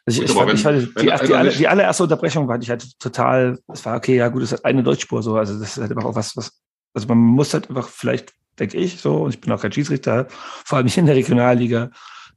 also 0.09 0.23
ich, 0.23 0.29
ich, 0.29 0.37
fand, 0.37 0.49
wenn, 0.49 0.57
ich 0.57 0.63
fand, 0.63 0.79
die, 0.79 0.87
die, 0.87 1.51
die, 1.51 1.59
die, 1.59 1.69
allererste 1.69 2.05
Unterbrechung 2.05 2.47
war 2.47 2.61
ich 2.61 2.71
halt 2.71 2.99
total, 3.01 3.59
es 3.73 3.85
war 3.85 3.97
okay, 3.97 4.17
ja 4.17 4.29
gut, 4.29 4.43
es 4.43 4.53
hat 4.53 4.65
eine 4.65 4.85
Deutschspur 4.85 5.23
so, 5.23 5.37
also 5.37 5.59
das 5.59 5.77
ist 5.77 5.81
halt 5.81 5.91
einfach 5.91 6.05
auch 6.05 6.15
was, 6.15 6.37
was, 6.37 6.61
also 6.95 7.09
man 7.09 7.19
muss 7.19 7.53
halt 7.55 7.69
einfach 7.69 7.89
vielleicht 7.89 8.36
denke 8.59 8.77
ich 8.79 9.01
so, 9.01 9.25
und 9.25 9.31
ich 9.35 9.41
bin 9.41 9.53
auch 9.53 9.61
kein 9.63 9.73
Schiedsrichter, 9.73 10.27
vor 10.65 10.77
allem 10.79 10.87
nicht 10.87 10.99
in 10.99 11.07
der 11.07 11.17
Regionalliga, 11.17 11.91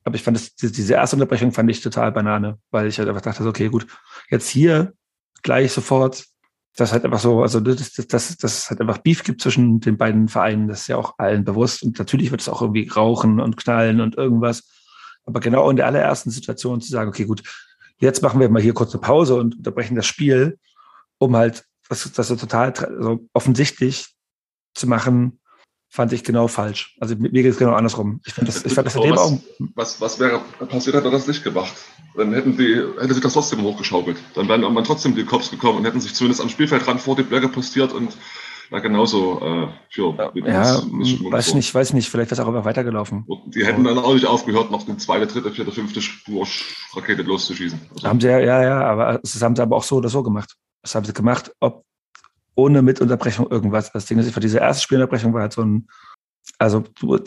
Aber 0.05 0.15
ich 0.15 0.23
fand 0.23 0.37
das, 0.37 0.55
die- 0.55 0.71
diese 0.71 0.93
erste 0.93 1.17
Unterbrechung 1.17 1.51
fand 1.51 1.69
ich 1.69 1.81
total 1.81 2.11
Banane, 2.13 2.57
weil 2.71 2.87
ich 2.87 2.97
halt 2.99 3.09
einfach 3.09 3.21
dachte, 3.21 3.43
so, 3.43 3.49
okay, 3.49 3.67
gut, 3.69 3.85
jetzt 4.29 4.47
hier 4.49 4.93
gleich 5.43 5.73
sofort, 5.73 6.25
das 6.77 6.93
halt 6.93 7.03
einfach 7.03 7.19
so, 7.19 7.41
also 7.41 7.59
das, 7.59 7.91
das, 7.91 8.07
das, 8.07 8.37
das 8.37 8.57
es 8.59 8.69
halt 8.69 8.79
einfach 8.79 8.99
Beef 8.99 9.23
gibt 9.23 9.41
zwischen 9.41 9.81
den 9.81 9.97
beiden 9.97 10.29
Vereinen, 10.29 10.69
das 10.69 10.81
ist 10.81 10.87
ja 10.87 10.95
auch 10.95 11.15
allen 11.17 11.43
bewusst. 11.43 11.83
Und 11.83 11.99
natürlich 11.99 12.31
wird 12.31 12.39
es 12.41 12.47
auch 12.47 12.61
irgendwie 12.61 12.87
rauchen 12.87 13.41
und 13.41 13.57
knallen 13.57 13.99
und 13.99 14.15
irgendwas. 14.15 14.69
Aber 15.25 15.41
genau 15.41 15.69
in 15.69 15.75
der 15.75 15.87
allerersten 15.87 16.31
Situation 16.31 16.79
zu 16.79 16.89
sagen, 16.89 17.09
okay, 17.09 17.25
gut, 17.25 17.43
jetzt 17.99 18.21
machen 18.23 18.39
wir 18.39 18.47
mal 18.49 18.61
hier 18.61 18.73
kurz 18.73 18.93
eine 18.93 19.01
Pause 19.01 19.35
und 19.35 19.57
unterbrechen 19.57 19.95
das 19.95 20.05
Spiel, 20.05 20.57
um 21.17 21.35
halt 21.35 21.65
das, 21.89 22.09
das 22.13 22.29
so 22.29 22.35
total 22.37 22.71
also 22.73 23.27
offensichtlich 23.33 24.15
zu 24.73 24.87
machen, 24.87 25.41
fand 25.89 26.13
ich 26.13 26.23
genau 26.23 26.47
falsch. 26.47 26.95
Also 26.99 27.15
mir 27.15 27.29
geht 27.29 27.51
es 27.51 27.57
genau 27.57 27.73
andersrum. 27.73 28.21
Ich, 28.25 28.33
das, 28.35 28.63
ich 28.63 28.73
fand 28.73 28.87
das 28.87 28.95
in 28.95 29.01
dem 29.01 29.13
Aber 29.13 29.23
Augen, 29.23 29.43
was, 29.75 29.99
was, 29.99 30.01
was 30.01 30.19
wäre 30.19 30.41
passiert, 30.67 30.95
hätte 30.95 31.07
er 31.07 31.11
das 31.11 31.27
nicht 31.27 31.43
gemacht? 31.43 31.73
Dann 32.15 32.33
hätten 32.33 32.55
die, 32.55 32.75
hätte 32.99 33.13
sich 33.13 33.23
das 33.23 33.33
trotzdem 33.33 33.63
hochgeschaukelt. 33.63 34.17
Dann 34.35 34.47
wären 34.47 34.61
irgendwann 34.61 34.83
trotzdem 34.83 35.15
die 35.15 35.25
Cops 35.25 35.49
gekommen 35.49 35.79
und 35.79 35.85
hätten 35.85 35.99
sich 35.99 36.13
zumindest 36.13 36.41
am 36.41 36.49
Spielfeldrand 36.49 37.01
vor 37.01 37.15
die 37.15 37.23
Blöcke 37.23 37.49
postiert 37.49 37.91
und 37.91 38.15
da 38.71 38.77
genauso 38.79 39.41
äh, 39.41 39.67
für 39.89 40.15
ja, 40.45 40.81
Missstimmung 40.91 41.31
weiß 41.31 41.47
ich 41.47 41.53
gesorgt. 41.53 41.55
nicht, 41.55 41.73
weiß 41.73 41.87
ich 41.87 41.93
nicht, 41.95 42.09
vielleicht 42.09 42.29
wäre 42.29 42.39
es 42.39 42.45
auch 42.45 42.53
einfach 42.53 42.65
weitergelaufen. 42.65 43.23
Und 43.25 43.55
die 43.55 43.65
hätten 43.65 43.83
dann 43.83 43.97
auch 43.97 44.13
nicht 44.13 44.27
aufgehört, 44.27 44.69
noch 44.69 44.87
eine 44.87 44.97
zweite, 44.97 45.25
dritte, 45.25 45.51
vierte, 45.51 45.71
fünfte 45.71 46.01
Spur-Rakete 46.03 47.23
loszuschießen. 47.23 47.79
Also, 47.95 48.07
Haben 48.07 48.21
sie 48.21 48.27
ja, 48.27 48.37
ja, 48.39 48.61
ja, 48.61 48.81
aber 48.81 49.19
das 49.23 49.41
haben 49.41 49.55
sie 49.55 49.63
aber 49.63 49.75
auch 49.75 49.83
so 49.83 49.95
oder 49.95 50.09
so 50.09 50.21
gemacht. 50.21 50.53
Das 50.83 50.93
haben 50.93 51.03
sie 51.03 51.13
gemacht, 51.13 51.51
ob 51.59 51.83
ohne 52.59 52.81
mit 52.81 52.99
Unterbrechung 52.99 53.49
irgendwas. 53.49 53.91
Das 53.91 54.05
Ding 54.05 54.19
ist, 54.19 54.31
für 54.33 54.39
diese 54.39 54.59
erste 54.59 54.83
Spielunterbrechung 54.83 55.33
war 55.33 55.41
halt 55.41 55.53
so 55.53 55.63
ein, 55.63 55.87
also 56.57 56.83
du 56.99 57.19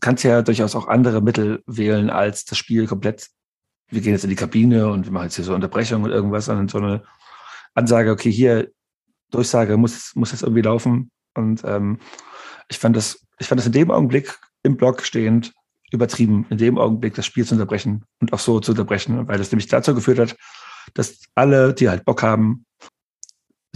kannst 0.00 0.24
ja 0.24 0.42
durchaus 0.42 0.74
auch 0.74 0.88
andere 0.88 1.22
Mittel 1.22 1.62
wählen, 1.66 2.10
als 2.10 2.44
das 2.44 2.58
Spiel 2.58 2.86
komplett, 2.86 3.28
wir 3.88 4.00
gehen 4.00 4.12
jetzt 4.12 4.24
in 4.24 4.30
die 4.30 4.36
Kabine 4.36 4.88
und 4.88 5.06
wir 5.06 5.12
machen 5.12 5.24
jetzt 5.24 5.36
hier 5.36 5.44
so 5.44 5.54
Unterbrechung 5.54 6.02
und 6.02 6.10
irgendwas, 6.10 6.46
sondern 6.46 6.68
so 6.68 6.78
eine 6.78 7.04
Ansage, 7.74 8.10
okay, 8.10 8.30
hier, 8.30 8.70
Durchsage 9.30 9.76
muss, 9.76 10.14
muss 10.14 10.32
jetzt 10.32 10.42
irgendwie 10.42 10.62
laufen. 10.62 11.10
Und 11.34 11.62
ähm, 11.64 11.98
ich 12.68 12.78
fand 12.78 12.96
das, 12.96 13.24
ich 13.38 13.46
fand 13.46 13.60
das 13.60 13.66
in 13.66 13.72
dem 13.72 13.90
Augenblick 13.90 14.38
im 14.62 14.76
Block 14.76 15.02
stehend 15.02 15.52
übertrieben, 15.90 16.46
in 16.50 16.58
dem 16.58 16.78
Augenblick 16.78 17.14
das 17.14 17.26
Spiel 17.26 17.44
zu 17.44 17.54
unterbrechen 17.54 18.04
und 18.20 18.32
auch 18.32 18.38
so 18.38 18.60
zu 18.60 18.72
unterbrechen, 18.72 19.28
weil 19.28 19.38
das 19.38 19.52
nämlich 19.52 19.68
dazu 19.68 19.94
geführt 19.94 20.18
hat, 20.18 20.36
dass 20.94 21.20
alle, 21.34 21.74
die 21.74 21.88
halt 21.88 22.04
Bock 22.04 22.22
haben, 22.22 22.66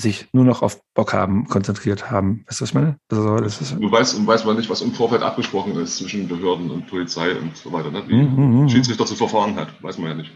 sich 0.00 0.28
nur 0.32 0.44
noch 0.44 0.62
auf 0.62 0.80
Bock 0.94 1.12
haben, 1.12 1.46
konzentriert 1.48 2.10
haben. 2.10 2.44
Weißt 2.46 2.60
du, 2.60 2.62
was 2.62 2.70
ich 2.70 2.74
meine? 2.74 2.96
Also, 3.10 3.36
das 3.36 3.60
ist, 3.60 3.74
du 3.74 3.90
weißt, 3.90 4.16
und 4.16 4.26
weiß 4.26 4.44
man 4.44 4.56
nicht, 4.56 4.70
was 4.70 4.80
im 4.80 4.92
Vorfeld 4.92 5.22
abgesprochen 5.22 5.74
ist 5.76 5.96
zwischen 5.96 6.28
Behörden 6.28 6.70
und 6.70 6.86
Polizei 6.86 7.34
und 7.36 7.56
so 7.56 7.72
weiter. 7.72 7.90
Ne? 7.90 8.04
Wie 8.06 8.14
Mhm, 8.22 8.60
mhm. 8.62 8.68
Schiedsrichter 8.68 9.04
zu 9.06 9.16
verfahren 9.16 9.56
hat, 9.56 9.82
weiß 9.82 9.98
man 9.98 10.10
ja 10.10 10.14
nicht. 10.14 10.30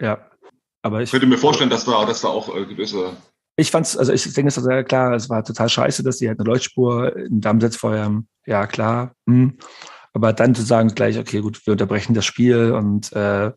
ja. 0.00 0.18
Aber 0.82 1.00
ich, 1.00 1.04
Ich 1.04 1.10
könnte 1.12 1.26
mir 1.26 1.38
vorstellen, 1.38 1.70
dass 1.70 1.84
da, 1.84 2.04
dass 2.04 2.20
da 2.20 2.28
auch 2.28 2.54
äh, 2.54 2.64
gewisse 2.64 3.16
ich 3.58 3.70
fand's, 3.70 3.96
also 3.96 4.12
ich 4.12 4.22
denke, 4.34 4.48
es 4.48 4.58
ist 4.58 4.68
ja 4.68 4.82
klar, 4.82 5.14
es 5.14 5.30
war 5.30 5.42
total 5.42 5.68
scheiße, 5.70 6.02
dass 6.02 6.18
die 6.18 6.28
halt 6.28 6.38
eine 6.38 6.46
Leuchtspur 6.46 7.16
in 7.16 7.40
Dammsetzfeuer. 7.40 8.22
Ja, 8.44 8.66
klar. 8.66 9.12
Hm. 9.26 9.56
Aber 10.12 10.32
dann 10.34 10.54
zu 10.54 10.62
sagen 10.62 10.94
gleich, 10.94 11.18
okay, 11.18 11.40
gut, 11.40 11.66
wir 11.66 11.72
unterbrechen 11.72 12.14
das 12.14 12.26
Spiel 12.26 12.72
und, 12.72 13.12
äh, 13.14 13.52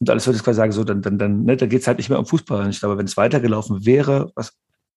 und 0.00 0.10
alles 0.10 0.26
würde 0.26 0.36
ich 0.36 0.44
quasi 0.44 0.56
sagen, 0.56 0.72
so, 0.72 0.84
dann, 0.84 1.02
dann, 1.02 1.18
dann, 1.18 1.44
ne, 1.44 1.56
da 1.56 1.66
geht's 1.66 1.86
halt 1.86 1.98
nicht 1.98 2.10
mehr 2.10 2.18
um 2.18 2.26
Fußball. 2.26 2.64
Und 2.64 2.70
ich 2.70 2.80
glaube, 2.80 2.98
wenn 2.98 3.06
es 3.06 3.16
weitergelaufen 3.16 3.86
wäre, 3.86 4.30
was 4.34 4.52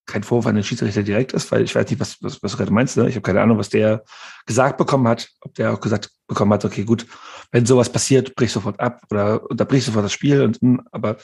kein 0.05 0.23
Vorwurf 0.23 0.47
an 0.47 0.55
den 0.55 0.63
Schiedsrichter 0.63 1.03
direkt 1.03 1.33
ist, 1.33 1.51
weil 1.51 1.63
ich 1.63 1.75
weiß 1.75 1.87
nicht, 1.89 1.99
was, 1.99 2.17
was, 2.21 2.41
was 2.41 2.51
du 2.51 2.57
gerade 2.57 2.73
meinst. 2.73 2.97
Ne? 2.97 3.07
Ich 3.07 3.15
habe 3.15 3.21
keine 3.21 3.41
Ahnung, 3.41 3.59
was 3.59 3.69
der 3.69 4.03
gesagt 4.45 4.77
bekommen 4.77 5.07
hat, 5.07 5.29
ob 5.41 5.53
der 5.53 5.71
auch 5.71 5.79
gesagt 5.79 6.09
bekommen 6.27 6.51
hat, 6.51 6.65
okay, 6.65 6.83
gut, 6.83 7.05
wenn 7.51 7.65
sowas 7.65 7.91
passiert, 7.91 8.35
brich 8.35 8.51
sofort 8.51 8.79
ab 8.79 9.03
oder 9.11 9.49
unterbrich 9.49 9.85
sofort 9.85 10.03
das 10.03 10.11
Spiel. 10.11 10.41
Und, 10.41 10.59
hm, 10.61 10.81
aber 10.91 11.17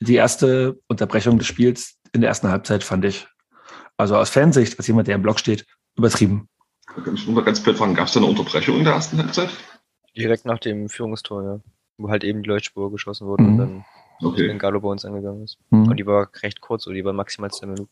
die 0.00 0.14
erste 0.14 0.78
Unterbrechung 0.88 1.38
des 1.38 1.46
Spiels 1.46 1.96
in 2.12 2.20
der 2.20 2.28
ersten 2.28 2.48
Halbzeit 2.48 2.84
fand 2.84 3.04
ich, 3.06 3.26
also 3.96 4.16
aus 4.16 4.30
Fansicht, 4.30 4.78
als 4.78 4.86
jemand, 4.86 5.08
der 5.08 5.16
im 5.16 5.22
Block 5.22 5.40
steht, 5.40 5.66
übertrieben. 5.96 6.48
Ich 7.14 7.26
nur 7.26 7.36
mal 7.36 7.44
ganz 7.44 7.60
blöd 7.60 7.76
fragen, 7.76 7.94
gab 7.94 8.08
es 8.08 8.12
da 8.12 8.20
eine 8.20 8.28
Unterbrechung 8.28 8.76
in 8.76 8.84
der 8.84 8.94
ersten 8.94 9.18
Halbzeit? 9.18 9.50
Direkt 10.16 10.44
nach 10.44 10.58
dem 10.58 10.88
Führungstor, 10.88 11.42
ja. 11.44 11.60
Wo 11.98 12.08
halt 12.08 12.24
eben 12.24 12.42
die 12.42 12.48
Leuchtspur 12.48 12.90
geschossen 12.90 13.26
wurde 13.26 13.42
Mhm. 13.42 13.48
und 13.50 13.58
dann 13.58 13.84
Okay. 14.20 14.56
Gallo 14.58 14.80
bei 14.80 14.88
uns 14.88 15.04
angegangen 15.04 15.44
ist. 15.44 15.58
Mhm. 15.70 15.88
Und 15.88 15.96
die 15.96 16.06
war 16.06 16.28
recht 16.42 16.60
kurz, 16.60 16.86
oder 16.86 16.94
die 16.94 17.04
war 17.04 17.12
maximal 17.12 17.50
zwei 17.50 17.66
Minuten. 17.66 17.90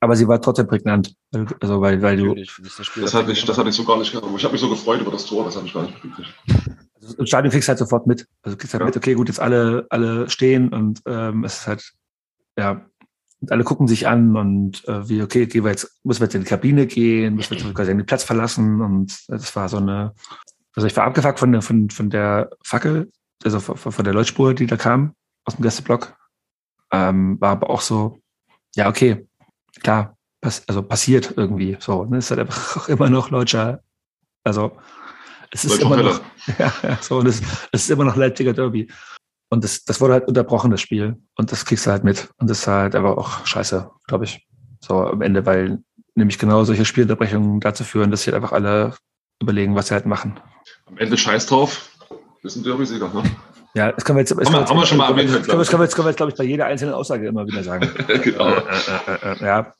Aber 0.00 0.14
sie 0.16 0.26
war 0.28 0.40
trotzdem 0.42 0.66
prägnant. 0.66 1.14
Also, 1.60 1.80
weil, 1.80 2.02
weil 2.02 2.16
du, 2.16 2.26
Natürlich, 2.26 2.52
das 2.96 3.14
hatte 3.14 3.32
ich, 3.32 3.44
das 3.44 3.56
hatte 3.56 3.68
ich 3.68 3.74
so 3.74 3.84
gar 3.84 3.98
nicht 3.98 4.12
gehabt. 4.12 4.26
Ich 4.36 4.44
habe 4.44 4.52
mich 4.52 4.60
so 4.60 4.68
gefreut 4.68 5.00
über 5.00 5.10
das 5.10 5.24
Tor, 5.26 5.44
das 5.44 5.56
habe 5.56 5.66
ich 5.66 5.72
gar 5.74 5.82
nicht 5.82 5.92
mitgekriegt. 6.04 6.34
also 7.00 7.16
im 7.16 7.26
Stadion 7.26 7.50
kriegst 7.50 7.68
du 7.68 7.70
halt 7.70 7.78
sofort 7.78 8.06
mit. 8.06 8.26
Also 8.42 8.56
du 8.56 8.60
kriegst 8.60 8.74
halt 8.74 8.80
Ja. 8.82 8.86
mit, 8.86 8.96
okay, 8.96 9.14
gut, 9.14 9.28
jetzt 9.28 9.40
alle, 9.40 9.86
alle 9.90 10.28
stehen 10.28 10.68
und 10.70 11.00
ähm, 11.06 11.44
es 11.44 11.60
ist 11.60 11.66
halt, 11.66 11.92
ja, 12.58 12.84
und 13.40 13.52
alle 13.52 13.62
gucken 13.64 13.86
sich 13.88 14.08
an 14.08 14.36
und 14.36 14.86
äh, 14.88 15.08
wie, 15.08 15.22
okay, 15.22 15.46
gehen 15.46 15.64
wir 15.64 15.70
jetzt, 15.70 16.00
müssen 16.04 16.20
wir 16.20 16.24
jetzt 16.26 16.34
in 16.34 16.42
die 16.42 16.48
Kabine 16.48 16.86
gehen, 16.86 17.36
müssen 17.36 17.52
wir 17.52 17.58
jetzt 17.58 17.74
quasi 17.74 17.94
den 17.96 18.04
Platz 18.06 18.24
verlassen 18.24 18.80
und 18.82 19.16
das 19.28 19.54
war 19.54 19.68
so 19.68 19.76
eine, 19.76 20.12
also 20.74 20.86
ich 20.86 20.96
war 20.96 21.04
abgefuckt 21.04 21.38
von 21.38 21.52
der, 21.52 21.62
von, 21.62 21.88
von 21.90 22.10
der 22.10 22.50
Fackel, 22.64 23.10
also 23.44 23.60
von, 23.60 23.92
von 23.92 24.04
der 24.04 24.14
Leuchtspur, 24.14 24.54
die 24.54 24.66
da 24.66 24.76
kam 24.76 25.14
aus 25.44 25.56
dem 25.56 25.62
Gästeblock. 25.62 26.16
Ähm, 26.92 27.40
war 27.40 27.50
aber 27.50 27.70
auch 27.70 27.80
so, 27.80 28.18
ja, 28.74 28.88
okay, 28.88 29.28
klar, 29.80 30.16
pass, 30.40 30.62
also 30.66 30.82
passiert 30.82 31.34
irgendwie 31.36 31.76
so. 31.80 32.04
Ne? 32.04 32.18
Es 32.18 32.26
ist 32.26 32.30
halt 32.30 32.40
einfach 32.40 32.76
auch 32.84 32.88
immer 32.88 33.10
noch 33.10 33.30
Leutscher, 33.30 33.82
also 34.44 34.72
es 35.50 35.64
ist 35.64 35.80
immer 35.80 35.96
Hölle. 35.96 36.04
noch, 36.04 36.20
ja, 36.58 36.98
so, 37.00 37.18
und 37.18 37.26
es, 37.26 37.40
es 37.72 37.82
ist 37.82 37.90
immer 37.90 38.04
noch 38.04 38.16
Leipziger 38.16 38.52
Derby. 38.52 38.90
Und 39.50 39.64
das, 39.64 39.84
das 39.84 40.00
wurde 40.00 40.14
halt 40.14 40.28
unterbrochen, 40.28 40.70
das 40.70 40.82
Spiel. 40.82 41.16
Und 41.36 41.52
das 41.52 41.64
kriegst 41.64 41.86
du 41.86 41.90
halt 41.90 42.04
mit. 42.04 42.28
Und 42.36 42.50
das 42.50 42.60
ist 42.60 42.66
halt 42.66 42.94
aber 42.94 43.16
auch 43.16 43.46
scheiße, 43.46 43.90
glaube 44.06 44.24
ich. 44.24 44.46
So 44.80 45.06
am 45.06 45.22
Ende, 45.22 45.46
weil 45.46 45.78
nämlich 46.14 46.38
genau 46.38 46.64
solche 46.64 46.84
Spielunterbrechungen 46.84 47.60
dazu 47.60 47.84
führen, 47.84 48.10
dass 48.10 48.20
sich 48.20 48.32
halt 48.32 48.42
einfach 48.42 48.52
alle 48.52 48.94
überlegen, 49.40 49.74
was 49.74 49.88
sie 49.88 49.94
halt 49.94 50.04
machen. 50.04 50.38
Am 50.86 50.98
Ende 50.98 51.16
scheiß 51.16 51.46
drauf. 51.46 51.90
Wir 52.42 52.50
sind 52.50 52.66
Derby-Sieger, 52.66 53.08
ne? 53.12 53.22
Ja, 53.74 53.92
das 53.92 54.04
können 54.04 54.16
wir 54.16 54.20
jetzt, 54.22 54.30
das 54.30 54.50
Haben 54.52 54.78
wir- 54.78 54.86
schon 54.86 54.98
mal 54.98 55.08
das 55.08 55.16
erwähnt, 55.16 55.30
können 55.46 55.46
wir, 55.46 55.56
das 55.58 55.68
können 55.68 55.80
wir 55.80 55.84
jetzt, 55.84 55.94
können 55.94 56.06
wir 56.06 56.10
jetzt, 56.10 56.16
glaube 56.16 56.32
ich, 56.32 56.38
bei 56.38 56.44
jeder 56.44 56.66
einzelnen 56.66 56.94
Aussage 56.94 57.26
immer 57.26 57.46
wieder 57.46 57.62
sagen. 57.62 57.88
genau. 58.22 58.48
Äh, 58.48 58.62
äh, 59.06 59.32
äh, 59.32 59.44
ja. 59.44 59.74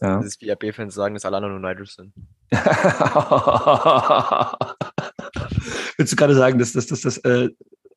ja. 0.00 0.16
Das 0.16 0.26
ist 0.26 0.40
wie 0.40 0.50
RB-Fans 0.50 0.94
sagen, 0.94 1.14
dass 1.14 1.24
alle 1.24 1.36
anderen 1.36 1.54
nur 1.54 1.62
neidisch 1.62 1.94
sind. 1.94 2.12
Willst 5.96 6.12
du 6.12 6.16
gerade 6.16 6.34
sagen, 6.34 6.58
dass 6.58 6.72
das, 6.72 6.86
das, 6.86 7.00
das, 7.02 7.18
äh, 7.18 7.48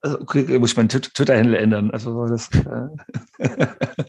also, 0.02 0.20
okay, 0.22 0.60
muss 0.60 0.72
ich 0.72 0.78
meinen 0.78 0.90
Twi- 0.90 1.12
Twitter-Handle 1.14 1.58
ändern? 1.58 1.92
Also 1.92 2.12
so 2.14 2.28
das, 2.28 2.50
äh, 3.40 3.40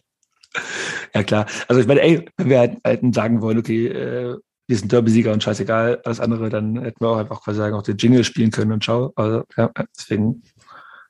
ja 1.15 1.23
klar. 1.23 1.47
Also 1.69 1.81
ich 1.81 1.87
meine, 1.87 2.01
ey, 2.03 2.29
wenn 2.39 2.49
wir 2.49 2.59
halt, 2.59 2.79
halt 2.85 3.15
sagen 3.15 3.43
wollen, 3.43 3.59
okay, 3.59 3.87
äh, 3.89 4.37
wir 4.67 4.77
sind 4.77 4.93
Derby-Sieger 4.93 5.33
und 5.33 5.43
scheißegal, 5.43 6.01
alles 6.05 6.21
andere, 6.21 6.49
dann 6.49 6.81
hätten 6.81 7.01
wir 7.01 7.09
auch 7.09 7.19
einfach 7.19 7.43
quasi 7.43 7.59
sagen, 7.59 7.75
auch 7.75 7.83
den 7.83 7.97
Jingle 7.97 8.25
spielen 8.25 8.51
können 8.51 8.73
und 8.73 8.85
schau. 8.85 9.13
Also 9.17 9.45
ja, 9.57 9.71
deswegen 9.97 10.43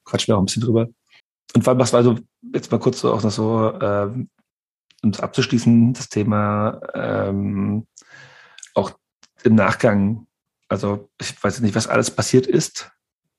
quatschen 0.04 0.32
wir 0.32 0.36
auch 0.36 0.42
ein 0.42 0.46
bisschen 0.46 0.62
drüber. 0.62 0.88
Und 1.54 1.66
was 1.66 1.92
war 1.92 2.02
so, 2.02 2.18
jetzt 2.54 2.70
mal 2.72 2.80
kurz 2.80 3.00
so 3.00 3.12
auch 3.12 3.22
noch 3.22 3.30
so, 3.30 3.78
ähm, 3.80 4.30
um 5.02 5.12
das 5.12 5.20
abzuschließen, 5.20 5.92
das 5.92 6.08
Thema 6.08 6.80
ähm, 6.94 7.86
auch 8.74 8.92
im 9.42 9.54
Nachgang, 9.54 10.26
also 10.68 11.10
ich 11.20 11.42
weiß 11.42 11.60
nicht, 11.60 11.74
was 11.74 11.88
alles 11.88 12.10
passiert 12.10 12.46
ist, 12.46 12.90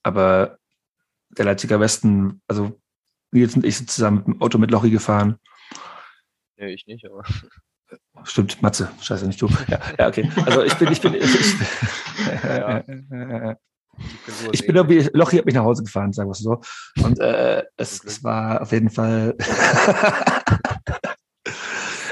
aber 0.04 0.58
der 1.30 1.46
Leipziger 1.46 1.80
Westen, 1.80 2.42
also 2.48 2.80
Nils 3.32 3.56
und 3.56 3.66
ich 3.66 3.78
sind 3.78 3.90
zusammen 3.90 4.18
mit 4.18 4.28
dem 4.28 4.42
Auto 4.42 4.58
mit 4.60 4.70
Lochi 4.70 4.92
gefahren. 4.92 5.40
Ja, 6.58 6.68
ich 6.68 6.86
nicht, 6.86 7.06
aber. 7.06 7.24
Stimmt, 8.24 8.62
Matze, 8.62 8.90
scheiße, 9.02 9.28
nicht 9.28 9.42
du. 9.42 9.48
Ja, 9.68 9.80
ja 10.00 10.08
okay. 10.08 10.30
Also 10.46 10.64
ich 10.64 10.74
bin, 10.76 10.92
ich 10.92 11.02
bin, 11.02 11.14
ich, 11.16 11.24
ich, 11.24 11.56
Ja. 12.44 13.56
ich 14.52 14.66
bin 14.66 14.76
irgendwie, 14.76 15.10
Lochi 15.14 15.38
hat 15.38 15.46
mich 15.46 15.56
nach 15.56 15.64
Hause 15.64 15.84
gefahren, 15.84 16.14
sagen 16.14 16.30
wir 16.30 16.34
es 16.34 16.40
so. 16.40 16.62
Und 17.04 17.20
äh, 17.20 17.64
es, 17.78 18.04
es 18.04 18.24
war 18.24 18.62
auf 18.62 18.72
jeden 18.72 18.90
Fall, 18.90 19.36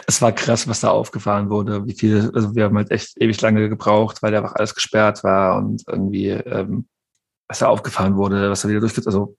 es 0.08 0.22
war 0.22 0.32
krass, 0.32 0.68
was 0.68 0.82
da 0.82 0.90
aufgefahren 0.90 1.50
wurde, 1.50 1.86
wie 1.88 1.94
viel, 1.94 2.30
also 2.34 2.56
wir 2.56 2.66
haben 2.66 2.78
halt 2.78 2.92
echt 2.92 3.20
ewig 3.22 3.40
lange 3.42 3.70
gebraucht, 3.70 4.22
weil 4.22 4.32
da 4.32 4.40
einfach 4.40 4.56
alles 4.56 4.76
gesperrt 4.76 5.24
war 5.24 5.58
und 5.58 5.84
irgendwie, 5.88 6.30
ähm, 6.30 6.88
was 7.48 7.60
da 7.60 7.68
aufgefahren 7.68 8.16
wurde, 8.16 8.50
was 8.50 8.62
da 8.62 8.70
wieder 8.70 8.80
durchgeht, 8.80 9.08
also 9.08 9.36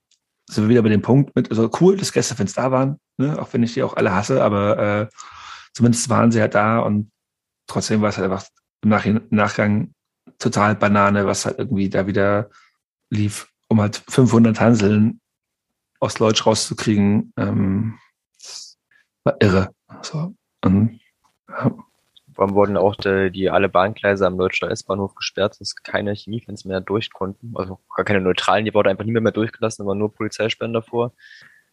sind 0.48 0.64
wir 0.64 0.70
wieder 0.70 0.82
bei 0.82 0.88
dem 0.88 1.02
Punkt 1.02 1.36
mit, 1.36 1.50
also 1.50 1.70
cool, 1.80 1.96
dass 1.96 2.12
Gästefans 2.12 2.54
da 2.54 2.70
waren, 2.70 2.98
ne? 3.16 3.40
auch 3.40 3.48
wenn 3.52 3.62
ich 3.62 3.74
die 3.74 3.82
auch 3.82 3.96
alle 3.96 4.14
hasse, 4.14 4.42
aber 4.42 4.78
äh, 4.78 5.06
zumindest 5.72 6.08
waren 6.08 6.32
sie 6.32 6.40
halt 6.40 6.54
da 6.54 6.80
und 6.80 7.10
trotzdem 7.66 8.02
war 8.02 8.10
es 8.10 8.18
halt 8.18 8.30
einfach 8.30 8.46
im, 8.82 8.90
Nach 8.90 9.06
Nachgang 9.30 9.94
total 10.38 10.74
Banane, 10.74 11.26
was 11.26 11.46
halt 11.46 11.58
irgendwie 11.58 11.88
da 11.88 12.06
wieder 12.06 12.50
lief, 13.10 13.48
um 13.68 13.80
halt 13.80 14.02
500 14.08 14.60
Hanseln 14.60 15.20
aus 16.00 16.18
Leutsch 16.18 16.46
rauszukriegen, 16.46 17.32
ähm, 17.36 17.98
war 19.24 19.36
irre. 19.40 19.74
So. 20.02 20.34
Und, 20.64 21.00
ja. 21.48 21.70
Dann 22.34 22.54
wurden 22.54 22.76
auch 22.76 22.96
die, 22.96 23.30
die 23.30 23.50
alle 23.50 23.68
Bahngleise 23.68 24.26
am 24.26 24.38
Deutschen 24.38 24.70
S-Bahnhof 24.70 25.14
gesperrt, 25.14 25.60
dass 25.60 25.76
keine 25.76 26.14
Chemiefans 26.14 26.64
mehr 26.64 26.80
durch 26.80 27.12
konnten. 27.12 27.52
Also 27.54 27.78
gar 27.94 28.04
keine 28.04 28.20
neutralen, 28.20 28.64
die 28.64 28.74
wurden 28.74 28.88
einfach 28.88 29.04
nie 29.04 29.12
mehr, 29.12 29.20
mehr 29.20 29.32
durchgelassen, 29.32 29.82
aber 29.82 29.94
nur 29.94 30.12
Polizeisperren 30.12 30.72
davor. 30.72 31.12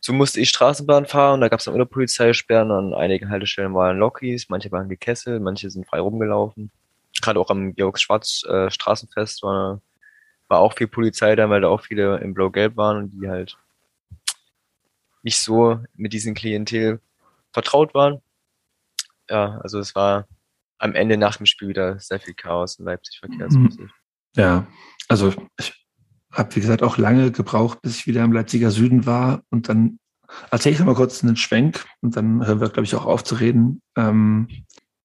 So 0.02 0.14
musste 0.14 0.40
ich 0.40 0.50
Straßenbahn 0.50 1.06
fahren, 1.06 1.42
da 1.42 1.50
gab 1.50 1.60
es 1.60 1.66
dann 1.66 1.88
Polizeisperren, 1.88 2.72
an 2.72 2.94
einigen 2.94 3.30
Haltestellen 3.30 3.74
waren 3.74 3.98
Lokis, 3.98 4.48
manche 4.50 4.72
waren 4.72 4.88
gekesselt, 4.88 5.42
manche 5.42 5.70
sind 5.70 5.88
frei 5.88 6.00
rumgelaufen. 6.00 6.72
Gerade 7.22 7.40
auch 7.40 7.50
am 7.50 7.74
Georgs-Schwarz 7.74 8.46
äh, 8.46 8.72
Straßenfest 8.72 9.44
war, 9.44 9.82
war 10.48 10.60
auch 10.60 10.74
viel 10.74 10.88
Polizei 10.88 11.36
da, 11.36 11.50
weil 11.50 11.62
da 11.62 11.68
auch 11.68 11.82
viele 11.82 12.18
im 12.20 12.34
Blau-Gelb 12.34 12.78
waren 12.78 12.98
und 12.98 13.10
die 13.10 13.28
halt 13.28 13.58
nicht 15.22 15.38
so 15.38 15.80
mit 15.96 16.14
diesem 16.14 16.34
Klientel 16.34 17.02
vertraut 17.52 17.94
waren. 17.94 18.22
Ja, 19.30 19.60
also 19.62 19.80
es 19.80 19.96
war 19.96 20.28
am 20.78 20.96
Ende 20.96 21.18
nach 21.18 21.36
dem 21.36 21.46
Spiel 21.46 21.68
wieder 21.68 22.00
sehr 22.00 22.20
viel 22.20 22.34
Chaos 22.34 22.80
in 22.80 22.86
Leipzig 22.86 23.20
verkehrsmäßig. 23.20 23.90
Ja, 24.36 24.66
also 25.10 25.34
ich 25.60 25.74
habe, 26.32 26.56
wie 26.56 26.62
gesagt, 26.62 26.84
auch 26.84 26.98
lange 26.98 27.32
gebraucht, 27.32 27.82
bis 27.82 27.98
ich 27.98 28.08
wieder 28.08 28.24
im 28.24 28.32
Leipziger 28.32 28.72
Süden 28.72 29.06
war. 29.06 29.42
Und 29.50 29.70
dann 29.70 30.00
erzähle 30.52 30.74
ich 30.74 30.80
noch 30.80 30.86
mal 30.86 30.96
kurz 30.96 31.24
einen 31.24 31.36
Schwenk 31.36 31.86
und 32.02 32.16
dann 32.16 32.46
hören 32.46 32.62
wir, 32.62 32.70
glaube 32.70 32.86
ich, 32.86 32.96
auch 32.96 33.06
auf 33.06 33.24
zu 33.24 33.36
reden. 33.36 33.82
Ähm, 33.96 34.48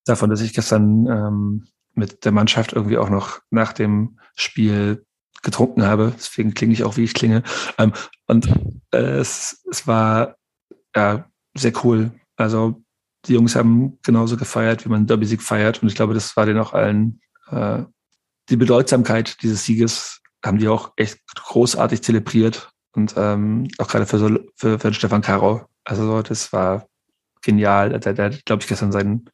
davon, 0.05 0.31
dass 0.31 0.41
ich 0.41 0.53
gestern 0.53 1.07
ähm, 1.07 1.67
mit 1.95 2.25
der 2.25 2.33
Mannschaft 2.33 2.73
irgendwie 2.73 2.99
auch 2.99 3.09
noch 3.09 3.41
nach 3.51 3.73
dem 3.73 4.19
Spiel 4.37 5.05
getrunken 5.43 5.85
habe. 5.85 6.13
Deswegen 6.17 6.55
klinge 6.55 6.73
ich 6.73 6.85
auch, 6.85 6.97
wie 6.97 7.05
ich 7.05 7.15
klinge. 7.15 7.43
Ähm, 7.79 7.93
und 8.27 8.49
äh, 8.93 8.99
es, 8.99 9.65
es 9.71 9.87
war 9.87 10.37
ja 10.95 11.27
sehr 11.57 11.73
cool. 11.85 12.13
Also 12.37 12.83
die 13.27 13.35
Jungs 13.35 13.57
haben 13.57 13.99
genauso 14.03 14.37
gefeiert, 14.37 14.85
wie 14.85 14.89
man 14.89 15.07
Derby-Sieg 15.07 15.43
feiert. 15.43 15.83
Und 15.83 15.89
ich 15.89 15.95
glaube, 15.95 16.15
das 16.15 16.37
war 16.37 16.47
denen 16.47 16.61
auch 16.61 16.73
allen 16.73 17.21
äh, 17.51 17.83
die 18.51 18.57
Bedeutsamkeit 18.57 19.43
dieses 19.43 19.65
Sieges 19.65 20.21
haben 20.45 20.59
die 20.59 20.69
auch 20.69 20.93
echt 20.97 21.21
großartig 21.35 22.03
zelebriert. 22.03 22.71
Und 22.93 23.15
ähm, 23.17 23.69
auch 23.79 23.89
gerade 23.89 24.07
für, 24.07 24.45
für, 24.55 24.79
für 24.79 24.95
Stefan 24.95 25.23
Caro. 25.23 25.67
Also 25.85 26.23
das 26.23 26.53
war 26.53 26.87
genial. 27.43 27.99
Der, 27.99 28.13
der 28.15 28.31
glaube 28.31 28.63
ich, 28.63 28.69
gestern 28.69 28.93
seinen, 28.93 29.31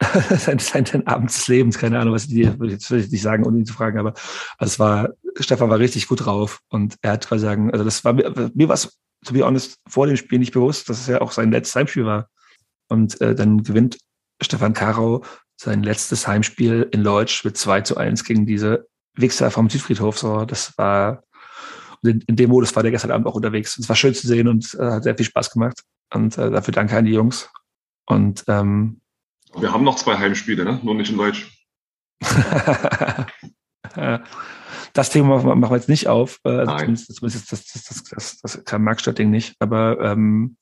sein, 0.30 0.58
sein, 0.58 0.86
sein 0.86 1.06
Abend 1.06 1.30
des 1.30 1.48
Lebens, 1.48 1.78
keine 1.78 1.98
Ahnung, 1.98 2.14
was 2.14 2.24
ich 2.24 2.30
dir, 2.30 2.56
jetzt 2.62 2.90
will 2.90 3.00
ich 3.00 3.10
nicht 3.10 3.22
sagen, 3.22 3.44
ohne 3.44 3.58
ihn 3.58 3.66
zu 3.66 3.74
fragen, 3.74 3.98
aber 3.98 4.14
also 4.58 4.72
es 4.72 4.78
war, 4.78 5.10
Stefan 5.40 5.70
war 5.70 5.78
richtig 5.78 6.06
gut 6.06 6.24
drauf 6.24 6.60
und 6.68 6.96
er 7.02 7.12
hat 7.12 7.26
quasi 7.26 7.44
sagen, 7.44 7.72
also 7.72 7.84
das 7.84 8.04
war 8.04 8.12
mir, 8.12 8.50
mir 8.54 8.68
war 8.68 8.74
es, 8.74 8.98
to 9.24 9.32
be 9.32 9.44
honest, 9.44 9.78
vor 9.88 10.06
dem 10.06 10.16
Spiel 10.16 10.38
nicht 10.38 10.52
bewusst, 10.52 10.88
dass 10.88 11.00
es 11.00 11.08
ja 11.08 11.20
auch 11.20 11.32
sein 11.32 11.50
letztes 11.50 11.74
Heimspiel 11.74 12.04
war. 12.04 12.28
Und 12.88 13.20
äh, 13.20 13.34
dann 13.34 13.62
gewinnt 13.64 13.98
Stefan 14.40 14.72
Karau 14.72 15.24
sein 15.56 15.82
letztes 15.82 16.28
Heimspiel 16.28 16.88
in 16.92 17.02
Leutsch 17.02 17.44
mit 17.44 17.56
2 17.56 17.80
zu 17.82 17.96
1 17.96 18.24
gegen 18.24 18.46
diese 18.46 18.87
Wichser 19.20 19.50
vom 19.50 19.68
Südfriedhof. 19.68 20.18
So, 20.18 20.44
das 20.44 20.76
war, 20.78 21.22
in, 22.02 22.22
in, 22.26 22.36
dem 22.36 22.50
Modus 22.50 22.74
war 22.74 22.82
der 22.82 22.92
gestern 22.92 23.10
Abend 23.10 23.26
auch 23.26 23.34
unterwegs. 23.34 23.78
Es 23.78 23.88
war 23.88 23.96
schön 23.96 24.14
zu 24.14 24.26
sehen 24.26 24.48
und 24.48 24.74
äh, 24.78 24.90
hat 24.92 25.02
sehr 25.04 25.16
viel 25.16 25.26
Spaß 25.26 25.50
gemacht. 25.50 25.82
Und 26.12 26.38
äh, 26.38 26.50
dafür 26.50 26.72
danke 26.72 26.96
an 26.96 27.04
die 27.04 27.12
Jungs. 27.12 27.50
Und 28.06 28.44
ähm, 28.48 29.00
wir 29.56 29.72
haben 29.72 29.84
noch 29.84 29.96
zwei 29.96 30.16
Heimspiele, 30.16 30.64
ne? 30.64 30.80
nur 30.82 30.94
nicht 30.94 31.10
in 31.10 31.18
Deutsch. 31.18 31.50
das 34.92 35.10
Thema 35.10 35.42
machen 35.42 35.70
wir 35.70 35.76
jetzt 35.76 35.88
nicht 35.88 36.08
auf. 36.08 36.40
Äh, 36.44 36.50
also 36.50 36.76
zumindest, 36.76 37.14
zumindest 37.14 37.52
das, 37.52 37.66
das, 37.66 37.84
das, 37.84 38.04
das, 38.04 38.38
das 38.40 38.64
kann 38.64 38.82
Markstadt-Ding 38.82 39.30
nicht. 39.30 39.56
Aber 39.58 40.00
ähm, 40.00 40.56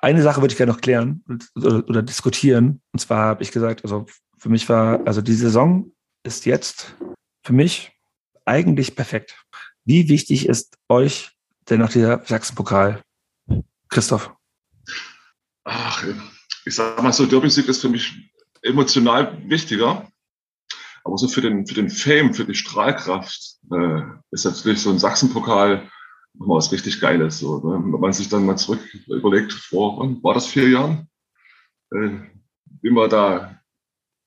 eine 0.00 0.22
Sache 0.22 0.40
würde 0.40 0.52
ich 0.52 0.58
gerne 0.58 0.72
noch 0.72 0.80
klären 0.80 1.24
oder, 1.56 1.88
oder 1.88 2.02
diskutieren. 2.02 2.80
Und 2.92 3.00
zwar 3.00 3.26
habe 3.26 3.42
ich 3.42 3.52
gesagt, 3.52 3.82
also 3.84 4.06
für 4.36 4.48
mich 4.48 4.68
war, 4.68 5.00
also 5.06 5.20
die 5.20 5.34
Saison 5.34 5.90
ist 6.24 6.46
jetzt 6.46 6.94
für 7.48 7.54
mich 7.54 7.92
eigentlich 8.44 8.94
perfekt. 8.94 9.34
Wie 9.86 10.10
wichtig 10.10 10.46
ist 10.46 10.76
euch 10.90 11.30
denn 11.70 11.80
noch 11.80 11.88
dieser 11.88 12.22
Sachsenpokal? 12.26 13.00
Christoph? 13.88 14.30
Ach, 15.64 16.04
ich 16.66 16.74
sag 16.74 17.02
mal 17.02 17.10
so, 17.10 17.24
Derby-Sieg 17.24 17.66
ist 17.66 17.80
für 17.80 17.88
mich 17.88 18.30
emotional 18.60 19.38
wichtiger. 19.48 20.06
Aber 21.04 21.16
so 21.16 21.26
für 21.26 21.40
den, 21.40 21.66
für 21.66 21.72
den 21.72 21.88
Fame, 21.88 22.34
für 22.34 22.44
die 22.44 22.54
Strahlkraft 22.54 23.56
äh, 23.72 24.02
ist 24.30 24.44
natürlich 24.44 24.82
so 24.82 24.90
ein 24.90 24.98
Sachsenpokal 24.98 25.90
nochmal 26.34 26.58
was 26.58 26.70
richtig 26.70 27.00
Geiles. 27.00 27.38
So, 27.38 27.66
ne? 27.66 27.82
Wenn 27.82 27.98
man 27.98 28.12
sich 28.12 28.28
dann 28.28 28.44
mal 28.44 28.58
zurück 28.58 28.80
überlegt, 29.06 29.54
vor, 29.54 29.98
war 30.22 30.34
das 30.34 30.48
vier 30.48 30.68
Jahren? 30.68 31.08
Äh, 31.92 32.10
wie 32.82 32.90
man 32.90 33.08
da 33.08 33.57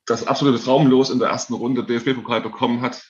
das 0.05 0.27
absolute 0.27 0.63
Traumlos 0.63 1.09
in 1.09 1.19
der 1.19 1.29
ersten 1.29 1.53
Runde 1.53 1.83
DFB-Pokal 1.83 2.41
bekommen 2.41 2.81
hat 2.81 3.03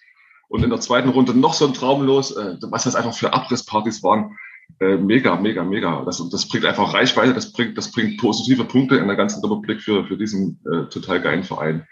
und 0.49 0.63
in 0.63 0.69
der 0.69 0.81
zweiten 0.81 1.09
Runde 1.09 1.33
noch 1.33 1.53
so 1.53 1.65
ein 1.65 1.73
Traumlos, 1.73 2.35
äh, 2.35 2.57
was 2.61 2.83
das 2.83 2.95
einfach 2.95 3.13
für 3.13 3.33
Abrisspartys 3.33 4.03
waren. 4.03 4.37
Äh, 4.79 4.97
mega, 4.97 5.35
mega, 5.35 5.63
mega. 5.63 6.03
Das, 6.05 6.21
das 6.29 6.47
bringt 6.47 6.65
einfach 6.65 6.93
Reichweite, 6.93 7.33
das 7.33 7.51
bringt, 7.51 7.77
das 7.77 7.91
bringt 7.91 8.19
positive 8.19 8.65
Punkte 8.65 8.97
in 8.97 9.07
der 9.07 9.15
ganzen 9.15 9.41
Republik 9.43 9.81
für, 9.81 10.05
für 10.05 10.17
diesen 10.17 10.59
äh, 10.65 10.87
total 10.89 11.21
geilen 11.21 11.43
Verein. 11.43 11.87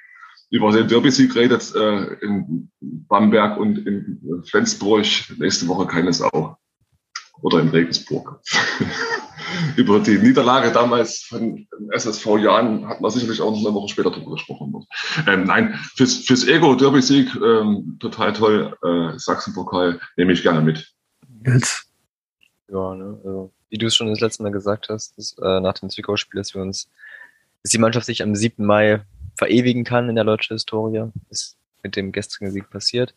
Über 0.51 0.71
den 0.71 0.87
Derby-Sieg 0.87 1.35
redet 1.35 1.73
äh, 1.75 2.13
in 2.25 2.71
Bamberg 2.81 3.57
und 3.57 3.77
in 3.85 4.43
Flensburg 4.45 5.05
nächste 5.37 5.67
Woche 5.67 5.87
keine 5.87 6.11
Sau. 6.11 6.57
Oder 7.41 7.61
in 7.61 7.69
Regensburg. 7.69 8.41
über 9.75 9.99
die 9.99 10.17
Niederlage 10.17 10.71
damals 10.71 11.23
von 11.23 11.67
SSV 11.91 12.37
Jahren 12.37 12.87
hat 12.87 13.01
man 13.01 13.11
sicherlich 13.11 13.41
auch 13.41 13.51
noch 13.51 13.59
eine 13.59 13.73
Woche 13.73 13.89
später 13.89 14.11
drüber 14.11 14.31
gesprochen. 14.31 14.85
Ähm, 15.27 15.45
nein, 15.45 15.73
fürs, 15.95 16.17
fürs 16.17 16.47
Ego 16.47 16.75
Derby-Sieg 16.75 17.35
ähm, 17.35 17.97
total 17.99 18.33
toll. 18.33 18.75
Äh, 18.83 19.17
Sachsenpokal 19.17 19.99
nehme 20.17 20.33
ich 20.33 20.43
gerne 20.43 20.61
mit. 20.61 20.93
Jetzt. 21.45 21.87
Ja, 22.71 22.93
ne, 22.95 23.19
also, 23.23 23.51
wie 23.69 23.77
du 23.77 23.87
es 23.87 23.95
schon 23.95 24.07
das 24.07 24.19
letzte 24.19 24.43
Mal 24.43 24.51
gesagt 24.51 24.89
hast, 24.89 25.17
dass, 25.17 25.35
äh, 25.41 25.59
nach 25.59 25.73
dem 25.73 25.89
Zwickau-Spiel, 25.89 26.39
dass 26.39 26.53
wir 26.53 26.61
uns, 26.61 26.89
dass 27.63 27.71
die 27.71 27.77
Mannschaft 27.77 28.05
sich 28.05 28.21
am 28.21 28.35
7. 28.35 28.65
Mai 28.65 29.01
verewigen 29.37 29.83
kann 29.83 30.09
in 30.09 30.15
der 30.15 30.25
deutschen 30.25 30.55
Historie, 30.55 31.05
ist 31.29 31.57
mit 31.83 31.95
dem 31.95 32.11
gestrigen 32.11 32.51
Sieg 32.51 32.69
passiert. 32.69 33.13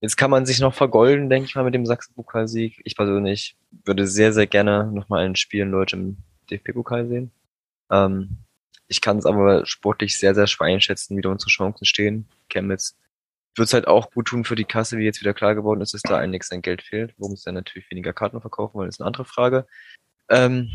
Jetzt 0.00 0.16
kann 0.16 0.30
man 0.30 0.46
sich 0.46 0.60
noch 0.60 0.74
vergolden, 0.74 1.28
denke 1.28 1.48
ich 1.48 1.54
mal, 1.54 1.64
mit 1.64 1.74
dem 1.74 1.86
Sachsen-Pokalsieg. 1.86 2.80
Ich 2.84 2.96
persönlich 2.96 3.56
würde 3.84 4.06
sehr, 4.06 4.32
sehr 4.32 4.46
gerne 4.46 4.90
nochmal 4.92 5.24
ein 5.24 5.34
Spiel 5.34 5.62
in 5.62 5.72
Deutsch 5.72 5.92
im 5.92 6.18
DFB-Pokal 6.50 7.08
sehen. 7.08 7.32
Ähm, 7.90 8.38
ich 8.86 9.00
kann 9.00 9.18
es 9.18 9.26
aber 9.26 9.66
sportlich 9.66 10.18
sehr, 10.18 10.34
sehr 10.34 10.46
schwer 10.46 10.68
einschätzen, 10.68 11.16
wie 11.16 11.20
da 11.20 11.30
unsere 11.30 11.50
Chancen 11.50 11.84
stehen. 11.84 12.28
Chemnitz 12.48 12.96
wird 13.56 13.66
es 13.66 13.74
halt 13.74 13.88
auch 13.88 14.10
gut 14.12 14.28
tun 14.28 14.44
für 14.44 14.54
die 14.54 14.64
Kasse, 14.64 14.98
wie 14.98 15.04
jetzt 15.04 15.20
wieder 15.20 15.34
klar 15.34 15.54
geworden 15.54 15.80
ist, 15.80 15.94
dass 15.94 16.02
da 16.02 16.16
einiges 16.16 16.52
an 16.52 16.62
Geld 16.62 16.82
fehlt. 16.82 17.14
Worum 17.18 17.34
es 17.34 17.42
dann 17.42 17.54
natürlich 17.54 17.90
weniger 17.90 18.12
Karten 18.12 18.40
verkaufen 18.40 18.74
wollen, 18.74 18.88
ist 18.88 19.00
eine 19.00 19.06
andere 19.08 19.24
Frage. 19.24 19.66
Ähm, 20.28 20.70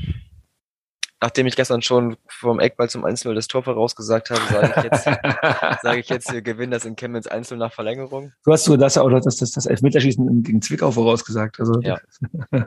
nachdem 1.23 1.47
ich 1.47 1.55
gestern 1.55 1.81
schon 1.81 2.17
vom 2.27 2.59
Eckball 2.59 2.89
zum 2.89 3.05
Einzel 3.05 3.33
das 3.33 3.47
Tor 3.47 3.63
vorausgesagt 3.63 4.29
habe, 4.29 4.41
sage 4.51 4.73
ich 4.75 4.83
jetzt, 4.83 5.03
sage 5.81 5.99
ich 6.01 6.09
jetzt, 6.09 6.33
wir 6.33 6.41
gewinnen 6.41 6.71
das 6.71 6.83
in 6.83 6.97
Chemnitz 6.97 7.27
Einzel 7.27 7.57
nach 7.57 7.71
Verlängerung. 7.71 8.33
Du 8.43 8.51
hast 8.51 8.65
so 8.65 8.75
das 8.75 8.97
auch 8.97 9.09
das, 9.09 9.37
das, 9.37 9.51
das 9.51 9.65
Elfmeterschießen 9.65 10.43
gegen 10.43 10.61
Zwickau 10.61 10.91
vorausgesagt. 10.91 11.61
Also. 11.61 11.79
Ja. 11.79 11.97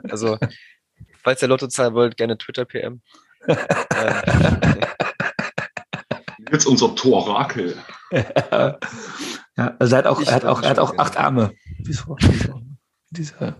Also, 0.09 0.39
falls 1.21 1.43
ihr 1.43 1.49
Lotto 1.49 1.67
zahlen 1.67 1.93
wollt, 1.93 2.17
gerne 2.17 2.35
Twitter 2.35 2.65
PM. 2.65 3.01
Jetzt 6.51 6.65
unser 6.65 6.95
Tor 6.95 7.29
Rakel. 7.29 7.77
ja, 8.11 8.79
also 9.77 9.95
er 9.95 9.99
hat 9.99 10.07
auch, 10.07 10.19
er 10.19 10.33
hat 10.33 10.45
auch, 10.45 10.63
er 10.63 10.69
hat 10.71 10.79
auch 10.79 10.97
acht 10.97 11.15
Arme. 11.15 11.51
Wieso? 11.77 12.17
Dieser. 13.11 13.55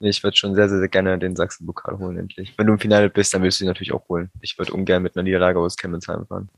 Ich 0.00 0.22
würde 0.22 0.36
schon 0.36 0.54
sehr, 0.54 0.68
sehr, 0.68 0.78
sehr 0.78 0.88
gerne 0.88 1.18
den 1.18 1.34
Sachsen-Pokal 1.34 1.98
holen, 1.98 2.18
endlich. 2.18 2.54
Wenn 2.56 2.66
du 2.66 2.74
im 2.74 2.78
Finale 2.78 3.10
bist, 3.10 3.34
dann 3.34 3.42
willst 3.42 3.58
du 3.58 3.64
ihn 3.64 3.68
natürlich 3.68 3.92
auch 3.92 4.08
holen. 4.08 4.30
Ich 4.40 4.56
würde 4.58 4.72
ungern 4.72 5.02
mit 5.02 5.16
einer 5.16 5.24
Niederlage 5.24 5.58
aus 5.58 5.76
Chemnitz 5.76 6.06
heimfahren. 6.06 6.48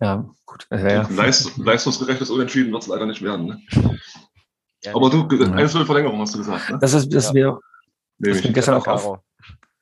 Ja, 0.00 0.28
gut. 0.46 0.66
Ja, 0.70 0.88
ja. 0.88 1.08
Leist, 1.10 1.56
leistungsgerechtes 1.58 2.30
Unentschieden 2.30 2.72
wird 2.72 2.82
es 2.82 2.88
leider 2.88 3.06
nicht 3.06 3.22
werden. 3.22 3.46
Ne? 3.46 3.62
Ja, 4.82 4.94
Aber 4.94 5.10
du, 5.10 5.28
eine 5.52 5.68
Verlängerung 5.68 6.20
hast 6.20 6.34
du 6.34 6.38
gesagt. 6.38 6.70
Ne? 6.70 6.78
Das 6.80 6.94
ist, 6.94 7.14
das 7.14 7.28
ja. 7.28 7.34
wir, 7.34 7.60
das 8.18 8.42
wir 8.42 8.52
gestern 8.52 8.74
auch 8.74 8.86
auf. 8.86 9.18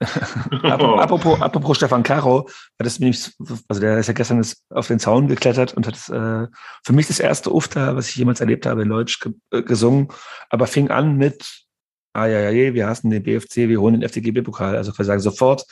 apropos, 0.62 1.40
apropos 1.40 1.76
Stefan 1.76 2.04
Caro, 2.04 2.48
das 2.78 3.00
nämlich, 3.00 3.32
also 3.68 3.80
der 3.80 3.98
ist 3.98 4.06
ja 4.06 4.12
gestern 4.12 4.44
auf 4.70 4.86
den 4.86 5.00
Zaun 5.00 5.26
geklettert 5.26 5.74
und 5.74 5.88
hat 5.88 5.96
äh, 6.08 6.46
für 6.84 6.92
mich 6.92 7.08
das 7.08 7.18
erste 7.18 7.52
Ufter, 7.52 7.96
was 7.96 8.08
ich 8.08 8.16
jemals 8.16 8.40
erlebt 8.40 8.66
habe, 8.66 8.82
in 8.82 8.88
Deutsch 8.90 9.18
ge 9.18 9.32
äh, 9.50 9.62
gesungen, 9.62 10.08
aber 10.50 10.68
fing 10.68 10.90
an 10.90 11.16
mit 11.16 11.66
ah 12.12 12.26
ja, 12.26 12.50
ja, 12.50 12.74
wir 12.74 12.86
hassen 12.86 13.10
den 13.10 13.22
BFC, 13.22 13.68
wir 13.68 13.80
holen 13.80 14.00
den 14.00 14.02
FDGB-Pokal. 14.02 14.76
Also 14.76 14.96
wir 14.96 15.04
sagen 15.04 15.20
sofort 15.20 15.64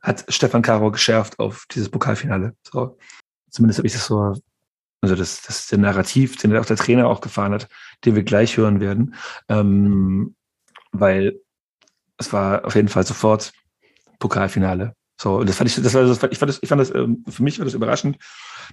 hat 0.00 0.24
Stefan 0.28 0.62
Caro 0.62 0.90
geschärft 0.90 1.38
auf 1.38 1.66
dieses 1.70 1.88
Pokalfinale. 1.88 2.54
So, 2.62 2.98
zumindest 3.50 3.78
habe 3.78 3.86
ich 3.86 3.92
das 3.92 4.06
so, 4.06 4.34
also 5.02 5.14
das, 5.14 5.42
das 5.42 5.60
ist 5.60 5.72
der 5.72 5.78
Narrativ, 5.78 6.36
den 6.36 6.56
auch 6.56 6.64
der 6.64 6.76
Trainer 6.76 7.08
auch 7.08 7.20
gefahren 7.20 7.52
hat, 7.52 7.68
den 8.04 8.14
wir 8.14 8.22
gleich 8.22 8.56
hören 8.56 8.80
werden, 8.80 9.14
ähm, 9.48 10.34
weil 10.92 11.40
es 12.16 12.32
war 12.32 12.64
auf 12.64 12.74
jeden 12.74 12.88
Fall 12.88 13.06
sofort 13.06 13.52
Pokalfinale. 14.18 14.94
So, 15.20 15.36
und 15.36 15.48
das 15.48 15.56
fand 15.56 15.68
ich, 15.68 15.76
das 15.76 15.92
war, 15.92 16.02
das, 16.02 16.22
ich 16.30 16.38
fand 16.38 16.48
das, 16.48 16.58
ich 16.62 16.68
fand 16.68 16.80
das, 16.80 16.94
ähm, 16.94 17.24
für 17.28 17.42
mich 17.42 17.58
war 17.58 17.66
das 17.66 17.74
überraschend, 17.74 18.16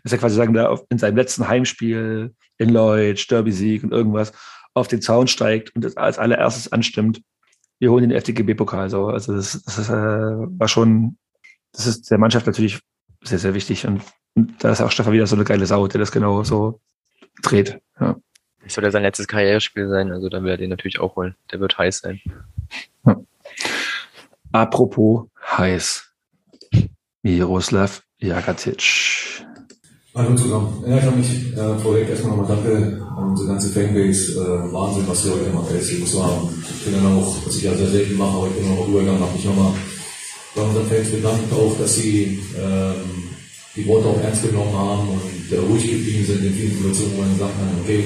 dass 0.04 0.14
er 0.14 0.18
quasi 0.18 0.36
sagen, 0.36 0.54
da 0.54 0.80
in 0.90 0.98
seinem 0.98 1.18
letzten 1.18 1.48
Heimspiel 1.48 2.34
in 2.58 2.70
Lloyd, 2.70 3.30
Derby-Sieg 3.30 3.84
und 3.84 3.92
irgendwas 3.92 4.32
auf 4.78 4.88
den 4.88 5.02
Zaun 5.02 5.28
steigt 5.28 5.76
und 5.76 5.84
das 5.84 5.98
als 5.98 6.20
allererstes 6.20 6.72
anstimmt. 6.72 7.22
Wir 7.80 7.92
holen 7.92 8.10
den 8.10 8.18
FDGB-Pokal. 8.18 8.90
So, 8.90 9.08
also 9.08 9.36
das, 9.36 9.62
das 9.64 9.78
ist, 9.78 9.90
äh, 9.90 9.94
war 9.94 10.68
schon, 10.68 11.18
das 11.74 11.88
ist 11.88 12.10
der 12.10 12.18
Mannschaft 12.18 12.48
natürlich 12.48 12.80
sehr, 13.24 13.40
sehr 13.40 13.54
wichtig 13.54 13.86
und, 13.88 14.02
und 14.36 14.64
da 14.64 14.72
ist 14.72 14.82
auch 14.82 14.92
Stefan 14.92 15.14
wieder 15.14 15.28
so 15.28 15.36
eine 15.36 15.46
geile 15.46 15.66
Sau, 15.66 15.88
der 15.88 16.00
das 16.00 16.12
genau 16.12 16.44
so 16.44 16.80
dreht. 17.42 17.80
Ja. 18.00 18.16
Das 18.64 18.74
soll 18.74 18.84
ja 18.84 18.92
sein 18.92 19.04
letztes 19.04 19.28
Karrierespiel 19.28 19.88
sein, 19.88 20.12
also 20.12 20.30
da 20.30 20.44
will 20.44 20.52
er 20.52 20.58
den 20.58 20.70
natürlich 20.70 21.00
auch 21.00 21.16
holen. 21.16 21.36
Der 21.52 21.60
wird 21.60 21.78
heiß 21.78 22.00
sein. 22.00 22.22
Apropos 24.52 25.28
heiß. 25.58 26.12
Miroslav 27.22 28.04
Jagatic. 28.20 29.46
Hallo 30.18 30.34
zusammen. 30.34 30.84
Ja, 30.88 30.98
ich 30.98 31.04
habe 31.04 31.18
mich 31.18 31.30
äh, 31.54 31.78
vorweg 31.78 32.10
erstmal 32.10 32.36
nochmal 32.36 32.58
danke 32.58 33.06
an 33.16 33.30
unsere 33.30 33.50
ganze 33.50 33.70
Fanbase. 33.70 34.34
Äh, 34.34 34.74
Wahnsinn, 34.74 35.04
was 35.06 35.24
ihr 35.24 35.34
heute 35.34 35.54
habt. 35.54 35.70
Ich 35.80 36.00
muss 36.00 36.12
sagen, 36.12 36.50
ich 36.74 36.86
bin 36.86 36.96
dann 36.96 37.14
auch, 37.14 37.36
was 37.46 37.56
ich 37.56 37.62
ja 37.62 37.76
sehr 37.76 37.86
selten 37.86 38.18
mache, 38.18 38.36
aber 38.36 38.48
ich 38.48 38.54
bin 38.54 38.66
auch 38.72 38.88
übergegangen, 38.88 39.22
habe 39.22 39.34
mich 39.34 39.46
nochmal 39.46 39.74
bei 40.56 40.62
unseren 40.64 40.88
Fans 40.88 41.10
bedankt, 41.10 41.54
auch, 41.54 41.78
dass 41.78 41.98
sie 41.98 42.40
ähm, 42.58 43.30
die 43.76 43.86
Worte 43.86 44.08
auch 44.08 44.20
ernst 44.20 44.42
genommen 44.42 44.74
haben 44.74 45.08
und 45.08 45.54
äh, 45.54 45.60
ruhig 45.60 45.84
geblieben 45.84 46.26
sind 46.26 46.44
in 46.44 46.54
vielen 46.54 46.78
Situationen, 46.78 47.14
wo 47.14 47.22
man 47.22 47.34
gesagt 47.34 47.54
hat, 47.54 47.84
okay, 47.84 48.04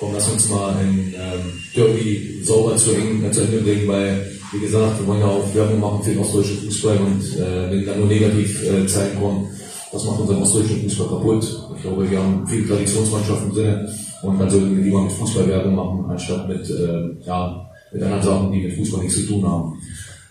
komm, 0.00 0.14
lass 0.14 0.28
uns 0.30 0.48
mal 0.48 0.74
ein 0.74 1.14
ähm, 1.14 1.62
Derby 1.76 2.40
sauber 2.42 2.76
zu, 2.76 2.90
eng, 2.90 3.22
zu 3.30 3.40
Ende 3.40 3.58
bringen, 3.58 3.86
weil, 3.86 4.32
wie 4.50 4.66
gesagt, 4.66 4.98
wir 4.98 5.06
wollen 5.06 5.20
ja 5.20 5.26
auch 5.26 5.54
Werbung 5.54 5.78
machen 5.78 6.02
für 6.02 6.10
den 6.10 6.18
ostdeutschen 6.18 6.58
Fußball 6.58 6.98
und 6.98 7.22
äh, 7.38 7.70
wenn 7.70 7.86
dann 7.86 8.00
nur 8.00 8.08
negativ 8.08 8.64
äh, 8.64 8.84
zeigen 8.84 9.20
kommen, 9.20 9.46
das 9.92 10.04
macht 10.06 10.20
unseren 10.20 10.42
ostdeutschen 10.42 10.82
Fußball 10.82 11.08
kaputt. 11.08 11.44
Ich 11.76 11.82
glaube, 11.82 12.10
wir 12.10 12.18
haben 12.18 12.46
viele 12.46 12.66
Traditionsmannschaften 12.66 13.52
drin 13.52 13.88
und 14.22 14.40
dann 14.40 14.50
sollten 14.50 14.76
wir 14.76 14.84
lieber 14.84 15.02
mit 15.02 15.12
Fußball 15.12 15.70
machen, 15.70 16.04
anstatt 16.08 16.48
mit, 16.48 16.68
äh, 16.70 17.26
ja, 17.26 17.70
mit 17.92 18.02
anderen 18.02 18.22
Sachen, 18.22 18.52
die 18.52 18.62
mit 18.62 18.72
Fußball 18.74 19.02
nichts 19.02 19.16
zu 19.16 19.26
tun 19.26 19.46
haben. 19.46 19.78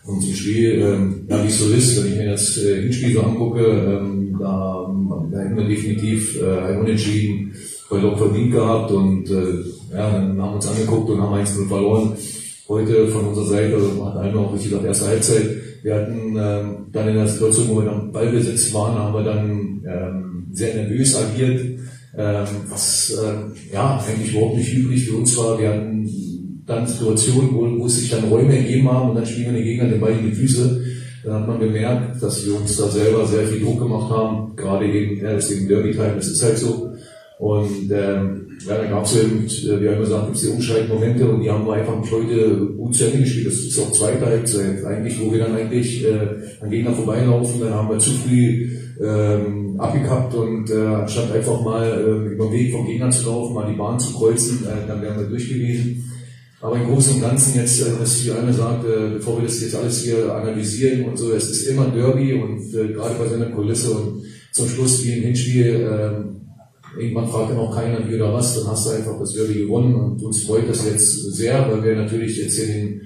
Und 0.07 0.19
zum 0.21 0.33
Spiel, 0.33 0.81
ähm, 0.81 1.27
ja, 1.29 1.43
wie 1.43 1.47
es 1.47 1.59
so 1.59 1.71
ist, 1.71 2.03
wenn 2.03 2.11
ich 2.11 2.17
mir 2.17 2.31
das 2.31 2.57
äh, 2.57 2.81
Hinspiel 2.81 3.13
so 3.13 3.21
angucke, 3.21 3.61
ähm, 3.63 4.35
da, 4.39 4.89
da 5.31 5.39
hätten 5.39 5.57
wir 5.57 5.67
definitiv 5.67 6.41
äh, 6.41 6.77
Unentschieden 6.79 7.53
bei 7.87 8.03
auch 8.03 8.17
verdient 8.17 8.51
gehabt 8.53 8.91
und 8.91 9.29
äh, 9.29 9.95
ja, 9.95 10.11
dann 10.11 10.41
haben 10.41 10.51
wir 10.51 10.55
uns 10.55 10.67
angeguckt 10.67 11.09
und 11.09 11.21
haben 11.21 11.33
1 11.35 11.51
verloren. 11.67 12.13
Heute 12.71 13.05
von 13.09 13.25
unserer 13.25 13.47
Seite, 13.47 13.75
also 13.75 14.05
hat 14.05 14.15
einer 14.15 14.39
auch 14.39 14.53
richtig 14.53 14.69
gesagt, 14.69 14.87
erste 14.87 15.07
Halbzeit. 15.07 15.49
Wir 15.83 15.93
hatten 15.93 16.37
ähm, 16.37 16.85
dann 16.93 17.09
in 17.09 17.15
der 17.15 17.27
Situation, 17.27 17.67
wo 17.67 17.81
wir 17.81 17.89
dann 17.89 18.13
Ballbesitz 18.13 18.73
waren, 18.73 18.97
haben 18.97 19.13
wir 19.13 19.23
dann 19.25 19.83
ähm, 19.85 20.47
sehr 20.53 20.75
nervös 20.75 21.13
agiert, 21.17 21.59
ähm, 22.17 22.47
was 22.69 23.11
äh, 23.11 23.73
ja 23.73 24.01
eigentlich 24.07 24.33
überhaupt 24.33 24.55
nicht 24.55 24.73
üblich 24.73 25.05
für 25.05 25.17
uns 25.17 25.35
war. 25.35 25.59
Wir 25.59 25.67
hatten 25.67 26.63
dann 26.65 26.87
Situationen, 26.87 27.53
wo, 27.53 27.77
wo 27.77 27.87
es 27.87 27.99
sich 27.99 28.09
dann 28.09 28.29
Räume 28.29 28.55
ergeben 28.55 28.89
haben 28.89 29.09
und 29.09 29.15
dann 29.15 29.25
spielen 29.25 29.47
wir 29.47 29.59
den 29.59 29.65
Gegner 29.65 29.89
den 29.89 29.99
Ball 29.99 30.13
in 30.17 30.29
die 30.29 30.35
Füße. 30.35 30.81
Dann 31.25 31.33
hat 31.33 31.47
man 31.49 31.59
gemerkt, 31.59 32.23
dass 32.23 32.45
wir 32.45 32.55
uns 32.55 32.77
da 32.77 32.87
selber 32.87 33.27
sehr 33.27 33.47
viel 33.47 33.65
Druck 33.65 33.79
gemacht 33.79 34.09
haben, 34.09 34.55
gerade 34.55 34.85
eben, 34.85 35.17
ja, 35.17 35.33
das 35.33 35.49
ist 35.49 35.57
eben 35.57 35.67
Derby-Time, 35.67 36.15
das 36.15 36.27
ist 36.27 36.41
halt 36.41 36.57
so. 36.57 36.93
Und 37.37 37.91
ähm, 37.91 38.50
ja, 38.67 38.77
da 38.77 38.85
gab 38.85 39.05
es 39.05 39.17
eben, 39.17 39.45
äh, 39.45 39.81
wir 39.81 39.91
haben 39.91 39.99
gesagt, 39.99 40.25
gibt 40.25 40.37
es 40.37 40.43
die 40.43 40.49
Umschaltmomente 40.49 41.27
und 41.27 41.41
die 41.41 41.49
haben 41.49 41.65
wir 41.65 41.73
einfach 41.73 41.99
nicht 41.99 42.11
heute 42.11 42.67
gut 42.77 42.95
zu 42.95 43.05
Ende 43.05 43.19
gespielt. 43.19 43.47
Das 43.47 43.55
ist 43.55 43.79
auch 43.79 43.91
zweite 43.91 44.25
Halbzeit 44.25 44.83
eigentlich, 44.85 45.19
wo 45.19 45.31
wir 45.31 45.39
dann 45.39 45.55
eigentlich 45.55 46.05
äh, 46.05 46.27
an 46.61 46.69
Gegner 46.69 46.93
vorbeilaufen, 46.93 47.61
dann 47.61 47.73
haben 47.73 47.89
wir 47.89 47.99
zu 47.99 48.11
früh 48.11 48.69
ähm, 49.01 49.79
abgekappt 49.79 50.35
und 50.35 50.69
äh, 50.69 50.85
anstatt 50.85 51.31
einfach 51.31 51.61
mal 51.61 51.87
äh, 51.87 52.33
über 52.33 52.45
den 52.45 52.53
Weg 52.53 52.71
vom 52.71 52.85
Gegner 52.85 53.09
zu 53.09 53.25
laufen, 53.25 53.53
mal 53.53 53.71
die 53.71 53.77
Bahn 53.77 53.99
zu 53.99 54.13
kreuzen, 54.13 54.65
äh, 54.65 54.87
dann 54.87 55.01
wären 55.01 55.19
wir 55.19 55.27
durch 55.27 55.49
gewesen. 55.49 56.11
Aber 56.61 56.75
im 56.75 56.85
Großen 56.85 57.15
und 57.15 57.21
Ganzen 57.21 57.59
jetzt, 57.59 57.81
äh, 57.81 57.97
dass 57.99 58.23
wie 58.23 58.31
einer 58.31 58.53
sagt, 58.53 58.85
äh, 58.85 59.15
bevor 59.15 59.37
wir 59.37 59.47
das 59.47 59.61
jetzt 59.61 59.75
alles 59.75 60.03
hier 60.03 60.33
analysieren 60.33 61.05
und 61.05 61.17
so, 61.17 61.31
es 61.31 61.49
ist 61.49 61.67
immer 61.67 61.85
Derby 61.85 62.33
und 62.33 62.73
äh, 62.75 62.93
gerade 62.93 63.15
bei 63.15 63.27
seiner 63.27 63.47
Kulisse 63.47 63.91
und 63.91 64.23
zum 64.51 64.67
Schluss 64.67 65.03
wie 65.03 65.13
im 65.13 65.23
Hinspiel, 65.23 65.65
äh, 65.65 66.40
irgendwann 66.97 67.27
fragt 67.27 67.51
dann 67.51 67.59
auch 67.59 67.75
keiner 67.75 68.07
wie 68.07 68.15
oder 68.15 68.33
was, 68.33 68.55
dann 68.55 68.71
hast 68.71 68.85
du 68.85 68.91
einfach 68.91 69.19
das 69.19 69.33
Derby 69.33 69.61
gewonnen 69.61 69.95
und 69.95 70.21
uns 70.21 70.43
freut 70.43 70.69
das 70.69 70.85
jetzt 70.85 71.33
sehr, 71.33 71.69
weil 71.69 71.83
wir 71.83 71.95
natürlich 71.95 72.37
jetzt 72.37 72.59
in 72.59 72.67
den 72.67 73.01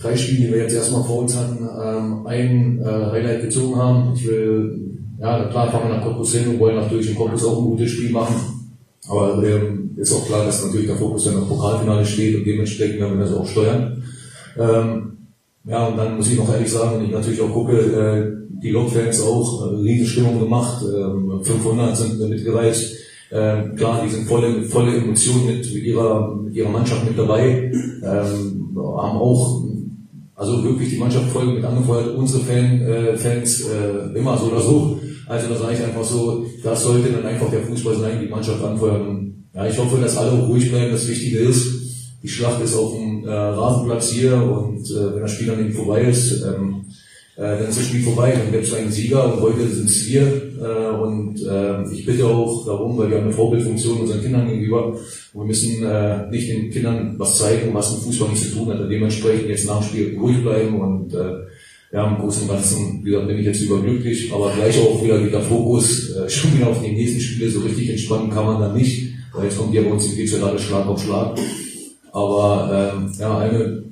drei 0.00 0.16
Spielen, 0.16 0.42
die 0.42 0.52
wir 0.52 0.62
jetzt 0.62 0.74
erstmal 0.74 1.04
vor 1.04 1.22
uns 1.22 1.36
hatten, 1.36 1.58
ähm, 1.62 2.26
ein 2.26 2.80
äh, 2.80 2.84
Highlight 2.84 3.42
gezogen 3.42 3.76
haben. 3.76 4.14
Ich 4.14 4.26
will, 4.26 4.98
ja 5.20 5.44
klar 5.48 5.70
fahren 5.70 5.88
wir 5.88 5.96
nach 5.96 6.04
Cottbus 6.04 6.34
hin 6.34 6.48
und 6.48 6.58
wollen 6.58 6.76
natürlich 6.76 7.10
in 7.10 7.16
Cottbus 7.16 7.44
auch 7.44 7.58
ein 7.58 7.70
gutes 7.70 7.90
Spiel 7.90 8.10
machen. 8.10 8.36
Aber 9.08 9.42
ähm, 9.44 9.90
ist 9.96 10.12
auch 10.12 10.26
klar, 10.26 10.44
dass 10.44 10.64
natürlich 10.64 10.86
der 10.86 10.96
Fokus 10.96 11.24
dann 11.24 11.36
auf 11.38 11.48
Pokalfinale 11.48 12.04
steht 12.04 12.36
und 12.36 12.44
dementsprechend 12.44 13.00
werden 13.00 13.18
wir 13.18 13.24
das 13.24 13.34
auch 13.34 13.46
steuern. 13.46 14.02
Ähm, 14.58 15.10
ja, 15.64 15.86
und 15.86 15.96
dann 15.96 16.16
muss 16.16 16.30
ich 16.30 16.38
noch 16.38 16.52
ehrlich 16.52 16.70
sagen, 16.70 16.98
wenn 16.98 17.06
ich 17.06 17.12
natürlich 17.12 17.40
auch 17.40 17.52
gucke, 17.52 17.76
äh, 17.76 18.40
die 18.62 18.70
Lokfans 18.70 19.20
auch 19.22 19.66
äh, 19.66 19.76
Riesenstimmung 19.76 20.40
gemacht, 20.40 20.82
ähm, 20.84 21.40
500 21.42 21.96
sind 21.96 22.28
mitgereist. 22.28 22.99
Ähm, 23.32 23.76
klar, 23.76 24.02
die 24.04 24.10
sind 24.10 24.26
volle, 24.26 24.62
volle 24.64 24.96
Emotionen 24.96 25.46
mit, 25.46 25.72
ihrer, 25.72 26.34
mit 26.34 26.54
ihrer 26.54 26.68
Mannschaft 26.68 27.04
mit 27.04 27.16
dabei, 27.16 27.70
ähm, 28.02 28.76
haben 28.76 29.18
auch 29.18 29.64
also 30.34 30.64
wirklich 30.64 30.88
die 30.88 30.96
Mannschaft 30.96 31.28
voll 31.30 31.46
mit 31.54 31.64
angefeuert, 31.64 32.16
unsere 32.16 32.42
Fan, 32.42 32.80
äh, 32.80 33.16
Fans 33.16 33.66
äh, 33.66 34.18
immer 34.18 34.38
so 34.38 34.46
oder 34.46 34.60
so. 34.60 34.98
Also 35.26 35.48
da 35.48 35.56
sage 35.56 35.74
ich 35.74 35.84
einfach 35.84 36.02
so, 36.02 36.46
das 36.64 36.82
sollte 36.82 37.12
dann 37.12 37.26
einfach 37.26 37.50
der 37.50 37.62
Fußball 37.62 37.96
sein, 37.96 38.20
die 38.22 38.28
Mannschaft 38.28 38.64
anfeuern. 38.64 39.44
Ja, 39.54 39.66
ich 39.66 39.78
hoffe, 39.78 40.00
dass 40.00 40.16
alle 40.16 40.40
ruhig 40.42 40.70
bleiben. 40.70 40.92
Das 40.92 41.06
Wichtige 41.06 41.40
ist, 41.40 41.66
die 42.22 42.28
Schlacht 42.28 42.62
ist 42.62 42.74
auf 42.74 42.92
dem 42.94 43.24
äh, 43.24 43.30
Rasenplatz 43.30 44.10
hier 44.10 44.34
und 44.34 44.90
äh, 44.90 45.14
wenn 45.14 45.20
das 45.20 45.32
Spiel 45.32 45.48
dann 45.48 45.60
eben 45.60 45.72
vorbei 45.72 46.02
ist, 46.02 46.42
ähm, 46.42 46.86
äh, 46.88 46.89
dann 47.42 47.68
ist 47.68 47.78
das 47.78 47.86
Spiel 47.86 48.02
vorbei, 48.02 48.32
dann 48.32 48.52
gibt 48.52 48.64
es 48.64 48.74
einen 48.74 48.90
Sieger 48.90 49.32
und 49.32 49.40
heute 49.40 49.66
sind 49.66 49.88
es 49.88 50.06
wir. 50.06 50.22
Äh, 50.60 50.94
und 50.94 51.42
äh, 51.42 51.90
ich 51.92 52.04
bitte 52.04 52.26
auch 52.26 52.66
darum, 52.66 52.98
weil 52.98 53.08
wir 53.08 53.16
haben 53.16 53.24
eine 53.24 53.32
Vorbildfunktion 53.32 54.00
unseren 54.00 54.20
Kindern 54.20 54.48
gegenüber. 54.48 54.88
Und 54.88 55.00
wir 55.34 55.46
müssen 55.46 55.82
äh, 55.82 56.28
nicht 56.30 56.50
den 56.50 56.70
Kindern 56.70 57.14
was 57.16 57.38
zeigen, 57.38 57.72
was 57.72 57.92
mit 57.92 58.02
Fußball 58.02 58.28
nichts 58.28 58.50
zu 58.50 58.56
tun 58.56 58.68
hat. 58.68 58.80
Und 58.80 58.90
dementsprechend 58.90 59.48
jetzt 59.48 59.66
nach 59.66 59.80
dem 59.80 59.88
Spiel 59.88 60.18
ruhig 60.18 60.42
bleiben 60.42 60.80
und 60.80 61.14
äh, 61.14 61.46
ja, 61.92 62.06
im 62.06 62.18
Großen 62.18 62.42
und 62.42 62.48
Ganzen, 62.48 63.00
wie 63.02 63.10
gesagt, 63.10 63.26
bin 63.26 63.38
ich 63.38 63.46
jetzt 63.46 63.62
überglücklich, 63.62 64.32
aber 64.32 64.52
gleich 64.52 64.78
auch 64.78 65.02
wieder 65.02 65.18
der 65.18 65.40
Fokus, 65.40 66.14
äh, 66.16 66.28
schon 66.28 66.54
wieder 66.56 66.68
auf 66.68 66.82
die 66.82 66.92
nächsten 66.92 67.20
Spiele, 67.20 67.50
so 67.50 67.60
richtig 67.60 67.90
entspannen 67.90 68.30
kann 68.30 68.46
man 68.46 68.60
dann 68.60 68.76
nicht, 68.76 69.14
weil 69.32 69.44
jetzt 69.44 69.58
kommt 69.58 69.74
ja 69.74 69.82
bei 69.82 69.90
uns 69.90 70.14
die 70.14 70.24
gerade 70.24 70.58
Schlag 70.58 70.86
auf 70.86 71.02
Schlag. 71.02 71.38
Aber 72.12 72.94
ähm, 72.96 73.12
ja, 73.18 73.38
eine, 73.38 73.82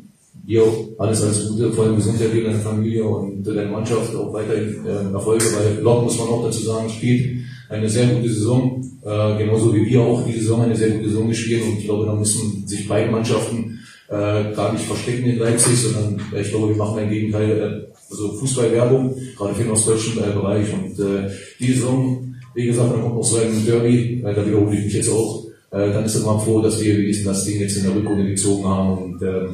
dir 0.49 0.63
alles 0.99 1.23
alles 1.23 1.49
Gute, 1.49 1.71
vor 1.73 1.85
allem 1.85 1.97
Gesundheit 1.97 2.33
in 2.33 2.45
deiner 2.45 2.59
Familie 2.59 3.05
und 3.05 3.45
deiner 3.47 3.67
Mannschaft 3.67 4.15
auch 4.17 4.33
weiterhin 4.33 4.85
äh, 4.87 5.13
Erfolge, 5.13 5.45
weil 5.45 5.83
Lok, 5.83 6.05
muss 6.05 6.19
man 6.19 6.29
auch 6.29 6.45
dazu 6.45 6.63
sagen, 6.63 6.89
spielt 6.89 7.45
eine 7.69 7.89
sehr 7.89 8.07
gute 8.07 8.31
Saison, 8.31 8.83
äh, 9.05 9.39
genauso 9.39 9.75
wie 9.75 9.85
wir 9.85 10.01
auch 10.01 10.25
diese 10.27 10.41
Saison 10.41 10.63
eine 10.63 10.77
sehr 10.77 10.91
gute 10.91 11.11
Saison 11.11 11.29
gespielt 11.29 11.63
und 11.63 11.79
ich 11.79 11.85
glaube, 11.85 12.07
da 12.07 12.15
müssen 12.15 12.67
sich 12.67 12.89
beide 12.89 13.11
Mannschaften 13.11 13.79
äh, 14.09 14.55
gar 14.55 14.73
nicht 14.73 14.87
verstecken 14.87 15.27
in 15.27 15.39
Leipzig, 15.39 15.77
sondern 15.77 16.21
äh, 16.35 16.41
ich 16.41 16.49
glaube, 16.49 16.71
wir 16.71 16.77
machen 16.77 17.03
im 17.03 17.11
Gegenteil 17.11 17.51
äh, 17.51 17.99
also 18.11 18.33
Fußballwerbung, 18.39 19.15
gerade 19.37 19.55
für 19.55 19.63
den 19.63 19.73
ostdeutschen 19.73 20.19
äh, 20.19 20.33
Bereich. 20.33 20.73
Und 20.73 20.99
äh, 20.99 21.31
die 21.61 21.73
Saison, 21.73 22.35
wie 22.55 22.67
gesagt, 22.67 22.93
dann 22.93 23.03
kommt 23.03 23.17
noch 23.17 23.23
so 23.23 23.37
ein 23.37 23.67
Derby, 23.67 24.23
äh, 24.25 24.35
da 24.35 24.47
wiederhole 24.47 24.77
ich 24.79 24.85
mich 24.85 24.95
jetzt 24.95 25.11
auch. 25.11 25.45
Äh, 25.71 25.93
dann 25.93 26.05
ist 26.05 26.25
mal 26.25 26.39
froh, 26.39 26.63
dass 26.63 26.83
wir 26.83 26.97
diesen 26.97 27.27
das 27.27 27.45
Ding 27.45 27.61
jetzt 27.61 27.77
in 27.77 27.85
der 27.85 27.95
Rückrunde 27.95 28.27
gezogen 28.27 28.65
haben. 28.65 28.99
Und 28.99 29.23
äh, 29.23 29.49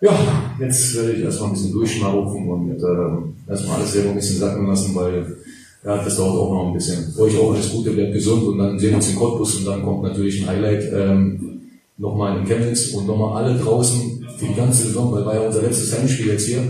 ja, 0.00 0.54
jetzt 0.60 0.94
werde 0.96 1.12
ich 1.12 1.22
erstmal 1.22 1.50
ein 1.50 1.54
bisschen 1.54 1.72
durchschnaufen 1.72 2.48
und 2.48 2.70
äh, 2.70 3.50
erstmal 3.50 3.76
alles 3.76 3.92
selber 3.92 4.10
ein 4.10 4.16
bisschen 4.16 4.38
sacken 4.38 4.66
lassen, 4.66 4.94
weil 4.94 5.36
ja, 5.84 6.02
das 6.02 6.16
dauert 6.16 6.36
auch 6.36 6.52
noch 6.52 6.66
ein 6.68 6.74
bisschen. 6.74 7.14
Euch 7.18 7.38
auch 7.38 7.54
alles 7.54 7.70
Gute, 7.70 7.92
bleibt 7.92 8.12
gesund 8.12 8.42
und 8.44 8.58
dann 8.58 8.78
sehen 8.78 8.90
wir 8.90 8.96
uns 8.96 9.10
in 9.10 9.16
Cottbus 9.16 9.56
und 9.56 9.66
dann 9.66 9.82
kommt 9.82 10.02
natürlich 10.02 10.42
ein 10.42 10.48
Highlight. 10.48 10.92
Ähm, 10.92 11.60
nochmal 11.98 12.38
in 12.38 12.44
Chemnitz 12.44 12.92
und 12.92 13.06
nochmal 13.06 13.42
alle 13.42 13.58
draußen 13.58 14.26
für 14.36 14.46
die 14.46 14.54
ganze 14.54 14.88
Saison, 14.88 15.12
weil 15.12 15.24
war 15.24 15.34
ja 15.34 15.46
unser 15.46 15.62
letztes 15.62 15.96
Heimspiel 15.96 16.26
jetzt 16.26 16.46
hier. 16.46 16.62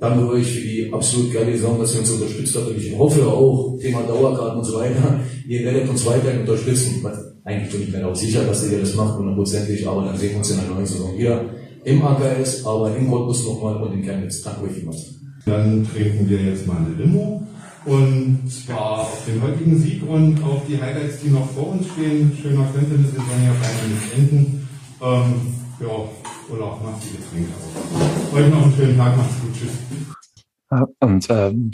Danke 0.00 0.28
euch 0.28 0.46
für 0.46 0.60
die 0.60 0.92
absolut 0.92 1.32
geile 1.32 1.52
Saison, 1.52 1.78
dass 1.80 1.94
ihr 1.94 2.00
uns 2.00 2.10
unterstützt 2.10 2.54
habt. 2.54 2.68
Und 2.68 2.76
ich 2.76 2.96
hoffe 2.96 3.26
auch, 3.26 3.78
Thema 3.80 4.02
Dauerkarten 4.02 4.58
und 4.58 4.64
so 4.64 4.76
weiter, 4.78 5.20
ihr 5.46 5.64
werdet 5.64 5.88
uns 5.88 6.04
weiterhin 6.04 6.40
unterstützen. 6.40 7.04
Eigentlich 7.42 7.72
bin 7.72 7.82
ich 7.82 7.92
mir 7.92 8.06
auch 8.06 8.14
sicher, 8.14 8.44
dass 8.44 8.70
ihr 8.70 8.78
das 8.78 8.94
macht, 8.94 9.18
hundertprozentig, 9.18 9.88
aber 9.88 10.04
dann 10.04 10.16
sehen 10.16 10.32
wir 10.32 10.38
uns 10.38 10.50
in 10.50 10.58
der 10.58 10.68
neuen 10.68 10.86
Saison 10.86 11.16
wieder 11.16 11.44
im 11.84 12.02
AKS, 12.02 12.66
aber 12.66 12.94
im 12.96 13.10
Cottbus 13.10 13.46
nochmal 13.46 13.76
und 13.82 13.94
in 13.94 14.02
Chemnitz. 14.02 14.42
Danke 14.42 14.64
euch 14.64 14.72
vielmals. 14.72 15.14
Dann 15.44 15.86
trinken 15.86 16.28
wir 16.28 16.42
jetzt 16.42 16.66
mal 16.66 16.76
eine 16.78 16.94
Limo. 16.94 17.42
Und 17.84 18.50
zwar 18.50 19.00
auf 19.00 19.24
den 19.26 19.40
heutigen 19.40 19.78
Sieg 19.78 20.02
und 20.06 20.42
auf 20.42 20.66
die 20.66 20.80
Highlights, 20.80 21.20
die 21.20 21.30
noch 21.30 21.48
vor 21.50 21.70
uns 21.70 21.86
stehen. 21.88 22.36
Schöner 22.40 22.68
könnte 22.74 22.98
das 22.98 23.12
jetzt 23.12 23.16
ja 23.16 23.22
keiner 23.22 23.94
nicht 23.94 24.14
enden. 24.14 24.68
Ähm, 25.00 25.54
ja, 25.80 25.86
Olaf, 26.50 26.78
mach 26.82 26.98
die 27.00 27.16
Getränke 27.16 27.50
auf. 27.54 28.34
Euch 28.34 28.50
noch 28.50 28.62
einen 28.62 28.74
schönen 28.74 28.96
Tag, 28.96 29.16
macht's 29.16 29.40
gut, 29.40 29.54
tschüss. 29.54 29.70
Und 31.00 31.26
ähm, 31.30 31.70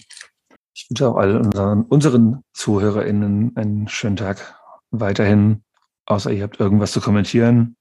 ich 0.74 0.86
wünsche 0.88 1.08
auch 1.08 1.16
allen 1.16 1.38
unseren, 1.38 1.82
unseren 1.84 2.42
ZuhörerInnen 2.52 3.56
einen 3.56 3.88
schönen 3.88 4.16
Tag 4.16 4.56
weiterhin. 4.90 5.62
Außer 6.06 6.30
ihr 6.30 6.42
habt 6.42 6.60
irgendwas 6.60 6.92
zu 6.92 7.00
kommentieren. 7.00 7.76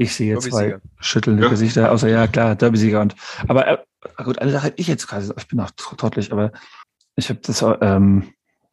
Ich 0.00 0.14
sehe 0.14 0.38
zwei 0.38 0.78
schüttelnde 1.00 1.42
Ja. 1.42 1.48
Gesichter, 1.50 1.90
außer 1.90 2.08
ja, 2.08 2.28
klar, 2.28 2.54
Derby-Sieger. 2.54 3.00
Und, 3.00 3.16
aber 3.48 3.66
äh, 3.66 3.78
gut, 4.24 4.38
eine 4.38 4.52
Sache 4.52 4.68
hätte 4.68 4.80
ich 4.80 4.86
jetzt 4.86 5.08
quasi, 5.08 5.32
ich 5.36 5.48
bin 5.48 5.58
auch 5.58 5.70
tr- 5.70 5.96
trottelig, 5.96 6.32
aber 6.32 6.52
ich 7.16 7.28
habe 7.28 7.40
das, 7.42 7.62
ähm, 7.80 8.32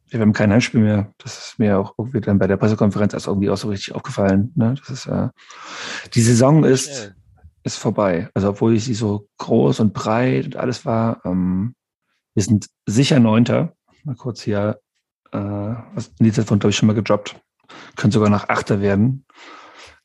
wir 0.10 0.20
haben 0.20 0.34
kein 0.34 0.54
Heimspiel 0.54 0.82
mehr. 0.82 1.12
Das 1.18 1.38
ist 1.38 1.60
mir 1.60 1.80
auch 1.80 1.96
irgendwie 1.98 2.22
dann 2.22 2.38
bei 2.38 2.46
der 2.46 2.58
Pressekonferenz 2.58 3.14
erst 3.14 3.26
irgendwie 3.26 3.50
auch 3.50 3.58
so 3.58 3.70
richtig 3.70 3.96
aufgefallen. 3.96 4.52
Ne? 4.56 4.76
Das 4.78 4.90
ist, 4.92 5.08
äh, 5.08 5.30
die 6.14 6.22
Saison 6.22 6.64
ist, 6.64 7.16
ist 7.64 7.78
vorbei. 7.78 8.30
Also 8.36 8.50
obwohl 8.50 8.78
sie 8.78 8.94
so 8.94 9.28
groß 9.40 9.80
und 9.80 9.94
breit 9.94 10.46
und 10.46 10.58
alles 10.58 10.86
war, 10.86 11.26
ähm, 11.26 11.74
wir 12.36 12.44
sind 12.44 12.68
sicher 12.86 13.20
Neunter. 13.20 13.74
Mal 14.04 14.16
kurz 14.16 14.42
hier, 14.44 14.80
äh, 15.32 15.40
was 15.40 16.12
in 16.20 16.26
dieser 16.26 16.44
von, 16.44 16.60
glaube 16.60 16.70
ich, 16.70 16.78
schon 16.78 16.86
mal 16.86 16.94
gedroppt. 16.94 17.36
Können 17.96 18.12
sogar 18.12 18.30
nach 18.30 18.48
Achter 18.50 18.80
werden. 18.80 19.26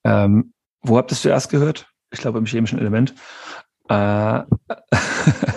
Ähm, 0.02 0.54
wo 0.82 0.96
habt 0.96 1.10
ihr 1.10 1.14
es 1.14 1.22
zuerst 1.22 1.50
gehört? 1.50 1.88
Ich 2.10 2.20
glaube 2.20 2.38
im 2.38 2.46
chemischen 2.46 2.78
Element. 2.78 3.14
Äh, 3.88 4.42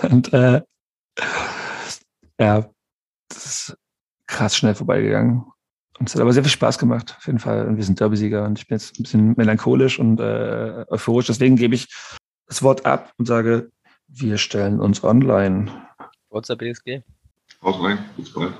und 0.10 0.32
äh, 0.32 0.62
ja, 2.38 2.68
das 3.28 3.46
ist 3.46 3.78
krass 4.26 4.56
schnell 4.56 4.74
vorbeigegangen. 4.74 5.44
Und 5.98 6.08
es 6.08 6.14
hat 6.14 6.22
aber 6.22 6.32
sehr 6.32 6.42
viel 6.42 6.50
Spaß 6.50 6.78
gemacht, 6.78 7.14
auf 7.16 7.26
jeden 7.26 7.38
Fall. 7.38 7.66
Und 7.66 7.76
wir 7.76 7.84
sind 7.84 8.00
Derby-Sieger 8.00 8.44
und 8.44 8.58
ich 8.58 8.66
bin 8.66 8.76
jetzt 8.76 8.98
ein 8.98 9.04
bisschen 9.04 9.34
melancholisch 9.36 10.00
und 10.00 10.18
äh, 10.18 10.84
euphorisch. 10.88 11.26
Deswegen 11.26 11.56
gebe 11.56 11.76
ich 11.76 11.88
das 12.46 12.62
Wort 12.62 12.84
ab 12.84 13.12
und 13.16 13.26
sage, 13.26 13.70
wir 14.08 14.38
stellen 14.38 14.80
uns 14.80 15.04
online. 15.04 15.70
WhatsApp 16.30 16.58
BSG. 16.58 17.02
Haut 17.62 17.82
rein, 17.82 18.04
bis 18.16 18.32
bald. 18.32 18.54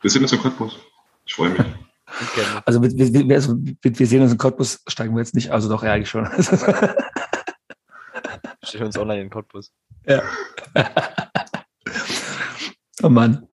Wir 0.00 0.10
sehen 0.10 0.22
uns 0.22 0.32
im 0.32 0.40
Cottbus. 0.40 0.76
Ich 1.24 1.34
freue 1.34 1.50
mich. 1.50 1.64
Also 2.64 2.82
wir, 2.82 2.90
wir, 2.92 3.28
wir, 3.28 3.36
also 3.36 3.56
wir 3.58 3.98
wir 3.98 4.06
sehen 4.06 4.22
uns 4.22 4.32
in 4.32 4.38
Cottbus, 4.38 4.82
steigen 4.86 5.14
wir 5.14 5.20
jetzt 5.20 5.34
nicht, 5.34 5.50
also 5.50 5.68
doch, 5.68 5.82
ja, 5.82 5.92
eigentlich 5.92 6.10
schon. 6.10 6.26
Stellen 8.64 8.84
uns 8.84 8.98
online 8.98 9.22
in 9.22 9.30
Cottbus. 9.30 9.72
ja. 10.06 10.22
oh 13.02 13.08
Mann. 13.08 13.48